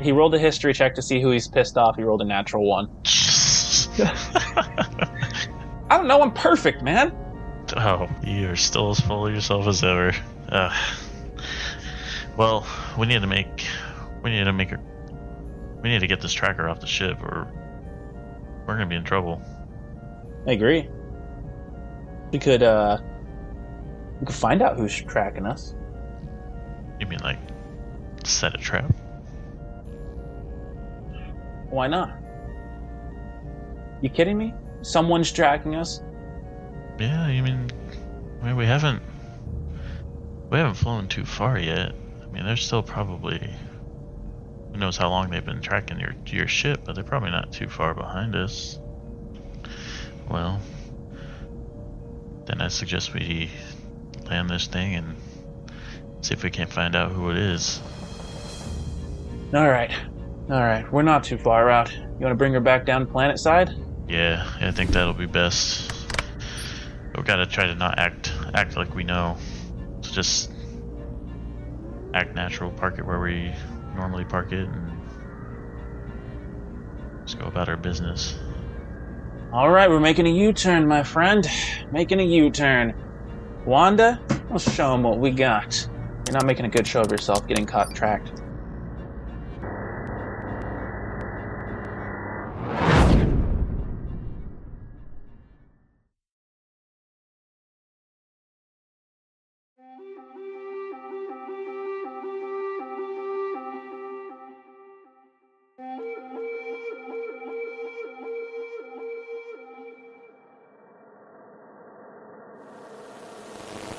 He 0.00 0.12
rolled 0.12 0.34
a 0.34 0.38
history 0.38 0.72
check 0.72 0.94
to 0.94 1.02
see 1.02 1.20
who 1.20 1.30
he's 1.30 1.48
pissed 1.48 1.76
off. 1.76 1.96
He 1.96 2.02
rolled 2.02 2.22
a 2.22 2.24
natural 2.24 2.64
one. 2.64 2.88
I 4.00 5.96
don't 5.96 6.06
know. 6.06 6.22
I'm 6.22 6.32
perfect, 6.32 6.82
man. 6.82 7.12
oh, 7.76 8.08
you're 8.24 8.56
still 8.56 8.90
as 8.90 9.00
full 9.00 9.26
of 9.26 9.34
yourself 9.34 9.66
as 9.66 9.82
ever. 9.82 10.12
Ugh. 10.50 10.72
Well, 12.36 12.66
we 12.96 13.06
need 13.06 13.20
to 13.20 13.26
make 13.26 13.66
we 14.22 14.30
need 14.30 14.44
to 14.44 14.52
make 14.52 14.70
a 14.72 14.78
we 15.82 15.88
need 15.88 15.98
to 16.00 16.06
get 16.06 16.20
this 16.20 16.32
tracker 16.32 16.68
off 16.68 16.80
the 16.80 16.86
ship, 16.86 17.20
or 17.22 17.48
we're 18.66 18.74
gonna 18.74 18.86
be 18.86 18.94
in 18.96 19.04
trouble. 19.04 19.42
I 20.46 20.52
agree. 20.52 20.88
We 22.32 22.38
could, 22.38 22.62
uh, 22.62 22.98
we 24.20 24.26
could 24.26 24.36
find 24.36 24.62
out 24.62 24.76
who's 24.76 24.94
tracking 25.02 25.46
us. 25.46 25.74
You 27.00 27.06
mean 27.06 27.20
like 27.20 27.38
set 28.24 28.54
a 28.54 28.58
trap? 28.58 28.92
Why 31.70 31.86
not? 31.86 32.16
You 34.00 34.08
kidding 34.08 34.38
me? 34.38 34.54
Someone's 34.82 35.30
tracking 35.32 35.74
us. 35.74 36.02
Yeah, 36.98 37.22
I 37.22 37.40
mean, 37.40 37.70
I 38.42 38.46
mean 38.46 38.56
we 38.56 38.66
haven't 38.66 39.02
we 40.50 40.58
haven't 40.58 40.74
flown 40.74 41.08
too 41.08 41.24
far 41.24 41.58
yet. 41.58 41.92
I 42.22 42.26
mean, 42.32 42.44
they're 42.44 42.56
still 42.56 42.82
probably 42.82 43.54
who 44.72 44.78
knows 44.78 44.96
how 44.96 45.08
long 45.08 45.30
they've 45.30 45.44
been 45.44 45.60
tracking 45.60 46.00
your 46.00 46.14
your 46.26 46.48
ship, 46.48 46.80
but 46.84 46.94
they're 46.94 47.04
probably 47.04 47.30
not 47.30 47.52
too 47.52 47.68
far 47.68 47.94
behind 47.94 48.34
us. 48.34 48.78
Well, 50.30 50.60
then 52.48 52.62
I 52.62 52.68
suggest 52.68 53.12
we 53.12 53.50
land 54.28 54.48
this 54.48 54.66
thing 54.66 54.94
and 54.94 55.16
see 56.22 56.32
if 56.32 56.42
we 56.42 56.50
can't 56.50 56.72
find 56.72 56.96
out 56.96 57.12
who 57.12 57.30
it 57.30 57.36
is. 57.36 57.80
All 59.54 59.68
right, 59.68 59.92
all 60.50 60.60
right. 60.60 60.90
We're 60.90 61.02
not 61.02 61.24
too 61.24 61.38
far 61.38 61.70
out. 61.70 61.94
You 61.94 62.24
want 62.24 62.32
to 62.32 62.34
bring 62.34 62.54
her 62.54 62.60
back 62.60 62.86
down 62.86 63.06
planet 63.06 63.38
side? 63.38 63.70
Yeah, 64.08 64.50
I 64.60 64.70
think 64.70 64.90
that'll 64.90 65.12
be 65.12 65.26
best. 65.26 65.92
But 67.12 67.18
we 67.18 67.22
gotta 67.22 67.46
try 67.46 67.66
to 67.66 67.74
not 67.74 67.98
act 67.98 68.32
act 68.54 68.76
like 68.76 68.94
we 68.94 69.04
know. 69.04 69.36
So 70.00 70.12
just 70.12 70.50
act 72.14 72.34
natural, 72.34 72.70
park 72.70 72.98
it 72.98 73.04
where 73.04 73.20
we 73.20 73.52
normally 73.94 74.24
park 74.24 74.52
it, 74.52 74.66
and 74.68 75.00
just 77.24 77.38
go 77.38 77.46
about 77.46 77.68
our 77.68 77.76
business. 77.76 78.38
All 79.50 79.70
right, 79.70 79.88
we're 79.88 79.98
making 79.98 80.26
a 80.26 80.30
U-turn, 80.30 80.86
my 80.86 81.02
friend. 81.02 81.48
Making 81.90 82.20
a 82.20 82.22
U-turn. 82.22 82.94
Wanda, 83.64 84.20
let's 84.50 84.70
show 84.70 84.92
them 84.92 85.04
what 85.04 85.20
we 85.20 85.30
got. 85.30 85.88
You're 86.26 86.34
not 86.34 86.44
making 86.44 86.66
a 86.66 86.68
good 86.68 86.86
show 86.86 87.00
of 87.00 87.10
yourself 87.10 87.48
getting 87.48 87.64
caught 87.64 87.94
tracked. 87.94 88.37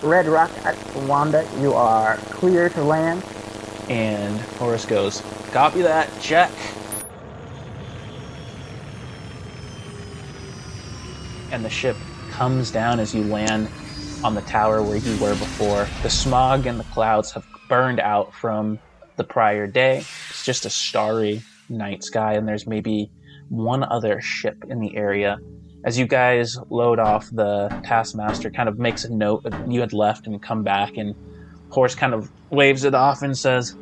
Red 0.09 0.25
Rocket, 0.25 0.75
Wanda, 1.07 1.47
you 1.59 1.71
are 1.75 2.17
clear 2.31 2.67
to 2.69 2.83
land. 2.83 3.23
And 3.89 4.39
Horace 4.57 4.87
goes, 4.87 5.21
copy 5.51 5.83
that, 5.83 6.09
check. 6.19 6.51
And 11.51 11.63
the 11.63 11.69
ship 11.69 11.95
comes 12.31 12.71
down 12.71 12.99
as 12.99 13.13
you 13.13 13.23
land 13.23 13.69
on 14.23 14.33
the 14.33 14.41
tower 14.41 14.81
where 14.81 14.97
you 14.97 15.15
were 15.21 15.35
before. 15.35 15.87
The 16.01 16.09
smog 16.09 16.65
and 16.65 16.79
the 16.79 16.85
clouds 16.85 17.31
have 17.33 17.45
burned 17.67 17.99
out 17.99 18.33
from 18.33 18.79
the 19.15 19.23
prior 19.23 19.67
day. 19.67 19.99
It's 20.31 20.43
just 20.43 20.65
a 20.65 20.71
starry 20.71 21.43
night 21.69 22.03
sky, 22.03 22.33
and 22.33 22.47
there's 22.47 22.65
maybe 22.65 23.11
one 23.49 23.83
other 23.83 24.21
ship 24.21 24.57
in 24.69 24.79
the 24.79 24.97
area. 24.97 25.37
As 25.83 25.97
you 25.97 26.07
guys 26.07 26.57
load 26.69 26.99
off, 26.99 27.29
the 27.31 27.71
taskmaster 27.83 28.51
kind 28.51 28.67
of 28.67 28.77
makes 28.77 29.05
a 29.05 29.13
note 29.13 29.43
that 29.43 29.53
you 29.71 29.79
had 29.79 29.93
left 29.93 30.27
and 30.27 30.41
come 30.41 30.63
back, 30.63 30.97
and 30.97 31.15
Horace 31.69 31.95
kind 31.95 32.13
of 32.13 32.29
waves 32.49 32.83
it 32.83 32.93
off 32.93 33.21
and 33.21 33.37
says, 33.37 33.75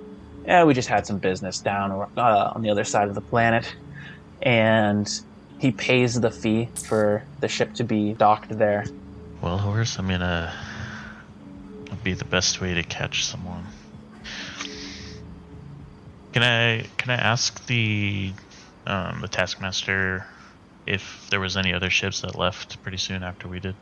"Yeah, 0.45 0.63
we 0.63 0.73
just 0.73 0.89
had 0.89 1.07
some 1.07 1.17
business 1.17 1.59
down 1.59 1.91
uh, 2.15 2.51
on 2.53 2.61
the 2.61 2.69
other 2.69 2.83
side 2.83 3.07
of 3.07 3.15
the 3.15 3.21
planet," 3.21 3.73
and 4.41 5.09
he 5.59 5.71
pays 5.71 6.19
the 6.19 6.29
fee 6.29 6.69
for 6.85 7.23
the 7.39 7.47
ship 7.47 7.73
to 7.75 7.83
be 7.83 8.13
docked 8.13 8.55
there. 8.57 8.85
Well, 9.41 9.57
Horace, 9.57 9.97
I 9.97 10.03
mean, 10.03 10.21
uh, 10.21 10.53
would 11.89 12.03
be 12.03 12.13
the 12.13 12.25
best 12.25 12.61
way 12.61 12.75
to 12.75 12.83
catch 12.83 13.25
someone. 13.25 13.65
Can 16.33 16.43
I 16.43 16.85
can 16.97 17.09
I 17.09 17.15
ask 17.15 17.65
the 17.65 18.33
um, 18.85 19.21
the 19.21 19.27
taskmaster 19.27 20.27
if 20.87 21.27
there 21.29 21.39
was 21.39 21.57
any 21.57 21.73
other 21.73 21.89
ships 21.89 22.21
that 22.21 22.37
left 22.37 22.81
pretty 22.81 22.97
soon 22.97 23.21
after 23.21 23.47
we 23.47 23.59
did? 23.59 23.75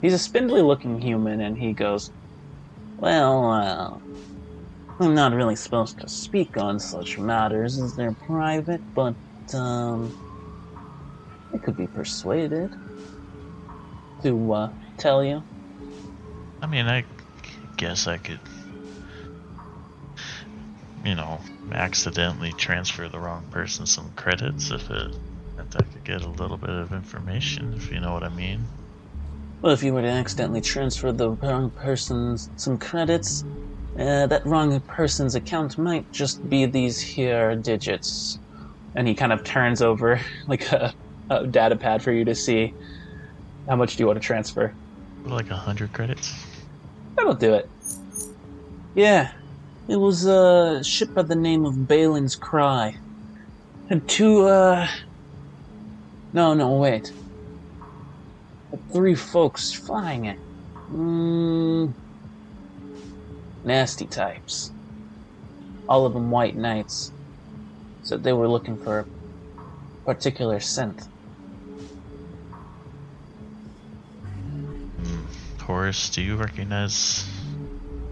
He's 0.00 0.14
a 0.14 0.18
spindly-looking 0.18 1.00
human, 1.00 1.40
and 1.40 1.56
he 1.56 1.72
goes, 1.72 2.10
"Well, 2.98 3.50
uh, 3.50 3.98
I'm 5.00 5.14
not 5.14 5.32
really 5.32 5.56
supposed 5.56 5.98
to 6.00 6.08
speak 6.08 6.56
on 6.56 6.78
such 6.78 7.18
matters 7.18 7.80
as 7.80 7.94
they're 7.96 8.14
private, 8.26 8.82
but 8.94 9.16
um, 9.54 10.14
I 11.54 11.58
could 11.58 11.76
be 11.76 11.86
persuaded 11.88 12.70
to 14.22 14.52
uh, 14.52 14.68
tell 14.98 15.24
you." 15.24 15.42
I 16.60 16.66
mean, 16.66 16.86
I 16.86 17.06
guess 17.76 18.06
I 18.06 18.18
could, 18.18 18.40
you 21.04 21.14
know, 21.14 21.40
accidentally 21.72 22.52
transfer 22.52 23.08
the 23.08 23.18
wrong 23.18 23.46
person 23.50 23.86
some 23.86 24.10
credits 24.12 24.70
if 24.70 24.90
it 24.90 25.16
if 25.58 25.76
I 25.76 25.82
could 25.82 26.04
get 26.04 26.22
a 26.22 26.28
little 26.28 26.56
bit 26.56 26.70
of 26.70 26.92
information, 26.92 27.74
if 27.74 27.90
you 27.90 28.00
know 28.00 28.12
what 28.12 28.22
I 28.22 28.28
mean. 28.28 28.64
Well, 29.60 29.72
if 29.72 29.82
you 29.82 29.92
were 29.92 30.02
to 30.02 30.08
accidentally 30.08 30.60
transfer 30.60 31.10
the 31.10 31.30
wrong 31.30 31.70
person's 31.70 32.48
some 32.56 32.78
credits, 32.78 33.44
uh, 33.98 34.26
that 34.28 34.46
wrong 34.46 34.78
person's 34.80 35.34
account 35.34 35.76
might 35.76 36.10
just 36.12 36.48
be 36.48 36.64
these 36.66 37.00
here 37.00 37.56
digits. 37.56 38.38
And 38.94 39.08
he 39.08 39.14
kind 39.14 39.32
of 39.32 39.42
turns 39.42 39.82
over 39.82 40.20
like 40.46 40.70
a, 40.70 40.94
a 41.30 41.46
data 41.46 41.76
pad 41.76 42.02
for 42.02 42.12
you 42.12 42.24
to 42.24 42.34
see 42.34 42.72
how 43.68 43.76
much 43.76 43.96
do 43.96 44.02
you 44.02 44.06
want 44.06 44.20
to 44.20 44.24
transfer. 44.24 44.72
Like 45.24 45.50
a 45.50 45.56
hundred 45.56 45.92
credits. 45.92 46.32
That'll 47.16 47.34
do 47.34 47.54
it. 47.54 47.68
Yeah, 48.94 49.32
it 49.88 49.96
was 49.96 50.24
a 50.24 50.82
ship 50.84 51.12
by 51.14 51.22
the 51.22 51.34
name 51.34 51.66
of 51.66 51.88
Balin's 51.88 52.36
Cry. 52.36 52.96
Had 53.88 54.06
two, 54.08 54.46
uh. 54.46 54.86
No, 56.32 56.54
no, 56.54 56.72
wait. 56.72 57.12
Three 58.92 59.14
folks 59.14 59.72
flying 59.72 60.26
it. 60.26 60.38
Mm, 60.90 61.94
nasty 63.64 64.06
types. 64.06 64.70
All 65.88 66.06
of 66.06 66.12
them 66.12 66.30
white 66.30 66.56
knights. 66.56 67.12
Said 68.02 68.22
they 68.22 68.32
were 68.32 68.48
looking 68.48 68.76
for 68.78 69.00
a 69.00 69.06
particular 70.04 70.60
scent. 70.60 71.02
Horace, 75.60 76.08
do 76.08 76.22
you 76.22 76.36
recognize 76.36 77.28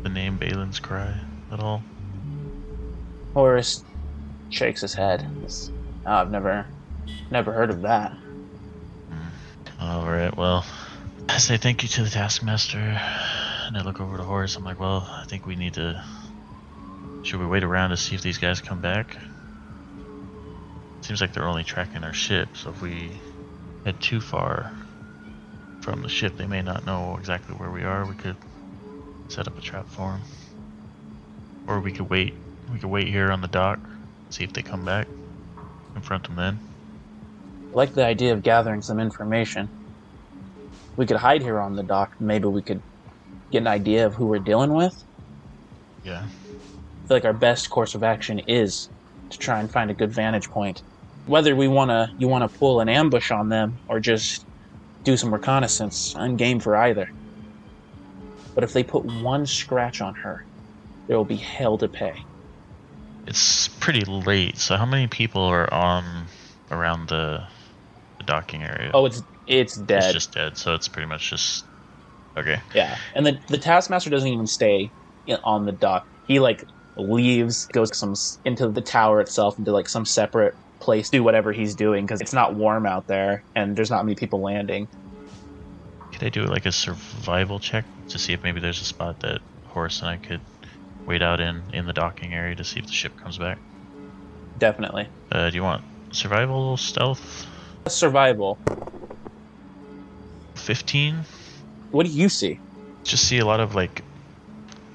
the 0.03 0.11
name 0.11 0.37
Balin's 0.37 0.79
Cry 0.79 1.19
at 1.51 1.59
all? 1.59 1.83
Horace 3.33 3.83
shakes 4.51 4.83
his 4.83 4.93
head. 4.93 5.27
"Oh, 6.05 6.11
I've 6.13 6.31
never, 6.31 6.67
never 7.31 7.53
heard 7.53 7.71
of 7.71 7.83
that. 7.83 8.13
All 9.81 10.07
right, 10.07 10.35
well, 10.37 10.65
I 11.29 11.39
say 11.39 11.57
thank 11.59 11.83
you 11.83 11.89
to 11.91 12.03
the 12.03 12.11
taskmaster, 12.11 12.79
and 12.79 13.77
I 13.77 13.83
look 13.83 14.01
over 14.01 14.17
to 14.17 14.23
Horace. 14.23 14.57
I'm 14.57 14.65
like, 14.65 14.81
well, 14.81 15.07
I 15.11 15.25
think 15.25 15.47
we 15.47 15.55
need 15.57 15.75
to. 15.75 16.03
Should 17.23 17.41
we 17.41 17.47
wait 17.47 17.65
around 17.65 17.91
to 17.91 17.97
see 17.97 18.15
if 18.15 18.23
these 18.23 18.39
guys 18.39 18.61
come 18.61 18.81
back? 18.81 19.17
Seems 21.03 21.21
like 21.21 21.33
they're 21.33 21.47
only 21.47 21.65
tracking 21.65 22.05
our 22.05 22.13
ship, 22.13 22.57
so 22.57 22.71
if 22.71 22.81
we 22.81 23.11
head 23.85 24.01
too 24.01 24.21
far 24.21 24.73
from 25.83 26.03
the 26.03 26.09
ship, 26.09 26.37
they 26.37 26.47
may 26.47 26.63
not 26.63 26.87
know 26.87 27.17
exactly 27.19 27.55
where 27.55 27.71
we 27.71 27.83
are. 27.85 28.07
We 28.07 28.15
could 28.15 28.37
set 29.29 29.47
up 29.47 29.59
a 29.59 29.61
trap 29.61 29.87
for 29.89 30.13
them, 30.13 30.23
or 31.67 31.81
we 31.81 31.93
could 31.93 32.09
wait 32.09 32.35
We 32.73 32.79
could 32.79 32.91
wait 32.91 33.09
here 33.09 33.31
on 33.31 33.41
the 33.41 33.49
dock, 33.49 33.79
see 34.31 34.45
if 34.45 34.53
they 34.53 34.63
come 34.63 34.85
back. 34.85 35.07
Confront 35.93 36.25
them 36.25 36.37
then. 36.37 36.59
Like 37.77 37.93
the 37.93 38.07
idea 38.07 38.33
of 38.33 38.43
gathering 38.43 38.81
some 38.81 38.99
information. 38.99 39.69
We 40.97 41.05
could 41.05 41.19
hide 41.19 41.43
here 41.43 41.61
on 41.61 41.77
the 41.77 41.83
dock. 41.83 42.19
Maybe 42.19 42.47
we 42.47 42.63
could 42.63 42.81
get 43.53 43.59
an 43.59 43.67
idea 43.67 44.07
of 44.07 44.15
who 44.15 44.25
we're 44.25 44.39
dealing 44.39 44.73
with. 44.73 45.05
Yeah. 46.03 46.23
I 46.23 47.09
feel 47.09 47.17
like 47.19 47.27
our 47.27 47.35
best 47.35 47.69
course 47.69 47.95
of 47.95 48.03
action 48.03 48.39
is 48.39 48.89
to 49.29 49.39
try 49.39 49.61
and 49.61 49.71
find 49.71 49.91
a 49.91 49.95
good 49.95 50.11
vantage 50.11 50.49
point. 50.49 50.83
Whether 51.27 51.55
we 51.55 51.69
wanna 51.69 52.15
you 52.19 52.29
wanna 52.29 52.49
pull 52.49 52.81
an 52.81 52.89
ambush 52.89 53.31
on 53.31 53.51
them 53.51 53.77
or 53.89 54.01
just 54.01 54.47
do 55.05 55.19
some 55.19 55.31
reconnaissance, 55.31 56.17
I'm 56.17 56.39
game 56.39 56.61
for 56.61 56.77
either. 56.77 57.11
But 58.55 58.65
if 58.65 58.73
they 58.73 58.85
put 58.85 59.05
one 59.05 59.45
scratch 59.45 60.01
on 60.01 60.15
her, 60.15 60.47
there 61.09 61.19
will 61.19 61.27
be 61.27 61.37
hell 61.37 61.77
to 61.77 61.89
pay. 61.89 62.25
It's 63.27 63.69
pretty 63.69 64.07
late, 64.07 64.57
so 64.57 64.77
how 64.79 64.87
many 64.87 65.09
people 65.09 65.43
are 65.43 65.71
on 65.75 66.27
around 66.71 67.09
the, 67.09 67.45
the 67.49 67.56
docking 68.27 68.63
area? 68.63 68.93
Oh, 68.95 69.07
it's 69.07 69.23
it's 69.47 69.77
dead. 69.77 70.05
It's 70.05 70.13
just 70.13 70.33
dead, 70.35 70.57
so 70.57 70.75
it's 70.75 70.89
pretty 70.89 71.07
much 71.07 71.31
just 71.31 71.65
okay. 72.37 72.61
Yeah, 72.75 72.97
and 73.15 73.25
the 73.27 73.39
the 73.49 73.59
taskmaster 73.59 74.11
doesn't 74.11 74.29
even 74.29 74.47
stay 74.47 74.93
on 75.45 75.65
the 75.67 75.73
dock. 75.73 76.05
He 76.25 76.41
like 76.41 76.65
leaves, 76.97 77.67
goes 77.73 77.97
some 77.97 78.15
into 78.45 78.69
the 78.71 78.83
tower 78.83 79.21
itself, 79.21 79.59
into 79.59 79.73
like 79.73 79.89
some 79.89 80.05
separate 80.05 80.55
place, 80.81 81.11
do 81.11 81.23
whatever 81.23 81.53
he's 81.53 81.75
doing 81.75 82.05
because 82.05 82.21
it's 82.21 82.33
not 82.33 82.55
warm 82.55 82.87
out 82.87 83.07
there 83.07 83.45
and 83.55 83.77
there's 83.77 83.91
not 83.91 84.05
many 84.05 84.15
people 84.17 84.43
landing. 84.43 84.89
Could 86.11 86.25
I 86.25 86.31
do 86.31 86.43
like 86.47 86.67
a 86.67 86.73
survival 86.73 87.61
check 87.61 87.87
to 88.09 88.19
see 88.19 88.33
if 88.33 88.43
maybe 88.43 88.59
there's 88.59 88.81
a 88.81 88.85
spot 88.85 89.21
that 89.21 89.43
Horace 89.67 90.01
and 90.01 90.11
I 90.11 90.17
could 90.19 90.43
wait 91.07 91.23
out 91.23 91.41
in 91.41 91.71
in 91.73 91.87
the 91.87 91.93
docking 91.93 92.35
area 92.35 92.57
to 92.57 92.65
see 92.65 92.81
if 92.81 92.87
the 92.87 92.93
ship 92.93 93.17
comes 93.17 93.39
back? 93.39 93.63
Definitely 94.59 95.09
Uh, 95.31 95.51
do 95.51 95.57
you 95.57 95.63
want 95.63 95.85
survival, 96.13 96.77
stealth, 96.77 97.47
survival. 97.89 98.59
fifteen? 100.55 101.25
What 101.91 102.07
do 102.07 102.13
you 102.13 102.29
see? 102.29 102.59
Just 103.05 103.29
see 103.29 103.39
a 103.39 103.47
lot 103.47 103.61
of 103.61 103.75
like 103.75 104.03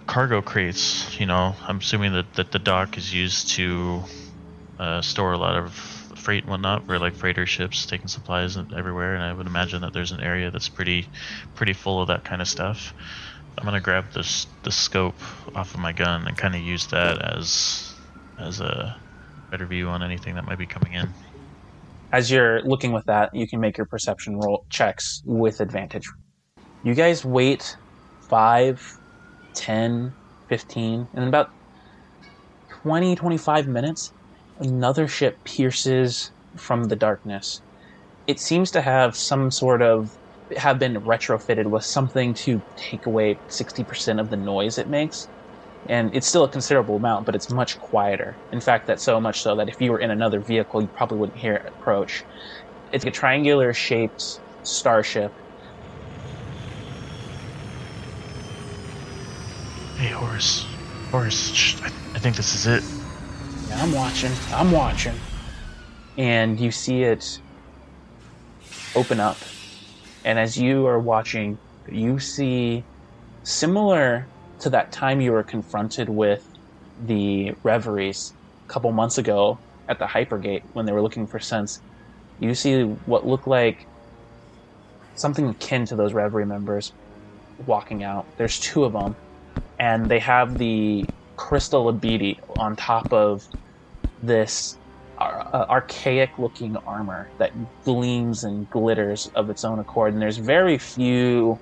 cargo 0.07 0.41
crates. 0.41 1.19
You 1.19 1.25
know, 1.25 1.55
I'm 1.67 1.77
assuming 1.77 2.13
that 2.13 2.33
that 2.33 2.51
the 2.51 2.59
dock 2.59 2.97
is 2.97 3.13
used 3.13 3.49
to 3.51 4.03
uh, 4.79 5.01
store 5.01 5.31
a 5.31 5.37
lot 5.37 5.55
of 5.55 5.73
freight 6.15 6.43
and 6.43 6.51
whatnot 6.51 6.85
for 6.85 6.99
like 6.99 7.15
freighter 7.15 7.45
ships 7.45 7.85
taking 7.85 8.07
supplies 8.07 8.55
and- 8.55 8.73
everywhere. 8.73 9.15
And 9.15 9.23
I 9.23 9.33
would 9.33 9.47
imagine 9.47 9.81
that 9.81 9.93
there's 9.93 10.11
an 10.11 10.19
area 10.19 10.51
that's 10.51 10.69
pretty 10.69 11.07
pretty 11.55 11.73
full 11.73 12.01
of 12.01 12.07
that 12.09 12.23
kind 12.23 12.41
of 12.41 12.47
stuff. 12.47 12.93
I'm 13.57 13.65
gonna 13.65 13.79
grab 13.79 14.11
this 14.13 14.47
the 14.63 14.71
scope 14.71 15.15
off 15.55 15.73
of 15.73 15.79
my 15.79 15.93
gun 15.93 16.27
and 16.27 16.37
kind 16.37 16.55
of 16.55 16.61
use 16.61 16.87
that 16.87 17.21
as 17.21 17.93
as 18.37 18.59
a 18.59 18.97
better 19.49 19.65
view 19.65 19.87
on 19.89 20.03
anything 20.03 20.35
that 20.35 20.45
might 20.45 20.57
be 20.57 20.65
coming 20.65 20.93
in. 20.93 21.09
As 22.11 22.29
you're 22.29 22.61
looking 22.63 22.91
with 22.91 23.05
that, 23.05 23.29
you 23.33 23.47
can 23.47 23.61
make 23.61 23.77
your 23.77 23.87
perception 23.87 24.37
roll 24.37 24.65
checks 24.69 25.21
with 25.25 25.61
advantage. 25.61 26.03
You 26.83 26.93
guys 26.93 27.23
wait 27.23 27.77
5, 28.29 28.81
10, 29.55 30.13
15, 30.49 31.07
and 31.13 31.27
about 31.27 31.47
20, 32.83 33.15
25 33.15 33.67
minutes, 33.67 34.11
another 34.59 35.07
ship 35.07 35.35
pierces 35.45 36.31
from 36.57 36.85
the 36.85 36.97
darkness. 36.97 37.61
It 38.27 38.39
seems 38.39 38.71
to 38.71 38.81
have 38.81 39.15
some 39.15 39.49
sort 39.49 39.81
of 39.81 40.09
have 40.57 40.79
been 40.79 40.95
retrofitted 40.95 41.67
with 41.67 41.85
something 41.85 42.33
to 42.43 42.61
take 42.75 43.05
away 43.05 43.41
60% 43.49 44.19
of 44.19 44.29
the 44.29 44.37
noise 44.37 44.77
it 44.77 44.89
makes. 44.89 45.29
And 45.89 46.15
it's 46.15 46.27
still 46.27 46.43
a 46.43 46.49
considerable 46.49 46.97
amount, 46.97 47.25
but 47.25 47.35
it's 47.35 47.49
much 47.51 47.79
quieter. 47.79 48.39
In 48.51 48.61
fact, 48.61 48.87
that's 48.87 49.03
so 49.03 49.19
much 49.19 49.41
so 49.41 49.55
that 49.55 49.67
if 49.67 49.79
you 49.79 49.91
were 49.91 49.99
in 49.99 50.11
another 50.11 50.41
vehicle, 50.41 50.81
you 50.81 50.89
probably 50.95 51.17
wouldn't 51.17 51.37
hear 51.37 51.55
it 51.55 51.73
approach. 51.79 52.23
It's 52.91 53.05
a 53.05 53.11
triangular 53.11 53.73
shaped 53.73 54.23
starship. 54.63 55.31
Hey, 59.97 60.09
Horace. 60.09 60.65
Horace, 61.11 61.49
shh, 61.51 61.81
I, 61.81 61.87
I 62.15 62.19
think 62.19 62.35
this 62.35 62.55
is 62.55 62.67
it. 62.67 62.83
Yeah, 63.69 63.83
I'm 63.83 63.93
watching. 63.93 64.31
I'm 64.51 64.71
watching. 64.71 65.13
And 66.17 66.59
you 66.59 66.71
see 66.71 67.03
it 67.03 67.23
open 68.95 69.19
up. 69.19 69.37
And 70.23 70.37
as 70.37 70.57
you 70.57 70.85
are 70.87 70.99
watching, 70.99 71.59
you 71.87 72.19
see 72.19 72.85
similar 73.43 74.27
to 74.61 74.69
that 74.71 74.91
time 74.91 75.21
you 75.21 75.31
were 75.31 75.43
confronted 75.43 76.09
with 76.09 76.47
the 77.05 77.51
reveries 77.63 78.33
a 78.69 78.73
couple 78.73 78.91
months 78.91 79.17
ago 79.17 79.59
at 79.87 79.99
the 79.99 80.05
Hypergate 80.05 80.61
when 80.73 80.85
they 80.85 80.91
were 80.91 81.01
looking 81.01 81.27
for 81.27 81.39
sense. 81.39 81.81
You 82.39 82.53
see 82.53 82.83
what 82.83 83.25
looked 83.25 83.47
like 83.47 83.87
something 85.15 85.49
akin 85.49 85.85
to 85.85 85.95
those 85.95 86.13
reverie 86.13 86.45
members 86.45 86.93
walking 87.65 88.03
out. 88.03 88.27
There's 88.37 88.59
two 88.59 88.83
of 88.83 88.93
them, 88.93 89.15
and 89.79 90.05
they 90.05 90.19
have 90.19 90.57
the 90.57 91.05
crystal 91.35 91.91
abidi 91.91 92.37
on 92.57 92.75
top 92.75 93.11
of 93.11 93.41
this 94.21 94.77
uh, 95.17 95.65
archaic 95.69 96.29
looking 96.37 96.75
armor 96.85 97.31
that 97.37 97.51
gleams 97.83 98.43
and 98.43 98.69
glitters 98.69 99.27
of 99.35 99.49
its 99.49 99.63
own 99.63 99.79
accord 99.79 100.13
and 100.13 100.21
there's 100.21 100.37
very 100.37 100.77
few 100.77 101.59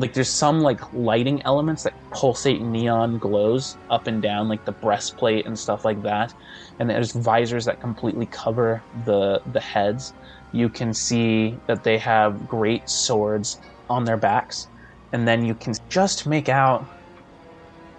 like 0.00 0.14
there's 0.14 0.30
some 0.32 0.60
like 0.60 0.80
lighting 0.92 1.42
elements 1.44 1.82
that 1.84 1.94
pulsate 2.12 2.62
neon 2.62 3.18
glows 3.18 3.76
up 3.90 4.06
and 4.06 4.22
down 4.22 4.48
like 4.48 4.64
the 4.64 4.72
breastplate 4.72 5.46
and 5.46 5.58
stuff 5.58 5.84
like 5.84 6.02
that. 6.02 6.32
And 6.78 6.88
there's 6.90 7.12
visors 7.12 7.64
that 7.66 7.80
completely 7.80 8.26
cover 8.26 8.84
the 9.04 9.40
the 9.46 9.60
heads. 9.60 10.12
You 10.52 10.68
can 10.68 10.94
see 10.94 11.58
that 11.68 11.84
they 11.84 11.98
have 11.98 12.46
great 12.46 12.88
swords 12.88 13.58
on 13.88 14.04
their 14.04 14.16
backs. 14.16 14.66
And 15.12 15.26
then 15.26 15.44
you 15.44 15.54
can 15.54 15.74
just 15.90 16.26
make 16.26 16.48
out 16.48 16.86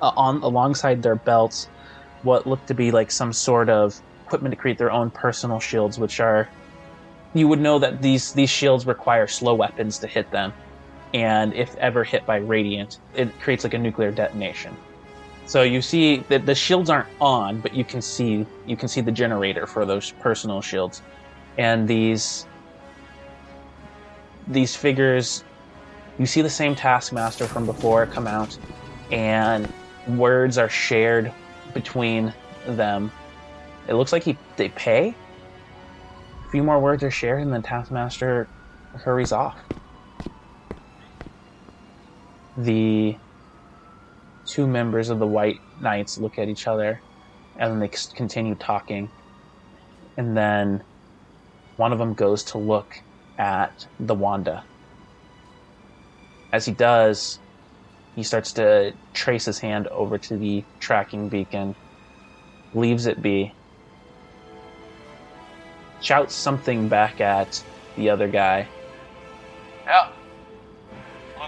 uh, 0.02 0.12
on 0.16 0.38
alongside 0.43 1.02
their 1.04 1.18
belts 1.18 1.68
what 2.24 2.47
look 2.47 2.66
to 2.68 2.74
be 2.74 2.91
like 2.91 3.12
some 3.12 3.34
sort 3.34 3.70
of 3.70 3.93
equipment 4.26 4.54
to 4.54 4.58
create 4.58 4.78
their 4.78 4.91
own 4.91 5.12
personal 5.12 5.60
shields, 5.60 5.99
which 5.99 6.20
are 6.20 6.49
you 7.34 7.47
would 7.47 7.60
know 7.60 7.80
that 7.80 8.02
these 8.02 8.32
these 8.34 8.49
shields 8.49 8.86
require 8.86 9.28
slow 9.28 9.56
weapons 9.56 9.99
to 9.99 10.08
hit 10.08 10.32
them, 10.32 10.54
and 11.14 11.53
if 11.53 11.76
ever 11.76 12.03
hit 12.03 12.26
by 12.26 12.38
radiant, 12.38 12.99
it 13.14 13.38
creates 13.39 13.64
like 13.64 13.74
a 13.74 13.78
nuclear 13.78 14.12
detonation. 14.12 14.76
So 15.45 15.64
you 15.64 15.82
see 15.82 16.18
that 16.30 16.45
the 16.45 16.55
shields 16.55 16.89
aren't 16.89 17.09
on, 17.20 17.59
but 17.59 17.74
you 17.74 17.84
can 17.84 18.01
see 18.01 18.45
you 18.66 18.78
can 18.78 18.88
see 18.88 19.01
the 19.01 19.12
generator 19.12 19.68
for 19.68 19.86
those 19.86 20.12
personal 20.12 20.62
shields, 20.62 21.01
and 21.57 21.88
these 21.88 22.47
these 24.47 24.76
figures. 24.76 25.43
You 26.18 26.26
see 26.26 26.41
the 26.41 26.49
same 26.49 26.76
taskmaster 26.76 27.47
from 27.47 27.66
before 27.66 28.05
come 28.05 28.28
out, 28.28 28.57
and 29.12 29.68
words 30.07 30.57
are 30.57 30.70
shared 30.70 31.34
between 31.74 32.34
them. 32.68 33.12
It 33.88 33.95
looks 33.95 34.14
like 34.14 34.24
he 34.24 34.38
they 34.55 34.70
pay. 34.70 35.09
A 35.09 36.49
few 36.51 36.64
more 36.64 36.80
words 36.80 37.03
are 37.03 37.12
shared, 37.12 37.41
and 37.41 37.51
the 37.51 37.62
taskmaster 37.62 38.47
hurries 38.93 39.32
off. 39.32 39.57
The 42.58 43.18
two 44.45 44.68
members 44.68 45.10
of 45.10 45.20
the 45.20 45.28
White 45.28 45.60
Knights 45.80 46.18
look 46.18 46.38
at 46.38 46.49
each 46.49 46.68
other, 46.68 47.02
and 47.58 47.72
then 47.72 47.80
they 47.80 47.91
continue 48.16 48.56
talking. 48.56 49.10
And 50.18 50.36
then 50.36 50.84
one 51.78 51.93
of 51.93 51.99
them 51.99 52.14
goes 52.14 52.43
to 52.45 52.58
look 52.58 52.93
at 53.38 53.88
the 53.99 54.16
Wanda. 54.16 54.66
As 56.52 56.66
he 56.66 56.74
does, 56.74 57.39
he 58.16 58.24
starts 58.24 58.54
to 58.54 58.93
trace 59.14 59.45
his 59.45 59.60
hand 59.60 59.88
over 59.88 60.18
to 60.18 60.38
the 60.38 60.66
tracking 60.80 61.30
beacon, 61.30 61.76
leaves 62.74 63.06
it 63.06 63.22
be, 63.22 63.54
shouts 66.02 66.36
something 66.36 66.89
back 66.89 67.22
at 67.22 67.64
the 67.95 68.10
other 68.10 68.28
guy. 68.28 68.70
Yeah. 69.88 70.21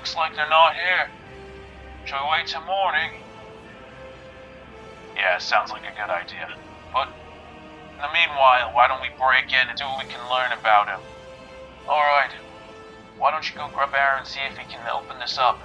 Looks 0.03 0.17
like 0.17 0.35
they're 0.35 0.49
not 0.49 0.75
here. 0.75 1.07
Shall 2.03 2.25
we 2.25 2.31
wait 2.31 2.47
till 2.47 2.59
morning? 2.65 3.11
Yeah, 5.15 5.37
sounds 5.37 5.71
like 5.71 5.83
a 5.83 5.95
good 5.95 6.11
idea. 6.11 6.53
But 6.91 7.07
in 7.07 8.01
the 8.01 8.09
meanwhile, 8.11 8.73
why 8.73 8.89
don't 8.89 9.01
we 9.01 9.07
break 9.17 9.53
in 9.53 9.69
and 9.69 9.79
see 9.79 9.85
what 9.85 10.03
we 10.05 10.11
can 10.11 10.19
learn 10.29 10.51
about 10.59 10.89
him? 10.89 10.99
Alright. 11.87 12.31
Why 13.17 13.31
don't 13.31 13.49
you 13.49 13.55
go 13.55 13.69
grab 13.73 13.93
Aaron 13.95 14.19
and 14.19 14.27
see 14.27 14.41
if 14.41 14.57
he 14.57 14.69
can 14.69 14.85
open 14.89 15.19
this 15.19 15.37
up? 15.37 15.61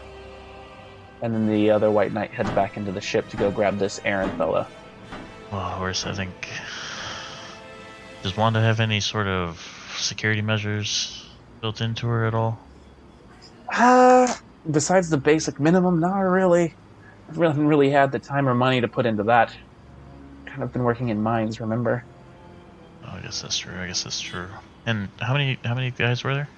And 1.20 1.34
then 1.34 1.48
the 1.48 1.70
other 1.72 1.90
White 1.90 2.12
Knight 2.12 2.30
heads 2.30 2.50
back 2.50 2.76
into 2.76 2.92
the 2.92 3.00
ship 3.00 3.28
to 3.30 3.36
go 3.36 3.50
grab 3.50 3.78
this 3.80 4.00
Aaron 4.04 4.30
fella. 4.38 4.68
Well, 5.50 5.62
Horace, 5.62 6.06
I 6.06 6.14
think. 6.14 6.48
Does 8.22 8.36
Wanda 8.36 8.60
have 8.60 8.78
any 8.78 9.00
sort 9.00 9.26
of 9.26 9.60
security 9.96 10.42
measures 10.42 11.28
built 11.60 11.80
into 11.80 12.06
her 12.06 12.24
at 12.24 12.36
all? 12.36 12.60
Ah, 13.72 14.38
besides 14.70 15.08
the 15.10 15.18
basic 15.18 15.58
minimum, 15.60 16.00
not 16.00 16.18
really. 16.18 16.74
I 17.30 17.46
haven't 17.46 17.66
really 17.68 17.90
had 17.90 18.12
the 18.12 18.20
time 18.20 18.48
or 18.48 18.54
money 18.54 18.80
to 18.80 18.88
put 18.88 19.06
into 19.06 19.24
that. 19.24 19.50
Kind 20.48 20.62
of 20.64 20.72
been 20.72 20.84
working 20.84 21.08
in 21.10 21.22
mines, 21.22 21.60
remember? 21.60 22.04
Oh, 23.02 23.16
I 23.16 23.20
guess 23.22 23.40
that's 23.42 23.58
true. 23.58 23.76
I 23.80 23.86
guess 23.86 24.04
that's 24.04 24.20
true. 24.20 24.48
And 24.86 25.10
how 25.20 25.32
many 25.32 25.58
how 25.64 25.74
many 25.74 25.90
guys 25.90 26.24
were 26.24 26.34
there? 26.34 26.50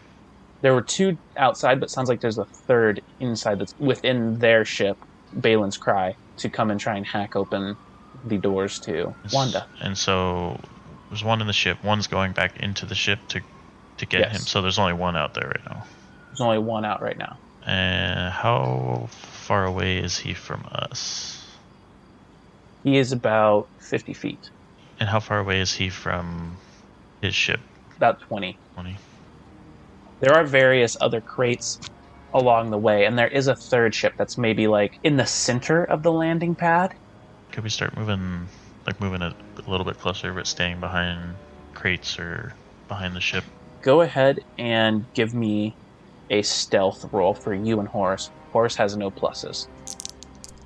There 0.63 0.75
were 0.75 0.83
two 0.83 1.19
outside, 1.37 1.81
but 1.81 1.91
sounds 1.91 2.09
like 2.09 2.21
there's 2.21 2.39
a 2.39 2.47
third 2.67 3.03
inside 3.19 3.59
that's 3.59 3.75
within 3.79 4.39
their 4.39 4.65
ship, 4.65 4.99
Balin's 5.33 5.77
Cry, 5.79 6.15
to 6.39 6.51
come 6.51 6.71
and 6.71 6.79
try 6.79 6.97
and 6.97 7.07
hack 7.07 7.35
open 7.37 7.77
the 8.25 8.39
doors 8.39 8.79
to 8.81 9.17
Wanda. 9.33 9.69
And 9.81 9.97
so 9.97 10.61
there's 11.09 11.25
one 11.25 11.41
in 11.41 11.47
the 11.47 11.53
ship. 11.53 11.83
One's 11.83 12.07
going 12.07 12.33
back 12.33 12.57
into 12.59 12.87
the 12.87 12.95
ship 12.95 13.21
to 13.29 13.43
to 13.99 14.07
get 14.07 14.25
Yes. 14.25 14.31
him. 14.31 14.47
So 14.47 14.63
there's 14.63 14.79
only 14.79 14.95
one 14.95 15.17
out 15.17 15.35
there 15.35 15.49
right 15.49 15.65
now. 15.69 15.87
There's 16.41 16.47
only 16.47 16.59
one 16.67 16.87
out 16.87 17.03
right 17.03 17.19
now. 17.19 17.37
And 17.67 18.33
how 18.33 19.09
far 19.11 19.67
away 19.67 19.99
is 19.99 20.17
he 20.17 20.33
from 20.33 20.67
us? 20.73 21.47
He 22.83 22.97
is 22.97 23.13
about 23.13 23.69
50 23.91 24.15
feet, 24.15 24.41
And 24.99 25.07
how 25.11 25.21
far 25.21 25.39
away 25.39 25.61
is 25.61 25.75
he 25.75 25.91
from 25.91 26.57
his 27.21 27.35
ship? 27.35 27.61
about 27.99 28.17
20. 28.27 28.59
20. 28.73 28.97
There 30.23 30.33
are 30.33 30.45
various 30.45 30.97
other 31.03 31.21
crates 31.21 31.79
along 32.33 32.71
the 32.71 32.79
way, 32.79 33.05
and 33.05 33.19
there 33.19 33.29
is 33.29 33.47
a 33.47 33.57
third 33.71 33.95
ship 33.95 34.15
that's 34.17 34.39
maybe 34.39 34.67
like 34.67 34.93
in 35.03 35.19
the 35.19 35.27
center 35.27 35.85
of 35.85 36.03
the 36.03 36.13
landing 36.13 36.55
pad. 36.55 36.93
Could 37.53 37.65
we 37.65 37.69
start 37.71 37.95
moving, 37.99 38.49
like 38.87 38.99
moving 38.99 39.21
it 39.21 39.35
a 39.67 39.71
little 39.71 39.85
bit 39.85 39.99
closer, 39.99 40.33
but 40.33 40.47
staying 40.47 40.81
behind 40.81 41.35
crates 41.75 42.19
or 42.19 42.55
behind 42.89 43.15
the 43.15 43.21
ship? 43.21 43.45
Go 43.83 44.01
ahead 44.01 44.37
and 44.57 45.05
give 45.15 45.35
me 45.35 45.77
a 46.31 46.43
stealth 46.43 47.13
roll 47.13 47.35
for 47.35 47.53
you 47.53 47.81
and 47.81 47.89
Horace. 47.89 48.31
Horace 48.53 48.77
has 48.77 48.97
no 48.97 49.11
pluses. 49.11 49.67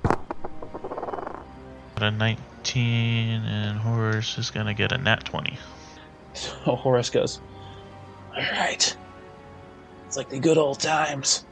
Got 0.03 2.03
a 2.03 2.11
19, 2.11 3.43
and 3.43 3.79
Horace 3.79 4.37
is 4.37 4.51
gonna 4.51 4.73
get 4.73 4.91
a 4.91 4.97
nat 4.97 5.25
20. 5.25 5.57
So 6.33 6.51
Horace 6.75 7.09
goes, 7.09 7.39
All 8.35 8.41
right. 8.41 8.95
It's 10.07 10.17
like 10.17 10.29
the 10.29 10.39
good 10.39 10.57
old 10.57 10.79
times. 10.79 11.45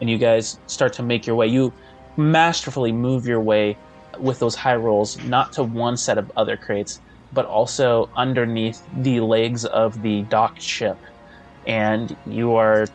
And 0.00 0.08
you 0.08 0.18
guys 0.18 0.60
start 0.66 0.92
to 0.94 1.02
make 1.02 1.26
your 1.26 1.34
way. 1.34 1.48
You 1.48 1.72
masterfully 2.16 2.92
move 2.92 3.26
your 3.26 3.40
way 3.40 3.76
with 4.18 4.38
those 4.38 4.54
high 4.54 4.76
rolls, 4.76 5.22
not 5.24 5.52
to 5.54 5.62
one 5.62 5.96
set 5.96 6.18
of 6.18 6.30
other 6.36 6.56
crates, 6.56 7.00
but 7.32 7.46
also 7.46 8.08
underneath 8.16 8.82
the 8.98 9.20
legs 9.20 9.64
of 9.64 10.00
the 10.02 10.22
docked 10.22 10.62
ship. 10.62 10.96
And 11.68 12.16
you 12.26 12.56
are 12.56 12.86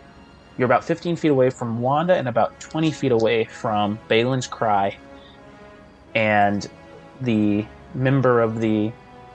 you're 0.58 0.66
about 0.66 0.84
15 0.84 1.16
feet 1.16 1.30
away 1.30 1.50
from 1.50 1.82
Wanda 1.82 2.16
and 2.16 2.28
about 2.28 2.60
20 2.60 2.92
feet 2.92 3.12
away 3.12 3.46
from 3.46 3.98
Balin's 4.08 4.48
Cry. 4.48 4.98
And 6.14 6.70
the 7.22 7.66
member 7.96 8.42
of 8.42 8.60
the 8.60 8.92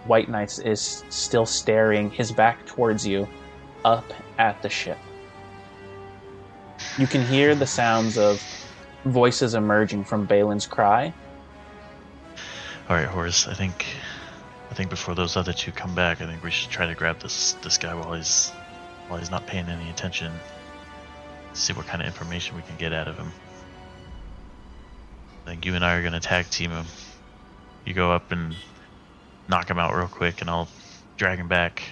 White 0.06 0.28
Knights 0.28 0.58
is 0.58 1.04
still 1.08 1.46
staring 1.46 2.10
his 2.10 2.30
back 2.30 2.64
towards 2.66 3.06
you 3.06 3.26
up 3.84 4.04
at 4.38 4.60
the 4.62 4.68
ship. 4.68 4.98
You 6.96 7.06
can 7.06 7.24
hear 7.24 7.54
the 7.54 7.66
sounds 7.66 8.16
of 8.16 8.42
voices 9.04 9.54
emerging 9.54 10.04
from 10.04 10.24
Balin's 10.24 10.66
cry. 10.66 11.12
All 12.88 12.96
right, 12.96 13.06
Horace. 13.06 13.46
I 13.46 13.54
think, 13.54 13.86
I 14.70 14.74
think 14.74 14.90
before 14.90 15.14
those 15.14 15.36
other 15.36 15.52
two 15.52 15.72
come 15.72 15.94
back, 15.94 16.20
I 16.20 16.26
think 16.26 16.42
we 16.42 16.50
should 16.50 16.70
try 16.70 16.86
to 16.86 16.94
grab 16.94 17.18
this 17.20 17.52
this 17.62 17.76
guy 17.76 17.94
while 17.94 18.14
he's 18.14 18.52
while 19.08 19.18
he's 19.18 19.30
not 19.30 19.46
paying 19.46 19.68
any 19.68 19.90
attention. 19.90 20.32
See 21.54 21.72
what 21.72 21.86
kind 21.86 22.00
of 22.00 22.06
information 22.06 22.56
we 22.56 22.62
can 22.62 22.76
get 22.76 22.92
out 22.92 23.08
of 23.08 23.16
him. 23.16 23.32
I 25.44 25.50
think 25.50 25.66
you 25.66 25.74
and 25.74 25.84
I 25.84 25.96
are 25.96 26.02
gonna 26.02 26.20
tag 26.20 26.48
team 26.50 26.70
him. 26.70 26.86
You 27.84 27.94
go 27.94 28.12
up 28.12 28.32
and 28.32 28.54
knock 29.48 29.68
him 29.68 29.78
out 29.78 29.94
real 29.94 30.08
quick, 30.08 30.40
and 30.40 30.50
I'll 30.50 30.68
drag 31.16 31.38
him 31.38 31.48
back, 31.48 31.82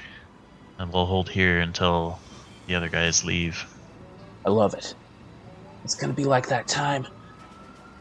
and 0.78 0.92
we'll 0.92 1.06
hold 1.06 1.28
here 1.28 1.60
until 1.60 2.18
the 2.66 2.74
other 2.74 2.88
guys 2.88 3.24
leave. 3.24 3.66
I 4.44 4.50
love 4.50 4.74
it. 4.74 4.94
It's 5.84 5.94
gonna 5.94 6.12
be 6.12 6.24
like 6.24 6.48
that 6.48 6.68
time 6.68 7.06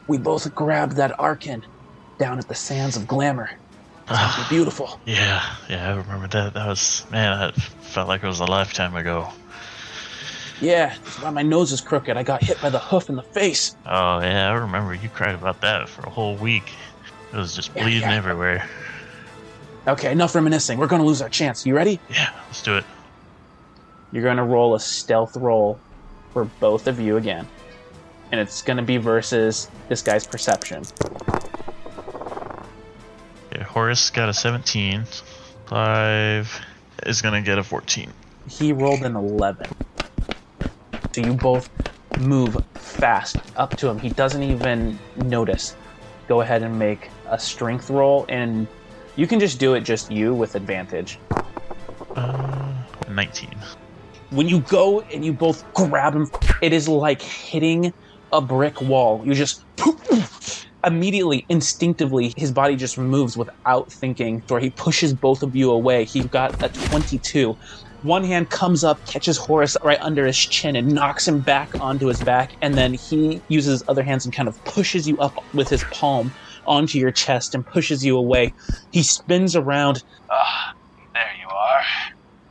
we 0.07 0.18
both 0.18 0.53
grabbed 0.53 0.97
that 0.97 1.20
Arkin 1.20 1.66
down 2.20 2.38
at 2.38 2.47
the 2.47 2.55
sands 2.55 2.95
of 2.95 3.07
Glamour. 3.07 3.49
It's 4.08 4.14
ah, 4.14 4.47
beautiful. 4.49 4.99
Yeah, 5.06 5.43
yeah, 5.68 5.91
I 5.91 5.95
remember 5.95 6.28
that. 6.28 6.53
That 6.53 6.68
was 6.68 7.06
man, 7.12 7.39
that 7.39 7.56
felt 7.56 8.08
like 8.08 8.24
it 8.24 8.28
was 8.28 8.39
a 8.39 8.45
lifetime 8.45 8.95
ago. 8.95 9.30
Yeah, 10.62 10.95
that's 11.03 11.22
why 11.22 11.32
my 11.32 11.41
nose 11.41 11.72
is 11.72 11.82
crooked. 11.82 12.16
I 12.16 12.24
got 12.24 12.43
hit 12.43 12.62
by 12.62 12.70
the 12.70 12.80
hoof 12.80 13.10
in 13.10 13.16
the 13.16 13.24
face. 13.24 13.76
Oh 13.86 14.20
yeah, 14.20 14.49
I 14.49 14.53
remember 14.53 14.93
you 14.93 15.10
cried 15.10 15.36
about 15.36 15.60
that 15.62 15.89
for 15.89 16.01
a 16.03 16.10
whole 16.10 16.36
week. 16.36 16.72
It 17.34 17.38
was 17.38 17.56
just 17.56 17.72
Yeah, 17.76 17.84
bleeding 17.84 18.01
yeah. 18.01 18.16
everywhere. 18.16 18.70
Okay, 19.88 20.12
enough 20.12 20.36
reminiscing. 20.36 20.78
We're 20.78 20.88
gonna 20.88 21.03
lose 21.03 21.22
our 21.22 21.30
chance. 21.30 21.66
You 21.66 21.76
ready? 21.76 21.99
Yeah, 22.10 22.30
let's 22.47 22.62
do 22.62 22.78
it. 22.78 22.86
You're 24.12 24.24
going 24.24 24.38
to 24.38 24.43
roll 24.43 24.76
a 24.76 24.80
stealth 24.80 25.36
roll 25.36 25.78
for 26.32 26.45
both 26.45 26.88
of 26.88 27.01
you 27.01 27.18
again. 27.18 27.45
And 28.32 28.39
it's 28.39 28.62
going 28.62 28.78
to 28.78 28.84
be 28.84 28.95
versus 28.95 29.70
this 29.89 30.01
guy's 30.01 30.26
perception. 30.26 30.84
Okay, 33.56 33.64
Horace 33.64 34.10
got 34.10 34.28
a 34.28 34.34
17. 34.34 35.06
Clive 35.66 36.60
is 37.06 37.22
gonna 37.22 37.41
get 37.41 37.58
a 37.58 37.64
14. 37.64 38.12
He 38.49 38.74
rolled 38.74 39.03
an 39.03 39.16
11. 39.16 39.68
So 41.14 41.22
you 41.22 41.34
both 41.34 41.70
move 42.20 42.62
fast 42.74 43.38
up 43.56 43.78
to 43.78 43.88
him. 43.88 43.97
He 43.97 44.10
doesn't 44.10 44.43
even 44.43 44.99
notice. 45.24 45.78
Go 46.28 46.41
ahead 46.41 46.64
and 46.64 46.78
make 46.78 47.10
a 47.30 47.39
strength 47.39 47.89
roll, 47.89 48.26
and 48.28 48.68
you 49.16 49.26
can 49.26 49.39
just 49.39 49.58
do 49.58 49.74
it 49.76 49.82
just 49.82 50.12
you 50.12 50.34
with 50.34 50.56
advantage. 50.56 51.18
Uh, 52.14 52.74
19. 53.10 53.56
when 54.32 54.49
you 54.49 54.60
go 54.62 54.99
and 54.99 55.24
you 55.24 55.32
both 55.32 55.64
grab 55.74 56.14
him, 56.14 56.30
it 56.62 56.74
is 56.74 56.89
like 56.89 57.22
hitting 57.22 57.93
a 58.34 58.41
brick 58.41 58.82
wall. 58.82 59.22
You 59.24 59.34
just 59.34 59.64
immediately, 60.86 61.46
instinctively, 61.50 62.34
his 62.38 62.52
body 62.52 62.76
just 62.76 62.98
moves 62.98 63.38
without 63.38 63.92
thinking. 63.92 64.44
Or 64.50 64.60
he 64.60 64.70
pushes 64.70 65.14
both 65.14 65.44
of 65.44 65.56
you 65.56 65.72
away. 65.72 66.06
He 66.06 66.24
got 66.24 66.62
a 66.64 66.70
22. 66.88 67.58
One 68.04 68.24
hand 68.24 68.50
comes 68.52 68.84
up, 68.84 69.04
catches 69.08 69.38
Horace 69.38 69.76
right 69.84 70.00
under 70.00 70.26
his 70.26 70.38
chin, 70.38 70.76
and 70.76 70.92
knocks 70.94 71.28
him 71.28 71.40
back 71.40 71.80
onto 71.80 72.08
his 72.08 72.22
back. 72.22 72.52
And 72.62 72.76
then 72.76 72.94
he 72.94 73.42
uses 73.48 73.80
his 73.82 73.90
other 73.90 74.04
hands 74.04 74.26
and 74.26 74.34
kind 74.34 74.48
of 74.48 74.64
pushes 74.66 75.08
you 75.08 75.18
up 75.18 75.44
with 75.54 75.70
his 75.70 75.84
palm 75.86 76.32
onto 76.68 77.00
your 77.00 77.12
chest 77.12 77.56
and 77.56 77.66
pushes 77.66 78.06
you 78.06 78.18
away. 78.18 78.54
He 78.92 79.04
spins 79.04 79.56
around. 79.56 80.04
Ah, 80.30 80.76
there 81.14 81.32
you 81.42 81.48
are. 81.48 81.84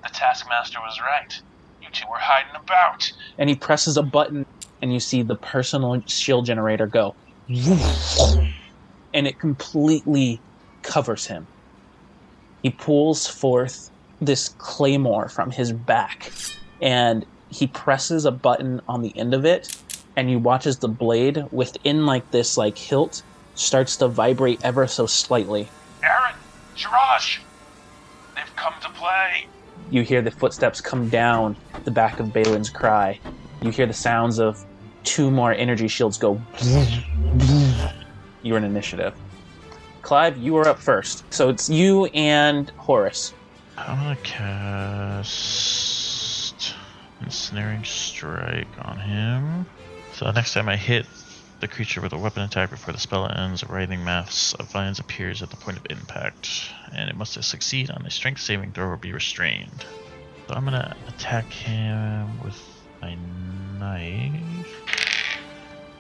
The 0.03 0.09
Taskmaster 0.09 0.79
was 0.81 1.01
right. 1.01 1.41
You 1.83 1.89
two 1.93 2.07
were 2.11 2.19
hiding 2.19 2.55
about. 2.57 3.13
and 3.39 3.49
he 3.49 3.57
presses 3.57 3.97
a 3.97 4.03
button 4.03 4.47
and 4.83 4.93
you 4.93 5.01
see 5.01 5.23
the 5.23 5.37
personal 5.37 6.03
shield 6.07 6.47
generator 6.47 6.87
go 6.87 7.15
and 7.49 9.27
it 9.27 9.39
completely 9.39 10.41
covers 10.83 11.27
him 11.27 11.47
he 12.63 12.71
pulls 12.71 13.27
forth 13.27 13.91
this 14.21 14.51
claymore 14.59 15.29
from 15.29 15.51
his 15.51 15.73
back 15.73 16.33
and 16.81 17.27
he 17.51 17.67
presses 17.67 18.25
a 18.25 18.31
button 18.31 18.81
on 18.89 19.03
the 19.03 19.17
end 19.17 19.35
of 19.35 19.45
it 19.45 19.77
and 20.17 20.31
you 20.31 20.39
watch 20.39 20.67
as 20.67 20.79
the 20.79 20.89
blade 20.89 21.45
within 21.53 22.07
like 22.07 22.31
this 22.31 22.57
like 22.57 22.79
hilt 22.79 23.23
starts 23.55 23.97
to 23.97 24.09
vibrate 24.09 24.61
ever 24.65 24.87
so 24.87 25.07
slightly 25.07 25.69
Aaron, 26.03 26.35
Jirash, 26.77 27.39
they've 28.35 28.57
come 28.57 28.75
to 28.83 28.89
play. 28.91 29.47
you 29.91 30.03
hear 30.03 30.23
the 30.23 30.31
footsteps 30.31 30.81
come 30.81 31.09
down 31.09 31.57
the 31.85 31.91
back 31.91 32.21
of 32.21 32.33
Balin's 32.33 32.71
cry. 32.71 33.19
You 33.63 33.71
hear 33.71 33.87
the 33.87 33.93
sounds 33.95 34.39
of 34.39 34.65
two 35.05 35.31
more 35.31 35.53
energy 35.53 35.89
shields 35.89 36.19
go. 36.19 36.41
You're 38.45 38.59
in 38.59 38.65
initiative. 38.65 39.15
Clive, 40.03 40.37
you 40.37 40.57
are 40.59 40.69
up 40.69 40.79
first. 40.79 41.25
So 41.33 41.49
it's 41.49 41.71
you 41.71 42.05
and 42.07 42.69
Horace. 42.77 43.33
I'm 43.79 43.99
gonna 43.99 44.17
cast 44.17 45.65
Ensnaring 47.23 47.85
Strike 47.85 48.69
on 48.83 48.99
him. 48.99 49.65
So 50.13 50.31
next 50.31 50.53
time 50.53 50.69
I 50.69 50.77
hit 50.77 51.07
the 51.61 51.69
creature 51.69 52.03
with 52.03 52.13
a 52.13 52.19
weapon 52.19 52.43
attack 52.43 52.69
before 52.69 52.93
the 52.93 53.01
spell 53.01 53.27
ends, 53.33 53.63
a 53.63 53.67
writhing 53.67 54.05
mass 54.05 54.53
of 54.61 54.71
vines 54.71 54.99
appears 54.99 55.41
at 55.43 55.49
the 55.49 55.57
point 55.57 55.79
of 55.79 55.87
impact, 55.89 56.71
and 56.93 57.09
it 57.09 57.17
must 57.17 57.43
succeed 57.43 57.91
on 57.91 58.05
a 58.05 58.11
strength 58.11 58.43
saving 58.43 58.73
throw 58.73 58.89
or 58.89 58.99
be 58.99 59.13
restrained. 59.13 59.87
So 60.47 60.55
I'm 60.55 60.65
gonna 60.65 60.95
attack 61.09 61.51
him 61.51 62.39
with 62.45 62.61
my 63.01 63.17
knife. 63.79 64.69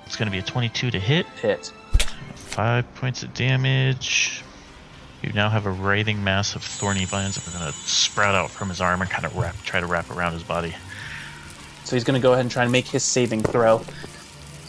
It's 0.04 0.16
gonna 0.16 0.30
be 0.30 0.40
a 0.40 0.42
22 0.42 0.90
to 0.90 1.00
hit. 1.00 1.24
Hit. 1.40 1.72
Five 2.54 2.94
points 2.94 3.24
of 3.24 3.34
damage. 3.34 4.44
You 5.22 5.32
now 5.32 5.48
have 5.48 5.66
a 5.66 5.72
writhing 5.72 6.22
mass 6.22 6.54
of 6.54 6.62
thorny 6.62 7.04
vines 7.04 7.34
that 7.34 7.48
are 7.48 7.58
going 7.58 7.72
to 7.72 7.76
sprout 7.76 8.36
out 8.36 8.48
from 8.48 8.68
his 8.68 8.80
arm 8.80 9.00
and 9.00 9.10
kind 9.10 9.24
of 9.24 9.36
wrap, 9.36 9.56
try 9.64 9.80
to 9.80 9.86
wrap 9.86 10.08
around 10.08 10.34
his 10.34 10.44
body. 10.44 10.72
So 11.82 11.96
he's 11.96 12.04
going 12.04 12.14
to 12.14 12.22
go 12.22 12.32
ahead 12.32 12.44
and 12.44 12.50
try 12.52 12.62
and 12.62 12.70
make 12.70 12.86
his 12.86 13.02
saving 13.02 13.42
throw. 13.42 13.82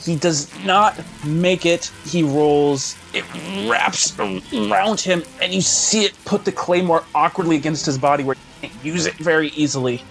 He 0.01 0.15
does 0.15 0.51
not 0.65 0.99
make 1.23 1.67
it. 1.67 1.91
He 2.07 2.23
rolls. 2.23 2.97
It 3.13 3.23
wraps 3.69 4.17
around 4.17 4.99
him, 4.99 5.21
and 5.39 5.53
you 5.53 5.61
see 5.61 6.05
it 6.05 6.13
put 6.25 6.43
the 6.43 6.51
claymore 6.51 7.03
awkwardly 7.13 7.55
against 7.55 7.86
his 7.86 7.99
body, 7.99 8.23
where 8.23 8.36
he 8.61 8.67
can't 8.67 8.83
use 8.83 9.05
it 9.05 9.13
very 9.17 9.49
easily. 9.49 10.03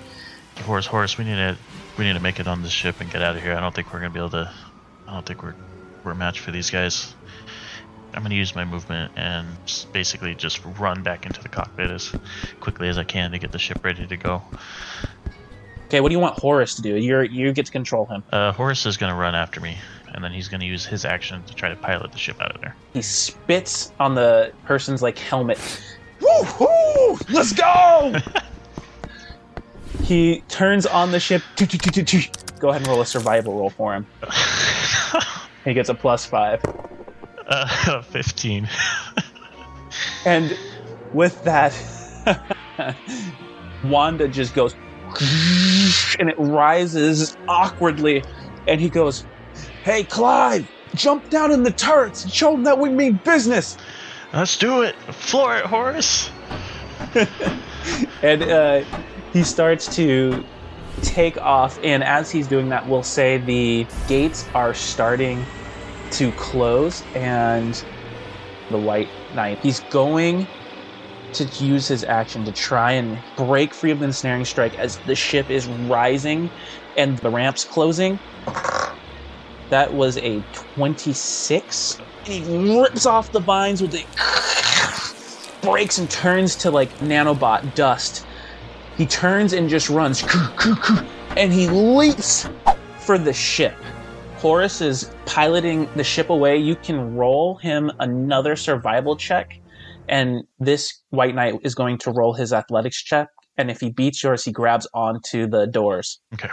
Horace, 0.65 0.87
Horace, 0.87 1.19
we 1.19 1.25
need 1.25 1.35
to 1.35 1.57
we 1.99 2.05
need 2.05 2.13
to 2.13 2.21
make 2.21 2.39
it 2.39 2.47
on 2.47 2.63
this 2.63 2.71
ship 2.71 3.01
and 3.01 3.11
get 3.11 3.21
out 3.21 3.35
of 3.35 3.43
here. 3.43 3.53
I 3.53 3.59
don't 3.59 3.75
think 3.75 3.93
we're 3.93 3.99
gonna 3.99 4.11
be 4.11 4.21
able 4.21 4.31
to. 4.31 4.53
I 5.09 5.13
don't 5.13 5.27
think 5.27 5.43
we're 5.43 5.57
we're 6.05 6.13
a 6.13 6.15
match 6.15 6.39
for 6.39 6.53
these 6.53 6.71
guys. 6.71 7.15
I'm 8.15 8.23
gonna 8.23 8.35
use 8.35 8.55
my 8.55 8.65
movement 8.65 9.13
and 9.17 9.47
just 9.67 9.93
basically 9.93 10.35
just 10.35 10.61
run 10.79 11.03
back 11.03 11.27
into 11.27 11.43
the 11.43 11.49
cockpit 11.49 11.91
as 11.91 12.13
quickly 12.61 12.89
as 12.89 12.99
I 12.99 13.05
can 13.05 13.33
to 13.33 13.39
get 13.39 13.53
the 13.53 13.59
ship 13.59 13.85
ready 13.85 14.07
to 14.07 14.17
go. 14.17 14.43
Okay, 15.87 16.01
what 16.01 16.09
do 16.09 16.15
you 16.15 16.21
want 16.21 16.39
Horace 16.39 16.75
to 16.77 16.83
do? 16.83 16.97
You're 16.97 17.25
you 17.25 17.53
get 17.53 17.67
to 17.67 17.73
control 17.73 18.07
him. 18.07 18.23
Uh, 18.33 18.53
Horace 18.53 18.87
is 18.87 18.97
gonna 18.97 19.15
run 19.15 19.35
after 19.35 19.61
me, 19.61 19.77
and 20.13 20.25
then 20.25 20.33
he's 20.33 20.49
gonna 20.49 20.65
use 20.65 20.87
his 20.87 21.05
action 21.05 21.43
to 21.45 21.55
try 21.55 21.69
to 21.69 21.77
pilot 21.77 22.13
the 22.13 22.19
ship 22.19 22.41
out 22.41 22.55
of 22.55 22.61
there. 22.61 22.75
He 22.93 23.03
spits 23.03 23.93
on 24.01 24.15
the 24.15 24.53
person's 24.65 25.03
like 25.03 25.19
helmet. 25.19 25.59
Woo 26.21 26.45
hoo! 26.45 27.19
Let's 27.31 27.53
go! 27.53 28.15
he 30.03 30.43
turns 30.49 30.87
on 30.87 31.11
the 31.11 31.21
ship. 31.21 31.43
Go 32.59 32.71
ahead 32.71 32.81
and 32.81 32.89
roll 32.89 33.01
a 33.01 33.07
survival 33.07 33.59
roll 33.59 33.71
for 33.71 33.95
him. 33.95 34.07
He 35.65 35.73
gets 35.73 35.89
a 35.89 35.95
plus 35.95 36.27
five. 36.27 36.61
Uh, 37.47 38.03
15. 38.03 38.69
And 40.25 40.57
with 41.13 41.43
that, 41.45 41.77
Wanda 43.85 44.29
just 44.29 44.55
goes, 44.55 44.75
and 46.19 46.29
it 46.29 46.37
rises 46.39 47.37
awkwardly. 47.49 48.25
And 48.67 48.81
he 48.81 48.89
goes, 48.89 49.25
Hey, 49.83 50.05
Clive, 50.05 50.69
jump 50.95 51.29
down 51.29 51.53
in 51.53 51.63
the 51.63 51.71
turrets 51.71 52.25
and 52.25 52.33
show 52.33 52.53
them 52.53 52.65
that 52.65 52.79
we 52.79 52.89
mean 52.89 53.21
business. 53.25 53.77
Let's 54.33 54.57
do 54.57 54.83
it. 54.83 54.97
Floor 54.97 55.57
it, 55.57 55.67
Horace. 55.67 56.31
And 58.23 58.43
uh, 58.43 58.85
he 59.35 59.43
starts 59.43 59.95
to 59.97 60.43
take 61.03 61.37
off. 61.37 61.79
And 61.83 62.03
as 62.03 62.31
he's 62.31 62.47
doing 62.47 62.71
that, 62.71 62.89
we'll 62.89 63.03
say 63.03 63.37
the 63.37 63.87
gates 64.09 64.47
are 64.55 64.73
starting 64.73 65.45
to 66.13 66.33
close. 66.33 67.03
And 67.15 67.83
the 68.71 68.79
White 68.79 69.09
Knight, 69.35 69.59
he's 69.61 69.81
going 69.81 70.47
to 71.35 71.45
use 71.65 71.89
his 71.89 72.05
action 72.05 72.45
to 72.45 72.53
try 72.53 72.93
and 72.93 73.19
break 73.37 73.75
free 73.75 73.91
of 73.91 73.99
the 73.99 74.05
ensnaring 74.07 74.45
strike 74.45 74.79
as 74.79 74.99
the 75.01 75.15
ship 75.15 75.51
is 75.51 75.67
rising 75.67 76.49
and 76.97 77.19
the 77.19 77.31
ramps 77.31 77.65
closing. 77.65 78.19
That 79.71 79.93
was 79.93 80.17
a 80.19 80.43
26. 80.53 81.99
He 82.25 82.79
rips 82.81 83.07
off 83.07 83.33
the 83.33 83.41
vines 83.41 83.83
with 83.83 83.95
it, 83.95 84.07
breaks 85.63 85.99
and 85.99 86.09
turns 86.09 86.55
to 86.57 86.71
like 86.71 86.97
nanobot 86.99 87.75
dust. 87.75 88.25
He 88.97 89.07
turns 89.07 89.53
and 89.53 89.69
just 89.69 89.91
runs, 89.91 90.23
and 91.37 91.53
he 91.53 91.69
leaps 91.69 92.49
for 93.01 93.19
the 93.19 93.33
ship. 93.33 93.75
Horace 94.45 94.83
is 94.83 95.11
piloting 95.25 95.89
the 95.97 96.05
ship 96.05 96.29
away. 96.29 96.59
You 96.59 96.77
can 96.77 97.15
roll 97.17 97.57
him 97.57 97.91
another 97.99 98.57
survival 98.57 99.17
check, 99.17 99.59
and 100.07 100.43
this 100.61 101.01
White 101.09 101.35
Knight 101.35 101.55
is 101.63 101.75
going 101.75 101.97
to 102.01 102.11
roll 102.11 102.35
his 102.35 102.53
athletics 102.53 103.03
check. 103.03 103.29
And 103.57 103.71
if 103.71 103.81
he 103.81 103.89
beats 103.89 104.23
yours, 104.23 104.45
he 104.45 104.53
grabs 104.53 104.87
onto 104.93 105.47
the 105.47 105.67
doors. 105.67 106.21
Okay. 106.35 106.51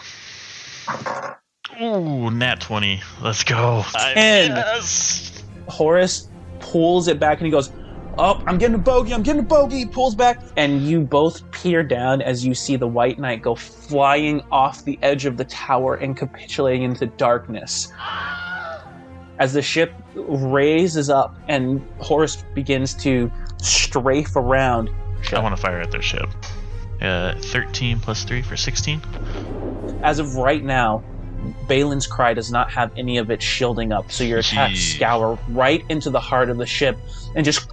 Ooh, 1.82 2.32
nat 2.32 2.62
20. 2.62 3.02
Let's 3.22 3.44
go. 3.44 3.84
I- 3.94 4.14
Ten. 4.14 4.52
Yes. 4.52 5.44
Horace 5.68 6.30
pulls 6.62 7.10
it 7.10 7.20
back 7.20 7.40
and 7.40 7.46
he 7.46 7.52
goes, 7.52 7.74
Oh, 8.18 8.44
I'm 8.46 8.58
getting 8.58 8.76
a 8.76 8.80
bogey, 8.80 9.14
I'm 9.14 9.24
getting 9.24 9.40
a 9.40 9.46
bogey. 9.46 9.78
He 9.78 9.86
pulls 9.86 10.16
back, 10.16 10.42
and 10.58 10.82
you 10.82 11.02
both 11.02 11.50
peer 11.52 11.82
down 11.82 12.22
as 12.22 12.46
you 12.46 12.54
see 12.54 12.76
the 12.76 12.88
White 12.88 13.18
Knight 13.20 13.42
go 13.42 13.56
flying 13.56 14.42
off 14.52 14.84
the 14.84 15.00
edge 15.02 15.26
of 15.26 15.38
the 15.38 15.46
tower 15.46 15.96
and 15.96 16.16
capitulating 16.16 16.84
into 16.84 17.06
darkness. 17.06 17.92
As 19.40 19.54
the 19.54 19.62
ship 19.62 19.94
raises 20.14 21.10
up 21.10 21.36
and 21.48 21.82
Horace 22.00 22.44
begins 22.54 22.94
to 22.96 23.32
strafe 23.58 24.36
around, 24.36 24.90
I 25.32 25.40
want 25.40 25.56
to 25.56 25.62
fire 25.62 25.80
at 25.80 25.92
their 25.92 26.02
ship. 26.02 26.30
Uh, 27.02 27.34
13 27.40 28.00
plus 28.00 28.24
3 28.24 28.42
for 28.42 28.56
16. 28.58 29.02
as 30.04 30.20
of 30.20 30.36
right 30.36 30.64
now, 30.64 31.04
Balin's 31.68 32.08
cry 32.08 32.34
does 32.34 32.52
not 32.52 32.72
have 32.72 32.92
any 32.98 33.18
of 33.18 33.32
its 33.32 33.44
shielding 33.44 33.92
up, 33.92 34.12
so 34.12 34.24
your 34.24 34.40
attacks 34.40 34.80
Jeez. 34.80 34.96
scour 34.98 35.40
right 35.50 35.84
into 35.90 36.10
the 36.10 36.20
heart 36.20 36.50
of 36.50 36.58
the 36.58 36.66
ship 36.66 37.00
and 37.36 37.46
just. 37.46 37.68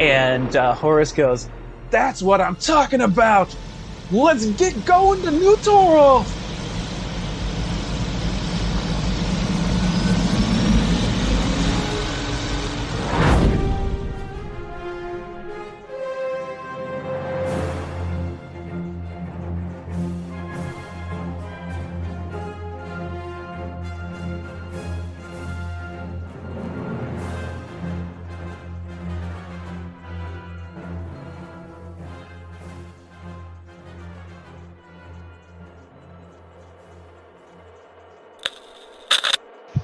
And 0.00 0.54
uh, 0.54 0.74
Horace 0.74 1.12
goes, 1.12 1.48
"That's 1.90 2.22
what 2.22 2.40
I'm 2.40 2.56
talking 2.56 3.00
about. 3.00 3.56
Let's 4.10 4.46
get 4.52 4.84
going 4.84 5.22
to 5.22 5.30
New 5.30 5.56
Toro." 5.64 6.24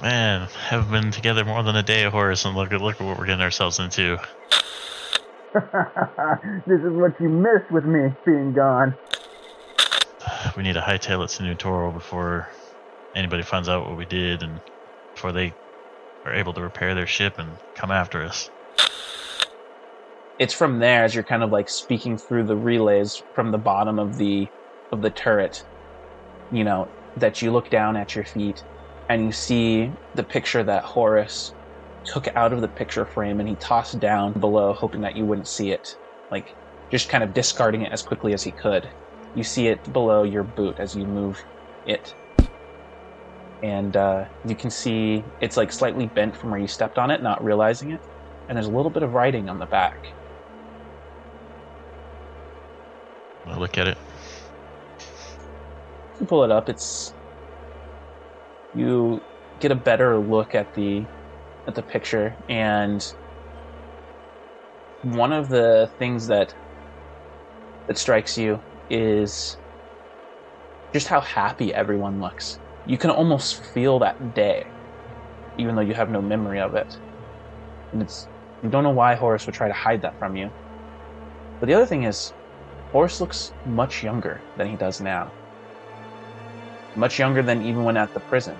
Man, 0.05 0.47
haven't 0.69 0.91
been 0.91 1.09
together 1.09 1.43
more 1.43 1.63
than 1.63 1.75
a 1.75 1.81
day, 1.81 2.07
Horace, 2.07 2.45
and 2.45 2.55
look 2.55 2.71
at 2.71 2.79
look 2.79 3.01
at 3.01 3.07
what 3.07 3.17
we're 3.17 3.25
getting 3.25 3.41
ourselves 3.41 3.79
into. 3.79 4.19
this 6.67 6.79
is 6.79 6.93
what 6.93 7.19
you 7.19 7.27
missed 7.27 7.71
with 7.71 7.85
me 7.85 8.13
being 8.23 8.53
gone. 8.53 8.93
We 10.55 10.61
need 10.61 10.73
to 10.73 10.81
hightail 10.81 11.25
it 11.25 11.29
to 11.29 11.43
New 11.43 11.55
Toro 11.55 11.91
before 11.91 12.47
anybody 13.15 13.41
finds 13.41 13.67
out 13.67 13.87
what 13.87 13.97
we 13.97 14.05
did, 14.05 14.43
and 14.43 14.61
before 15.15 15.31
they 15.31 15.55
are 16.23 16.35
able 16.35 16.53
to 16.53 16.61
repair 16.61 16.93
their 16.93 17.07
ship 17.07 17.39
and 17.39 17.49
come 17.73 17.89
after 17.89 18.21
us. 18.21 18.51
It's 20.37 20.53
from 20.53 20.77
there 20.77 21.03
as 21.03 21.15
you're 21.15 21.23
kind 21.23 21.41
of 21.41 21.51
like 21.51 21.67
speaking 21.67 22.19
through 22.19 22.43
the 22.43 22.55
relays 22.55 23.23
from 23.33 23.49
the 23.49 23.57
bottom 23.57 23.97
of 23.97 24.19
the 24.19 24.49
of 24.91 25.01
the 25.01 25.09
turret. 25.09 25.65
You 26.51 26.63
know 26.63 26.87
that 27.17 27.41
you 27.41 27.51
look 27.51 27.71
down 27.71 27.97
at 27.97 28.13
your 28.13 28.23
feet 28.23 28.63
and 29.09 29.25
you 29.25 29.31
see 29.31 29.91
the 30.15 30.23
picture 30.23 30.63
that 30.63 30.83
Horace 30.83 31.53
took 32.05 32.27
out 32.35 32.53
of 32.53 32.61
the 32.61 32.67
picture 32.67 33.05
frame 33.05 33.39
and 33.39 33.49
he 33.49 33.55
tossed 33.55 33.99
down 33.99 34.33
below, 34.33 34.73
hoping 34.73 35.01
that 35.01 35.15
you 35.15 35.25
wouldn't 35.25 35.47
see 35.47 35.71
it. 35.71 35.95
Like, 36.31 36.55
just 36.91 37.09
kind 37.09 37.23
of 37.23 37.33
discarding 37.33 37.81
it 37.81 37.91
as 37.91 38.01
quickly 38.01 38.33
as 38.33 38.43
he 38.43 38.51
could. 38.51 38.89
You 39.33 39.43
see 39.43 39.67
it 39.67 39.91
below 39.91 40.23
your 40.23 40.43
boot 40.43 40.79
as 40.79 40.95
you 40.95 41.05
move 41.05 41.43
it. 41.85 42.13
And 43.63 43.95
uh, 43.97 44.25
you 44.45 44.55
can 44.55 44.69
see 44.69 45.23
it's 45.41 45.57
like 45.57 45.71
slightly 45.71 46.07
bent 46.07 46.35
from 46.35 46.51
where 46.51 46.59
you 46.59 46.67
stepped 46.67 46.97
on 46.97 47.09
it, 47.09 47.23
not 47.23 47.43
realizing 47.43 47.91
it. 47.91 48.01
And 48.47 48.55
there's 48.55 48.67
a 48.67 48.71
little 48.71 48.91
bit 48.91 49.01
of 49.01 49.13
writing 49.13 49.49
on 49.49 49.57
the 49.57 49.65
back. 49.65 49.97
I'll 53.47 53.59
look 53.59 53.77
at 53.77 53.87
it. 53.87 53.97
You 56.19 56.25
pull 56.27 56.43
it 56.43 56.51
up. 56.51 56.69
It's 56.69 57.14
you 58.75 59.23
get 59.59 59.71
a 59.71 59.75
better 59.75 60.19
look 60.19 60.53
at 60.53 60.73
the 60.73 61.05
at 61.65 61.73
the 61.73 61.81
picture 61.81 62.35
and 62.49 63.13
one 65.01 65.31
of 65.31 65.49
the 65.49 65.89
things 65.97 66.27
that 66.27 66.53
that 67.87 67.97
strikes 67.97 68.37
you 68.37 68.59
is 68.89 69.57
just 70.93 71.07
how 71.07 71.21
happy 71.21 71.73
everyone 71.73 72.19
looks. 72.19 72.59
You 72.85 72.97
can 72.97 73.09
almost 73.09 73.63
feel 73.73 73.99
that 73.99 74.33
day, 74.33 74.67
even 75.57 75.75
though 75.75 75.81
you 75.81 75.93
have 75.93 76.09
no 76.09 76.21
memory 76.21 76.59
of 76.59 76.75
it. 76.75 76.97
And 77.91 78.01
it's 78.01 78.27
you 78.61 78.69
don't 78.69 78.83
know 78.83 78.91
why 78.91 79.15
Horace 79.15 79.45
would 79.45 79.55
try 79.55 79.67
to 79.67 79.73
hide 79.73 80.01
that 80.01 80.17
from 80.19 80.35
you. 80.35 80.51
But 81.59 81.67
the 81.67 81.73
other 81.73 81.85
thing 81.85 82.03
is, 82.03 82.33
Horace 82.91 83.21
looks 83.21 83.53
much 83.65 84.03
younger 84.03 84.41
than 84.57 84.67
he 84.67 84.75
does 84.75 84.99
now 84.99 85.31
much 86.95 87.19
younger 87.19 87.41
than 87.41 87.61
even 87.61 87.83
when 87.83 87.97
at 87.97 88.13
the 88.13 88.19
prison. 88.21 88.57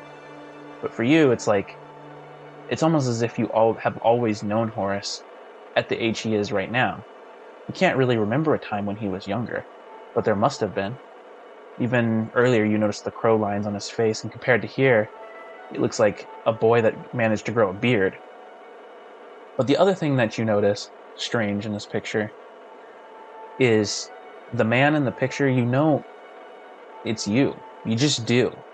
But 0.86 0.93
for 0.93 1.03
you, 1.03 1.31
it's 1.31 1.47
like, 1.47 1.79
it's 2.67 2.83
almost 2.83 3.07
as 3.07 3.23
if 3.23 3.39
you 3.39 3.47
all 3.47 3.75
have 3.81 3.97
always 3.97 4.43
known 4.43 4.67
Horace 4.69 5.25
at 5.75 5.89
the 5.89 5.97
age 5.97 6.19
he 6.19 6.36
is 6.36 6.51
right 6.51 6.69
now. 6.69 7.05
You 7.67 7.73
can't 7.73 7.97
really 7.97 8.17
remember 8.17 8.53
a 8.53 8.59
time 8.59 8.86
when 8.86 8.97
he 8.97 9.09
was 9.09 9.25
younger, 9.25 9.65
but 10.13 10.25
there 10.25 10.36
must 10.36 10.59
have 10.59 10.75
been. 10.75 10.99
Even 11.79 12.29
earlier, 12.36 12.63
you 12.65 12.77
noticed 12.77 13.03
the 13.03 13.11
crow 13.11 13.36
lines 13.36 13.65
on 13.65 13.73
his 13.73 13.89
face, 13.89 14.23
and 14.23 14.31
compared 14.31 14.61
to 14.61 14.67
here, 14.67 15.09
It 15.71 15.79
looks 15.81 15.97
like 15.99 16.29
a 16.45 16.53
boy 16.53 16.81
that 16.83 16.93
managed 17.11 17.47
to 17.47 17.51
grow 17.51 17.71
a 17.71 17.73
beard. 17.73 18.17
But 19.57 19.65
the 19.65 19.77
other 19.77 19.95
thing 19.95 20.17
that 20.17 20.38
you 20.38 20.45
notice 20.45 20.91
strange 21.15 21.65
in 21.65 21.73
this 21.73 21.88
picture 21.88 22.36
is 23.57 24.11
the 24.51 24.65
man 24.65 24.93
in 24.93 25.05
the 25.05 25.11
picture, 25.11 25.49
you 25.49 25.65
know 25.65 26.05
it's 27.03 27.27
you. 27.27 27.63
You 27.83 27.95
just 27.95 28.25
do. 28.25 28.65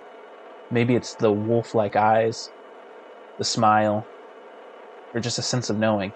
Maybe 0.71 0.95
it's 0.95 1.15
the 1.15 1.31
wolf 1.31 1.75
like 1.75 1.95
eyes, 1.97 2.51
the 3.37 3.43
smile, 3.43 4.09
or 5.13 5.19
just 5.19 5.37
a 5.37 5.43
sense 5.43 5.69
of 5.69 5.77
knowing. 5.77 6.13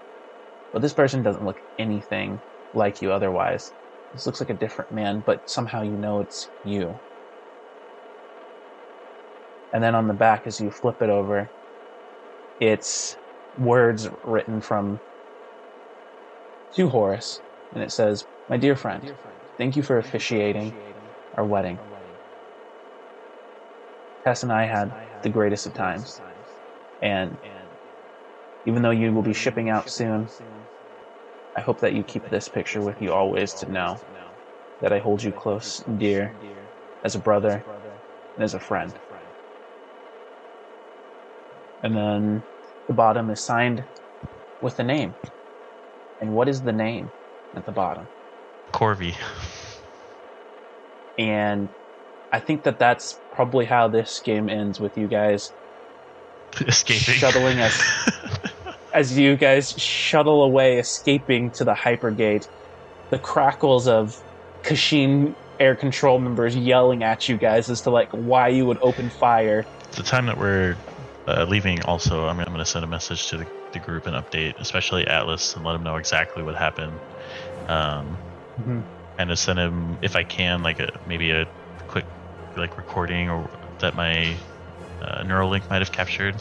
But 0.72 0.82
this 0.82 0.94
person 0.94 1.24
doesn't 1.24 1.44
look 1.44 1.62
anything 1.78 2.42
like 2.74 3.02
you 3.02 3.12
otherwise. 3.12 3.74
This 4.14 4.26
looks 4.26 4.40
like 4.40 4.50
a 4.50 4.56
different 4.56 4.92
man, 4.92 5.22
but 5.22 5.42
somehow 5.50 5.82
you 5.84 5.98
know 5.98 6.22
it's 6.22 6.50
you. 6.64 7.02
And 9.74 9.84
then 9.84 9.94
on 9.96 10.08
the 10.08 10.14
back, 10.14 10.48
as 10.48 10.60
you 10.60 10.72
flip 10.72 11.02
it 11.02 11.10
over, 11.10 11.52
it's 12.60 13.18
words 13.56 14.10
written 14.24 14.62
from 14.62 15.02
to 16.76 16.90
Horace, 16.90 17.42
and 17.74 17.84
it 17.84 17.92
says, 17.92 18.26
My 18.48 18.58
dear 18.58 18.76
friend, 18.76 19.04
thank 19.58 19.76
you 19.76 19.84
for 19.84 19.98
officiating 19.98 20.76
our 21.34 21.46
wedding. 21.46 21.80
Tess 24.26 24.42
and 24.42 24.52
I 24.52 24.66
had 24.66 24.92
the 25.22 25.30
greatest 25.30 25.68
of 25.68 25.74
times. 25.76 26.20
And 27.00 27.38
even 28.66 28.82
though 28.82 28.90
you 28.90 29.14
will 29.14 29.22
be 29.22 29.34
shipping 29.34 29.70
out 29.70 29.90
soon, 29.90 30.28
I 31.56 31.62
hope 31.62 31.82
that 31.82 31.94
you 31.94 32.04
keep 32.04 32.28
this 32.30 32.50
picture 32.50 32.82
with 32.82 33.02
you 33.02 33.14
always 33.14 33.54
to 33.56 33.70
know 33.72 33.98
that 34.82 34.92
I 34.92 35.00
hold 35.00 35.22
you 35.22 35.32
close 35.32 35.80
and 35.86 36.00
dear 36.00 36.72
as 37.04 37.14
a 37.14 37.20
brother 37.20 37.64
and 38.36 38.44
as 38.44 38.56
a 38.56 38.60
friend. 38.60 39.00
And 41.84 41.96
then 41.96 42.44
the 42.88 42.94
bottom 42.94 43.30
is 43.30 43.46
signed 43.46 43.86
with 44.60 44.76
the 44.76 44.84
name. 44.84 45.16
And 46.20 46.32
what 46.32 46.50
is 46.50 46.64
the 46.64 46.74
name 46.74 47.12
at 47.56 47.66
the 47.66 47.72
bottom? 47.72 48.10
Corby. 48.72 49.16
And 51.18 51.70
I 52.36 52.40
think 52.40 52.64
that 52.64 52.78
that's 52.80 53.18
probably 53.34 53.64
how 53.66 53.88
this 53.88 54.20
game 54.20 54.50
ends 54.50 54.80
with 54.80 54.98
you 54.98 55.08
guys 55.08 55.50
Escaping. 56.68 57.16
shuttling 57.16 57.60
us 57.60 57.82
as 58.94 59.18
you 59.18 59.38
guys 59.38 59.72
shuttle 59.72 60.44
away, 60.44 60.78
escaping 60.78 61.52
to 61.52 61.64
the 61.64 61.74
hypergate. 61.74 62.46
The 63.10 63.20
crackles 63.20 63.88
of 63.88 64.14
Kashin 64.64 65.34
air 65.62 65.76
control 65.76 66.20
members 66.20 66.56
yelling 66.58 67.04
at 67.04 67.30
you 67.30 67.38
guys 67.38 67.70
as 67.70 67.80
to 67.82 67.90
like 67.90 68.10
why 68.12 68.50
you 68.50 68.66
would 68.66 68.80
open 68.82 69.10
fire. 69.10 69.66
the 69.94 70.04
time 70.04 70.26
that 70.26 70.38
we're 70.38 70.76
uh, 71.28 71.46
leaving, 71.46 71.82
also, 71.84 72.26
I'm, 72.26 72.40
I'm 72.40 72.46
going 72.48 72.58
to 72.60 72.66
send 72.66 72.84
a 72.84 72.88
message 72.88 73.30
to 73.30 73.38
the, 73.38 73.48
the 73.72 73.80
group 73.80 74.08
and 74.08 74.16
update, 74.16 74.60
especially 74.60 75.08
Atlas, 75.08 75.56
and 75.56 75.64
let 75.64 75.76
him 75.76 75.84
know 75.84 75.96
exactly 75.96 76.44
what 76.44 76.56
happened. 76.56 77.00
Um, 77.70 78.18
Mhm. 78.60 78.84
And 79.18 79.30
to 79.30 79.38
send 79.38 79.60
him, 79.60 79.98
if 80.02 80.16
I 80.18 80.24
can, 80.24 80.62
like 80.64 80.80
a 80.80 80.90
maybe 81.08 81.32
a 81.32 81.46
like 82.58 82.78
recording 82.78 83.30
or 83.30 83.50
that 83.80 83.96
my 83.96 84.36
uh, 85.02 85.24
Neuralink 85.24 85.70
might 85.70 85.82
have 85.82 85.92
captured, 85.92 86.36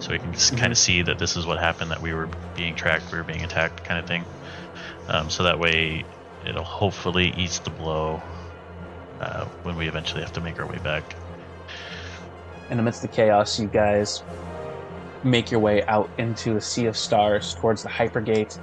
so 0.00 0.10
we 0.10 0.18
can 0.18 0.32
just 0.32 0.56
kind 0.56 0.72
of 0.72 0.78
see 0.78 1.02
that 1.02 1.18
this 1.18 1.36
is 1.36 1.46
what 1.46 1.58
happened, 1.58 1.90
that 1.90 2.02
we 2.02 2.12
were 2.12 2.28
being 2.56 2.74
tracked, 2.74 3.10
we 3.12 3.18
were 3.18 3.24
being 3.24 3.42
attacked, 3.42 3.84
kind 3.84 4.00
of 4.00 4.06
thing. 4.06 4.24
Um, 5.08 5.30
so 5.30 5.44
that 5.44 5.58
way, 5.58 6.04
it'll 6.46 6.64
hopefully 6.64 7.32
ease 7.36 7.58
the 7.60 7.70
blow 7.70 8.22
uh, 9.20 9.44
when 9.62 9.76
we 9.76 9.88
eventually 9.88 10.22
have 10.22 10.32
to 10.32 10.40
make 10.40 10.58
our 10.58 10.66
way 10.66 10.78
back. 10.78 11.14
In 12.70 12.76
the 12.76 12.82
midst 12.82 13.02
of 13.02 13.10
the 13.10 13.16
chaos, 13.16 13.58
you 13.58 13.66
guys 13.68 14.22
make 15.22 15.50
your 15.50 15.60
way 15.60 15.82
out 15.84 16.08
into 16.18 16.56
a 16.56 16.60
sea 16.60 16.86
of 16.86 16.96
stars 16.96 17.54
towards 17.54 17.82
the 17.82 17.88
hypergate. 17.88 18.58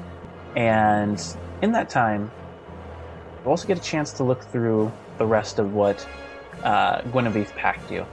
And 0.56 1.22
in 1.62 1.72
that 1.74 1.90
time, 1.90 2.32
you 3.44 3.50
also 3.50 3.68
get 3.68 3.78
a 3.78 3.82
chance 3.82 4.12
to 4.14 4.24
look 4.24 4.44
through 4.44 4.92
the 5.18 5.26
rest 5.26 5.60
of 5.60 5.74
what 5.74 6.08
uh, 6.64 7.02
Guinevere 7.12 7.46
packed 7.56 7.92
you. 7.92 8.06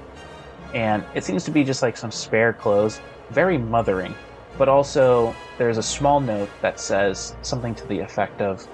And 0.74 1.04
it 1.14 1.24
seems 1.24 1.44
to 1.44 1.50
be 1.50 1.64
just 1.64 1.82
like 1.82 1.96
some 1.96 2.10
spare 2.10 2.52
clothes, 2.52 3.00
very 3.30 3.58
mothering. 3.58 4.14
But 4.58 4.68
also, 4.68 5.34
there's 5.58 5.78
a 5.78 5.82
small 5.82 6.20
note 6.20 6.50
that 6.62 6.78
says 6.78 7.34
something 7.42 7.74
to 7.74 7.86
the 7.86 7.98
effect 8.00 8.40
of 8.40 8.66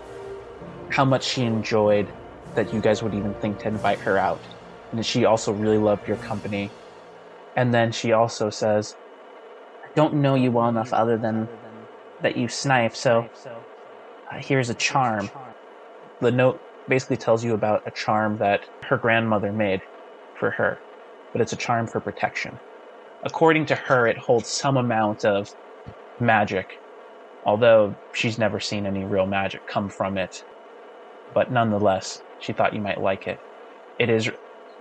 how 0.90 1.04
much 1.04 1.24
she 1.24 1.42
enjoyed 1.42 2.08
that 2.54 2.72
you 2.72 2.80
guys 2.80 3.02
would 3.02 3.14
even 3.14 3.34
think 3.34 3.58
to 3.60 3.68
invite 3.68 3.98
her 4.00 4.18
out. 4.18 4.40
And 4.92 5.04
she 5.04 5.24
also 5.24 5.52
really 5.52 5.78
loved 5.78 6.08
your 6.08 6.16
company. 6.18 6.70
And 7.56 7.72
then 7.72 7.92
she 7.92 8.12
also 8.12 8.50
says, 8.50 8.96
I 9.84 9.88
don't 9.94 10.14
know 10.14 10.34
you 10.34 10.50
well 10.50 10.68
enough 10.68 10.92
other 10.92 11.16
than 11.16 11.48
that 12.22 12.36
you 12.36 12.48
snipe, 12.48 12.94
so 12.94 13.28
uh, 14.30 14.38
here's 14.38 14.70
a 14.70 14.74
charm. 14.74 15.30
The 16.20 16.30
note 16.30 16.60
basically 16.91 17.16
tells 17.18 17.45
you 17.45 17.55
about 17.55 17.82
a 17.86 17.93
charm 17.93 18.38
that 18.38 18.62
her 18.84 18.99
grandmother 18.99 19.53
made 19.53 19.80
for 20.34 20.53
her, 20.53 20.82
but 21.32 21.43
it's 21.43 21.55
a 21.55 21.59
charm 21.59 21.88
for 21.88 22.03
protection. 22.03 22.61
According 23.24 23.66
to 23.66 23.76
her, 23.76 24.07
it 24.09 24.18
holds 24.18 24.51
some 24.51 24.76
amount 24.76 25.24
of 25.24 25.49
magic, 26.18 26.68
although 27.45 27.97
she's 28.14 28.38
never 28.38 28.61
seen 28.61 28.86
any 28.86 29.05
real 29.07 29.26
magic 29.26 29.62
come 29.66 29.88
from 29.91 30.18
it. 30.18 30.36
But 31.32 31.53
nonetheless, 31.53 32.22
she 32.38 32.53
thought 32.55 32.74
you 32.74 32.82
might 32.82 33.01
like 33.01 33.26
it. 33.26 33.41
It 33.99 34.11
is 34.11 34.30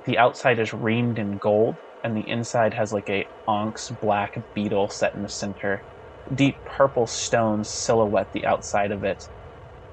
the 0.06 0.18
outside 0.18 0.60
is 0.60 0.72
reamed 0.72 1.20
in 1.20 1.38
gold, 1.38 1.78
and 2.04 2.18
the 2.18 2.28
inside 2.28 2.74
has 2.74 2.94
like 2.94 3.10
a 3.10 3.28
onyx 3.48 3.92
black 3.92 4.36
beetle 4.56 4.90
set 4.90 5.14
in 5.16 5.22
the 5.22 5.30
center. 5.30 5.86
Deep 6.34 6.64
purple 6.66 7.08
stones 7.08 7.72
silhouette 7.72 8.32
the 8.34 8.46
outside 8.46 8.92
of 8.92 9.04
it, 9.04 9.24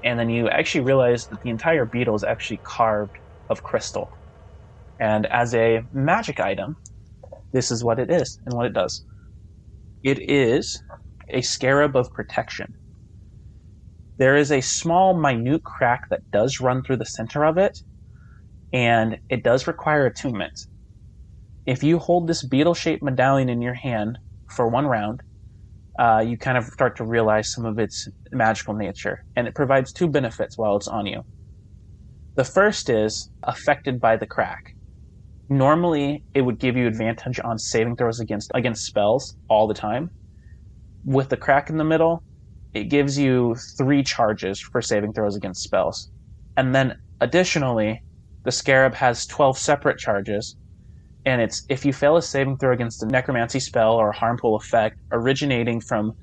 and 0.03 0.19
then 0.19 0.29
you 0.29 0.49
actually 0.49 0.83
realize 0.83 1.27
that 1.27 1.39
the 1.43 1.49
entire 1.49 1.85
beetle 1.85 2.15
is 2.15 2.23
actually 2.23 2.61
carved 2.63 3.15
of 3.49 3.63
crystal. 3.63 4.09
And 4.99 5.25
as 5.27 5.53
a 5.53 5.81
magic 5.91 6.39
item, 6.39 6.77
this 7.53 7.71
is 7.71 7.83
what 7.83 7.99
it 7.99 8.11
is 8.11 8.39
and 8.45 8.55
what 8.55 8.65
it 8.65 8.73
does. 8.73 9.03
It 10.03 10.19
is 10.19 10.81
a 11.29 11.41
scarab 11.41 11.95
of 11.95 12.11
protection. 12.13 12.75
There 14.17 14.35
is 14.35 14.51
a 14.51 14.61
small, 14.61 15.13
minute 15.13 15.63
crack 15.63 16.01
that 16.09 16.21
does 16.31 16.59
run 16.59 16.81
through 16.83 16.97
the 16.97 17.05
center 17.05 17.45
of 17.45 17.57
it, 17.57 17.79
and 18.73 19.17
it 19.29 19.43
does 19.43 19.67
require 19.67 20.05
attunement. 20.05 20.53
If 21.65 21.83
you 21.83 21.99
hold 21.99 22.27
this 22.27 22.45
beetle 22.45 22.73
shaped 22.73 23.03
medallion 23.03 23.49
in 23.49 23.61
your 23.61 23.73
hand 23.73 24.17
for 24.55 24.67
one 24.67 24.87
round, 24.87 25.21
uh, 25.97 26.23
you 26.25 26.37
kind 26.37 26.57
of 26.57 26.65
start 26.65 26.95
to 26.97 27.05
realize 27.05 27.51
some 27.51 27.65
of 27.65 27.79
its 27.79 28.07
magical 28.31 28.73
nature, 28.73 29.19
and 29.35 29.47
it 29.47 29.55
provides 29.55 29.91
two 29.91 30.07
benefits 30.07 30.57
while 30.57 30.75
it's 30.77 30.87
on 30.87 31.05
you. 31.05 31.21
The 32.35 32.43
first 32.43 32.89
is 32.89 33.29
affected 33.43 33.99
by 33.99 34.17
the 34.17 34.27
crack. 34.27 34.59
Normally, 35.49 36.23
it 36.33 36.41
would 36.41 36.59
give 36.59 36.75
you 36.75 36.87
advantage 36.87 37.39
on 37.43 37.57
saving 37.57 37.95
throws 37.95 38.19
against 38.19 38.51
against 38.53 38.85
spells 38.85 39.35
all 39.47 39.67
the 39.67 39.73
time. 39.73 40.11
With 41.03 41.29
the 41.29 41.37
crack 41.37 41.69
in 41.69 41.77
the 41.77 41.83
middle, 41.83 42.23
it 42.73 42.85
gives 42.85 43.17
you 43.17 43.55
three 43.77 44.03
charges 44.03 44.59
for 44.59 44.81
saving 44.81 45.13
throws 45.13 45.35
against 45.35 45.63
spells, 45.63 46.11
and 46.55 46.75
then 46.75 46.95
additionally, 47.19 48.03
the 48.43 48.51
scarab 48.51 48.95
has 48.95 49.25
twelve 49.25 49.57
separate 49.57 49.97
charges 49.97 50.55
and 51.27 51.41
it's 51.41 51.63
if 51.67 51.83
you 51.83 51.91
fail 51.91 52.15
a 52.15 52.21
saving 52.21 52.57
throw 52.57 52.71
against 52.71 53.03
a 53.03 53.05
necromancy 53.05 53.59
spell 53.59 53.95
or 53.95 54.11
a 54.11 54.17
harmful 54.17 54.55
effect 54.55 54.95
originating 55.11 55.81
from 55.81 56.13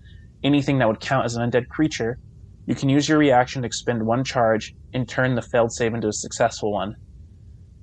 anything 0.42 0.78
that 0.78 0.88
would 0.88 1.00
count 1.00 1.26
as 1.26 1.36
an 1.36 1.50
undead 1.50 1.68
creature, 1.68 2.18
you 2.64 2.74
can 2.74 2.88
use 2.88 3.06
your 3.06 3.18
reaction 3.18 3.60
to 3.60 3.66
expend 3.66 4.06
one 4.06 4.24
charge 4.24 4.74
and 4.94 5.06
turn 5.06 5.34
the 5.34 5.42
failed 5.42 5.72
save 5.72 5.92
into 5.92 6.08
a 6.08 6.12
successful 6.14 6.72
one. 6.72 6.96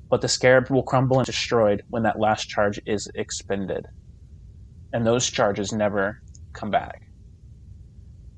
But 0.09 0.22
the 0.22 0.28
scarab 0.28 0.72
will 0.72 0.82
crumble 0.82 1.19
and 1.19 1.26
destroyed 1.28 1.84
when 1.89 2.01
that 2.03 2.19
last 2.19 2.47
charge 2.47 2.80
is 2.88 3.07
expended. 3.13 3.86
And 4.91 5.05
those 5.05 5.30
charges 5.30 5.72
never 5.72 6.17
come 6.55 6.72
back. 6.72 7.03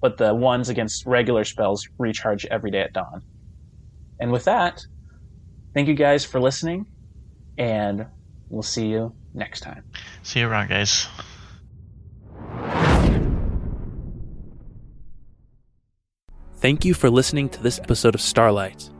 But 0.02 0.18
the 0.18 0.36
ones 0.36 0.68
against 0.68 1.06
regular 1.06 1.46
spells 1.46 1.88
recharge 1.98 2.46
every 2.48 2.70
day 2.70 2.82
at 2.82 2.92
dawn. 2.92 3.22
And 4.20 4.30
with 4.30 4.44
that, 4.44 4.82
thank 5.74 5.88
you 5.88 5.94
guys 5.94 6.26
for 6.26 6.42
listening, 6.42 6.88
and 7.58 8.08
We'll 8.54 8.62
see 8.62 8.86
you 8.86 9.12
next 9.34 9.62
time. 9.62 9.84
See 10.22 10.40
you 10.40 10.48
around, 10.48 10.70
guys. 10.70 11.08
Thank 16.58 16.86
you 16.86 16.94
for 16.94 17.10
listening 17.10 17.50
to 17.50 17.64
this 17.64 17.80
episode 17.80 18.14
of 18.14 18.22
Starlight. 18.22 18.92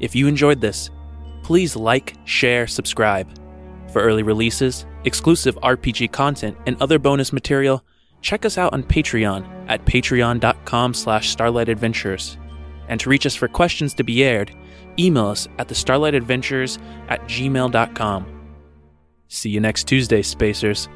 If 0.00 0.16
you 0.16 0.26
enjoyed 0.26 0.60
this, 0.60 0.90
please 1.44 1.76
like, 1.76 2.16
share, 2.24 2.66
subscribe. 2.66 3.28
For 3.92 4.02
early 4.02 4.24
releases, 4.24 4.84
exclusive 5.04 5.54
RPG 5.62 6.10
content, 6.10 6.56
and 6.66 6.76
other 6.82 6.98
bonus 6.98 7.32
material, 7.32 7.84
check 8.20 8.44
us 8.44 8.58
out 8.58 8.72
on 8.72 8.82
Patreon 8.82 9.46
at 9.68 9.84
patreon.com 9.84 10.92
slash 10.92 11.36
starlightadventures. 11.36 12.36
And 12.88 12.98
to 12.98 13.08
reach 13.08 13.26
us 13.26 13.36
for 13.36 13.46
questions 13.46 13.94
to 13.94 14.02
be 14.02 14.24
aired, 14.24 14.52
email 14.98 15.26
us 15.26 15.46
at 15.60 15.68
the 15.68 15.74
starlightadventures 15.76 16.80
at 17.08 17.22
gmail.com. 17.22 18.37
See 19.28 19.50
you 19.50 19.60
next 19.60 19.84
Tuesday, 19.84 20.22
Spacers. 20.22 20.88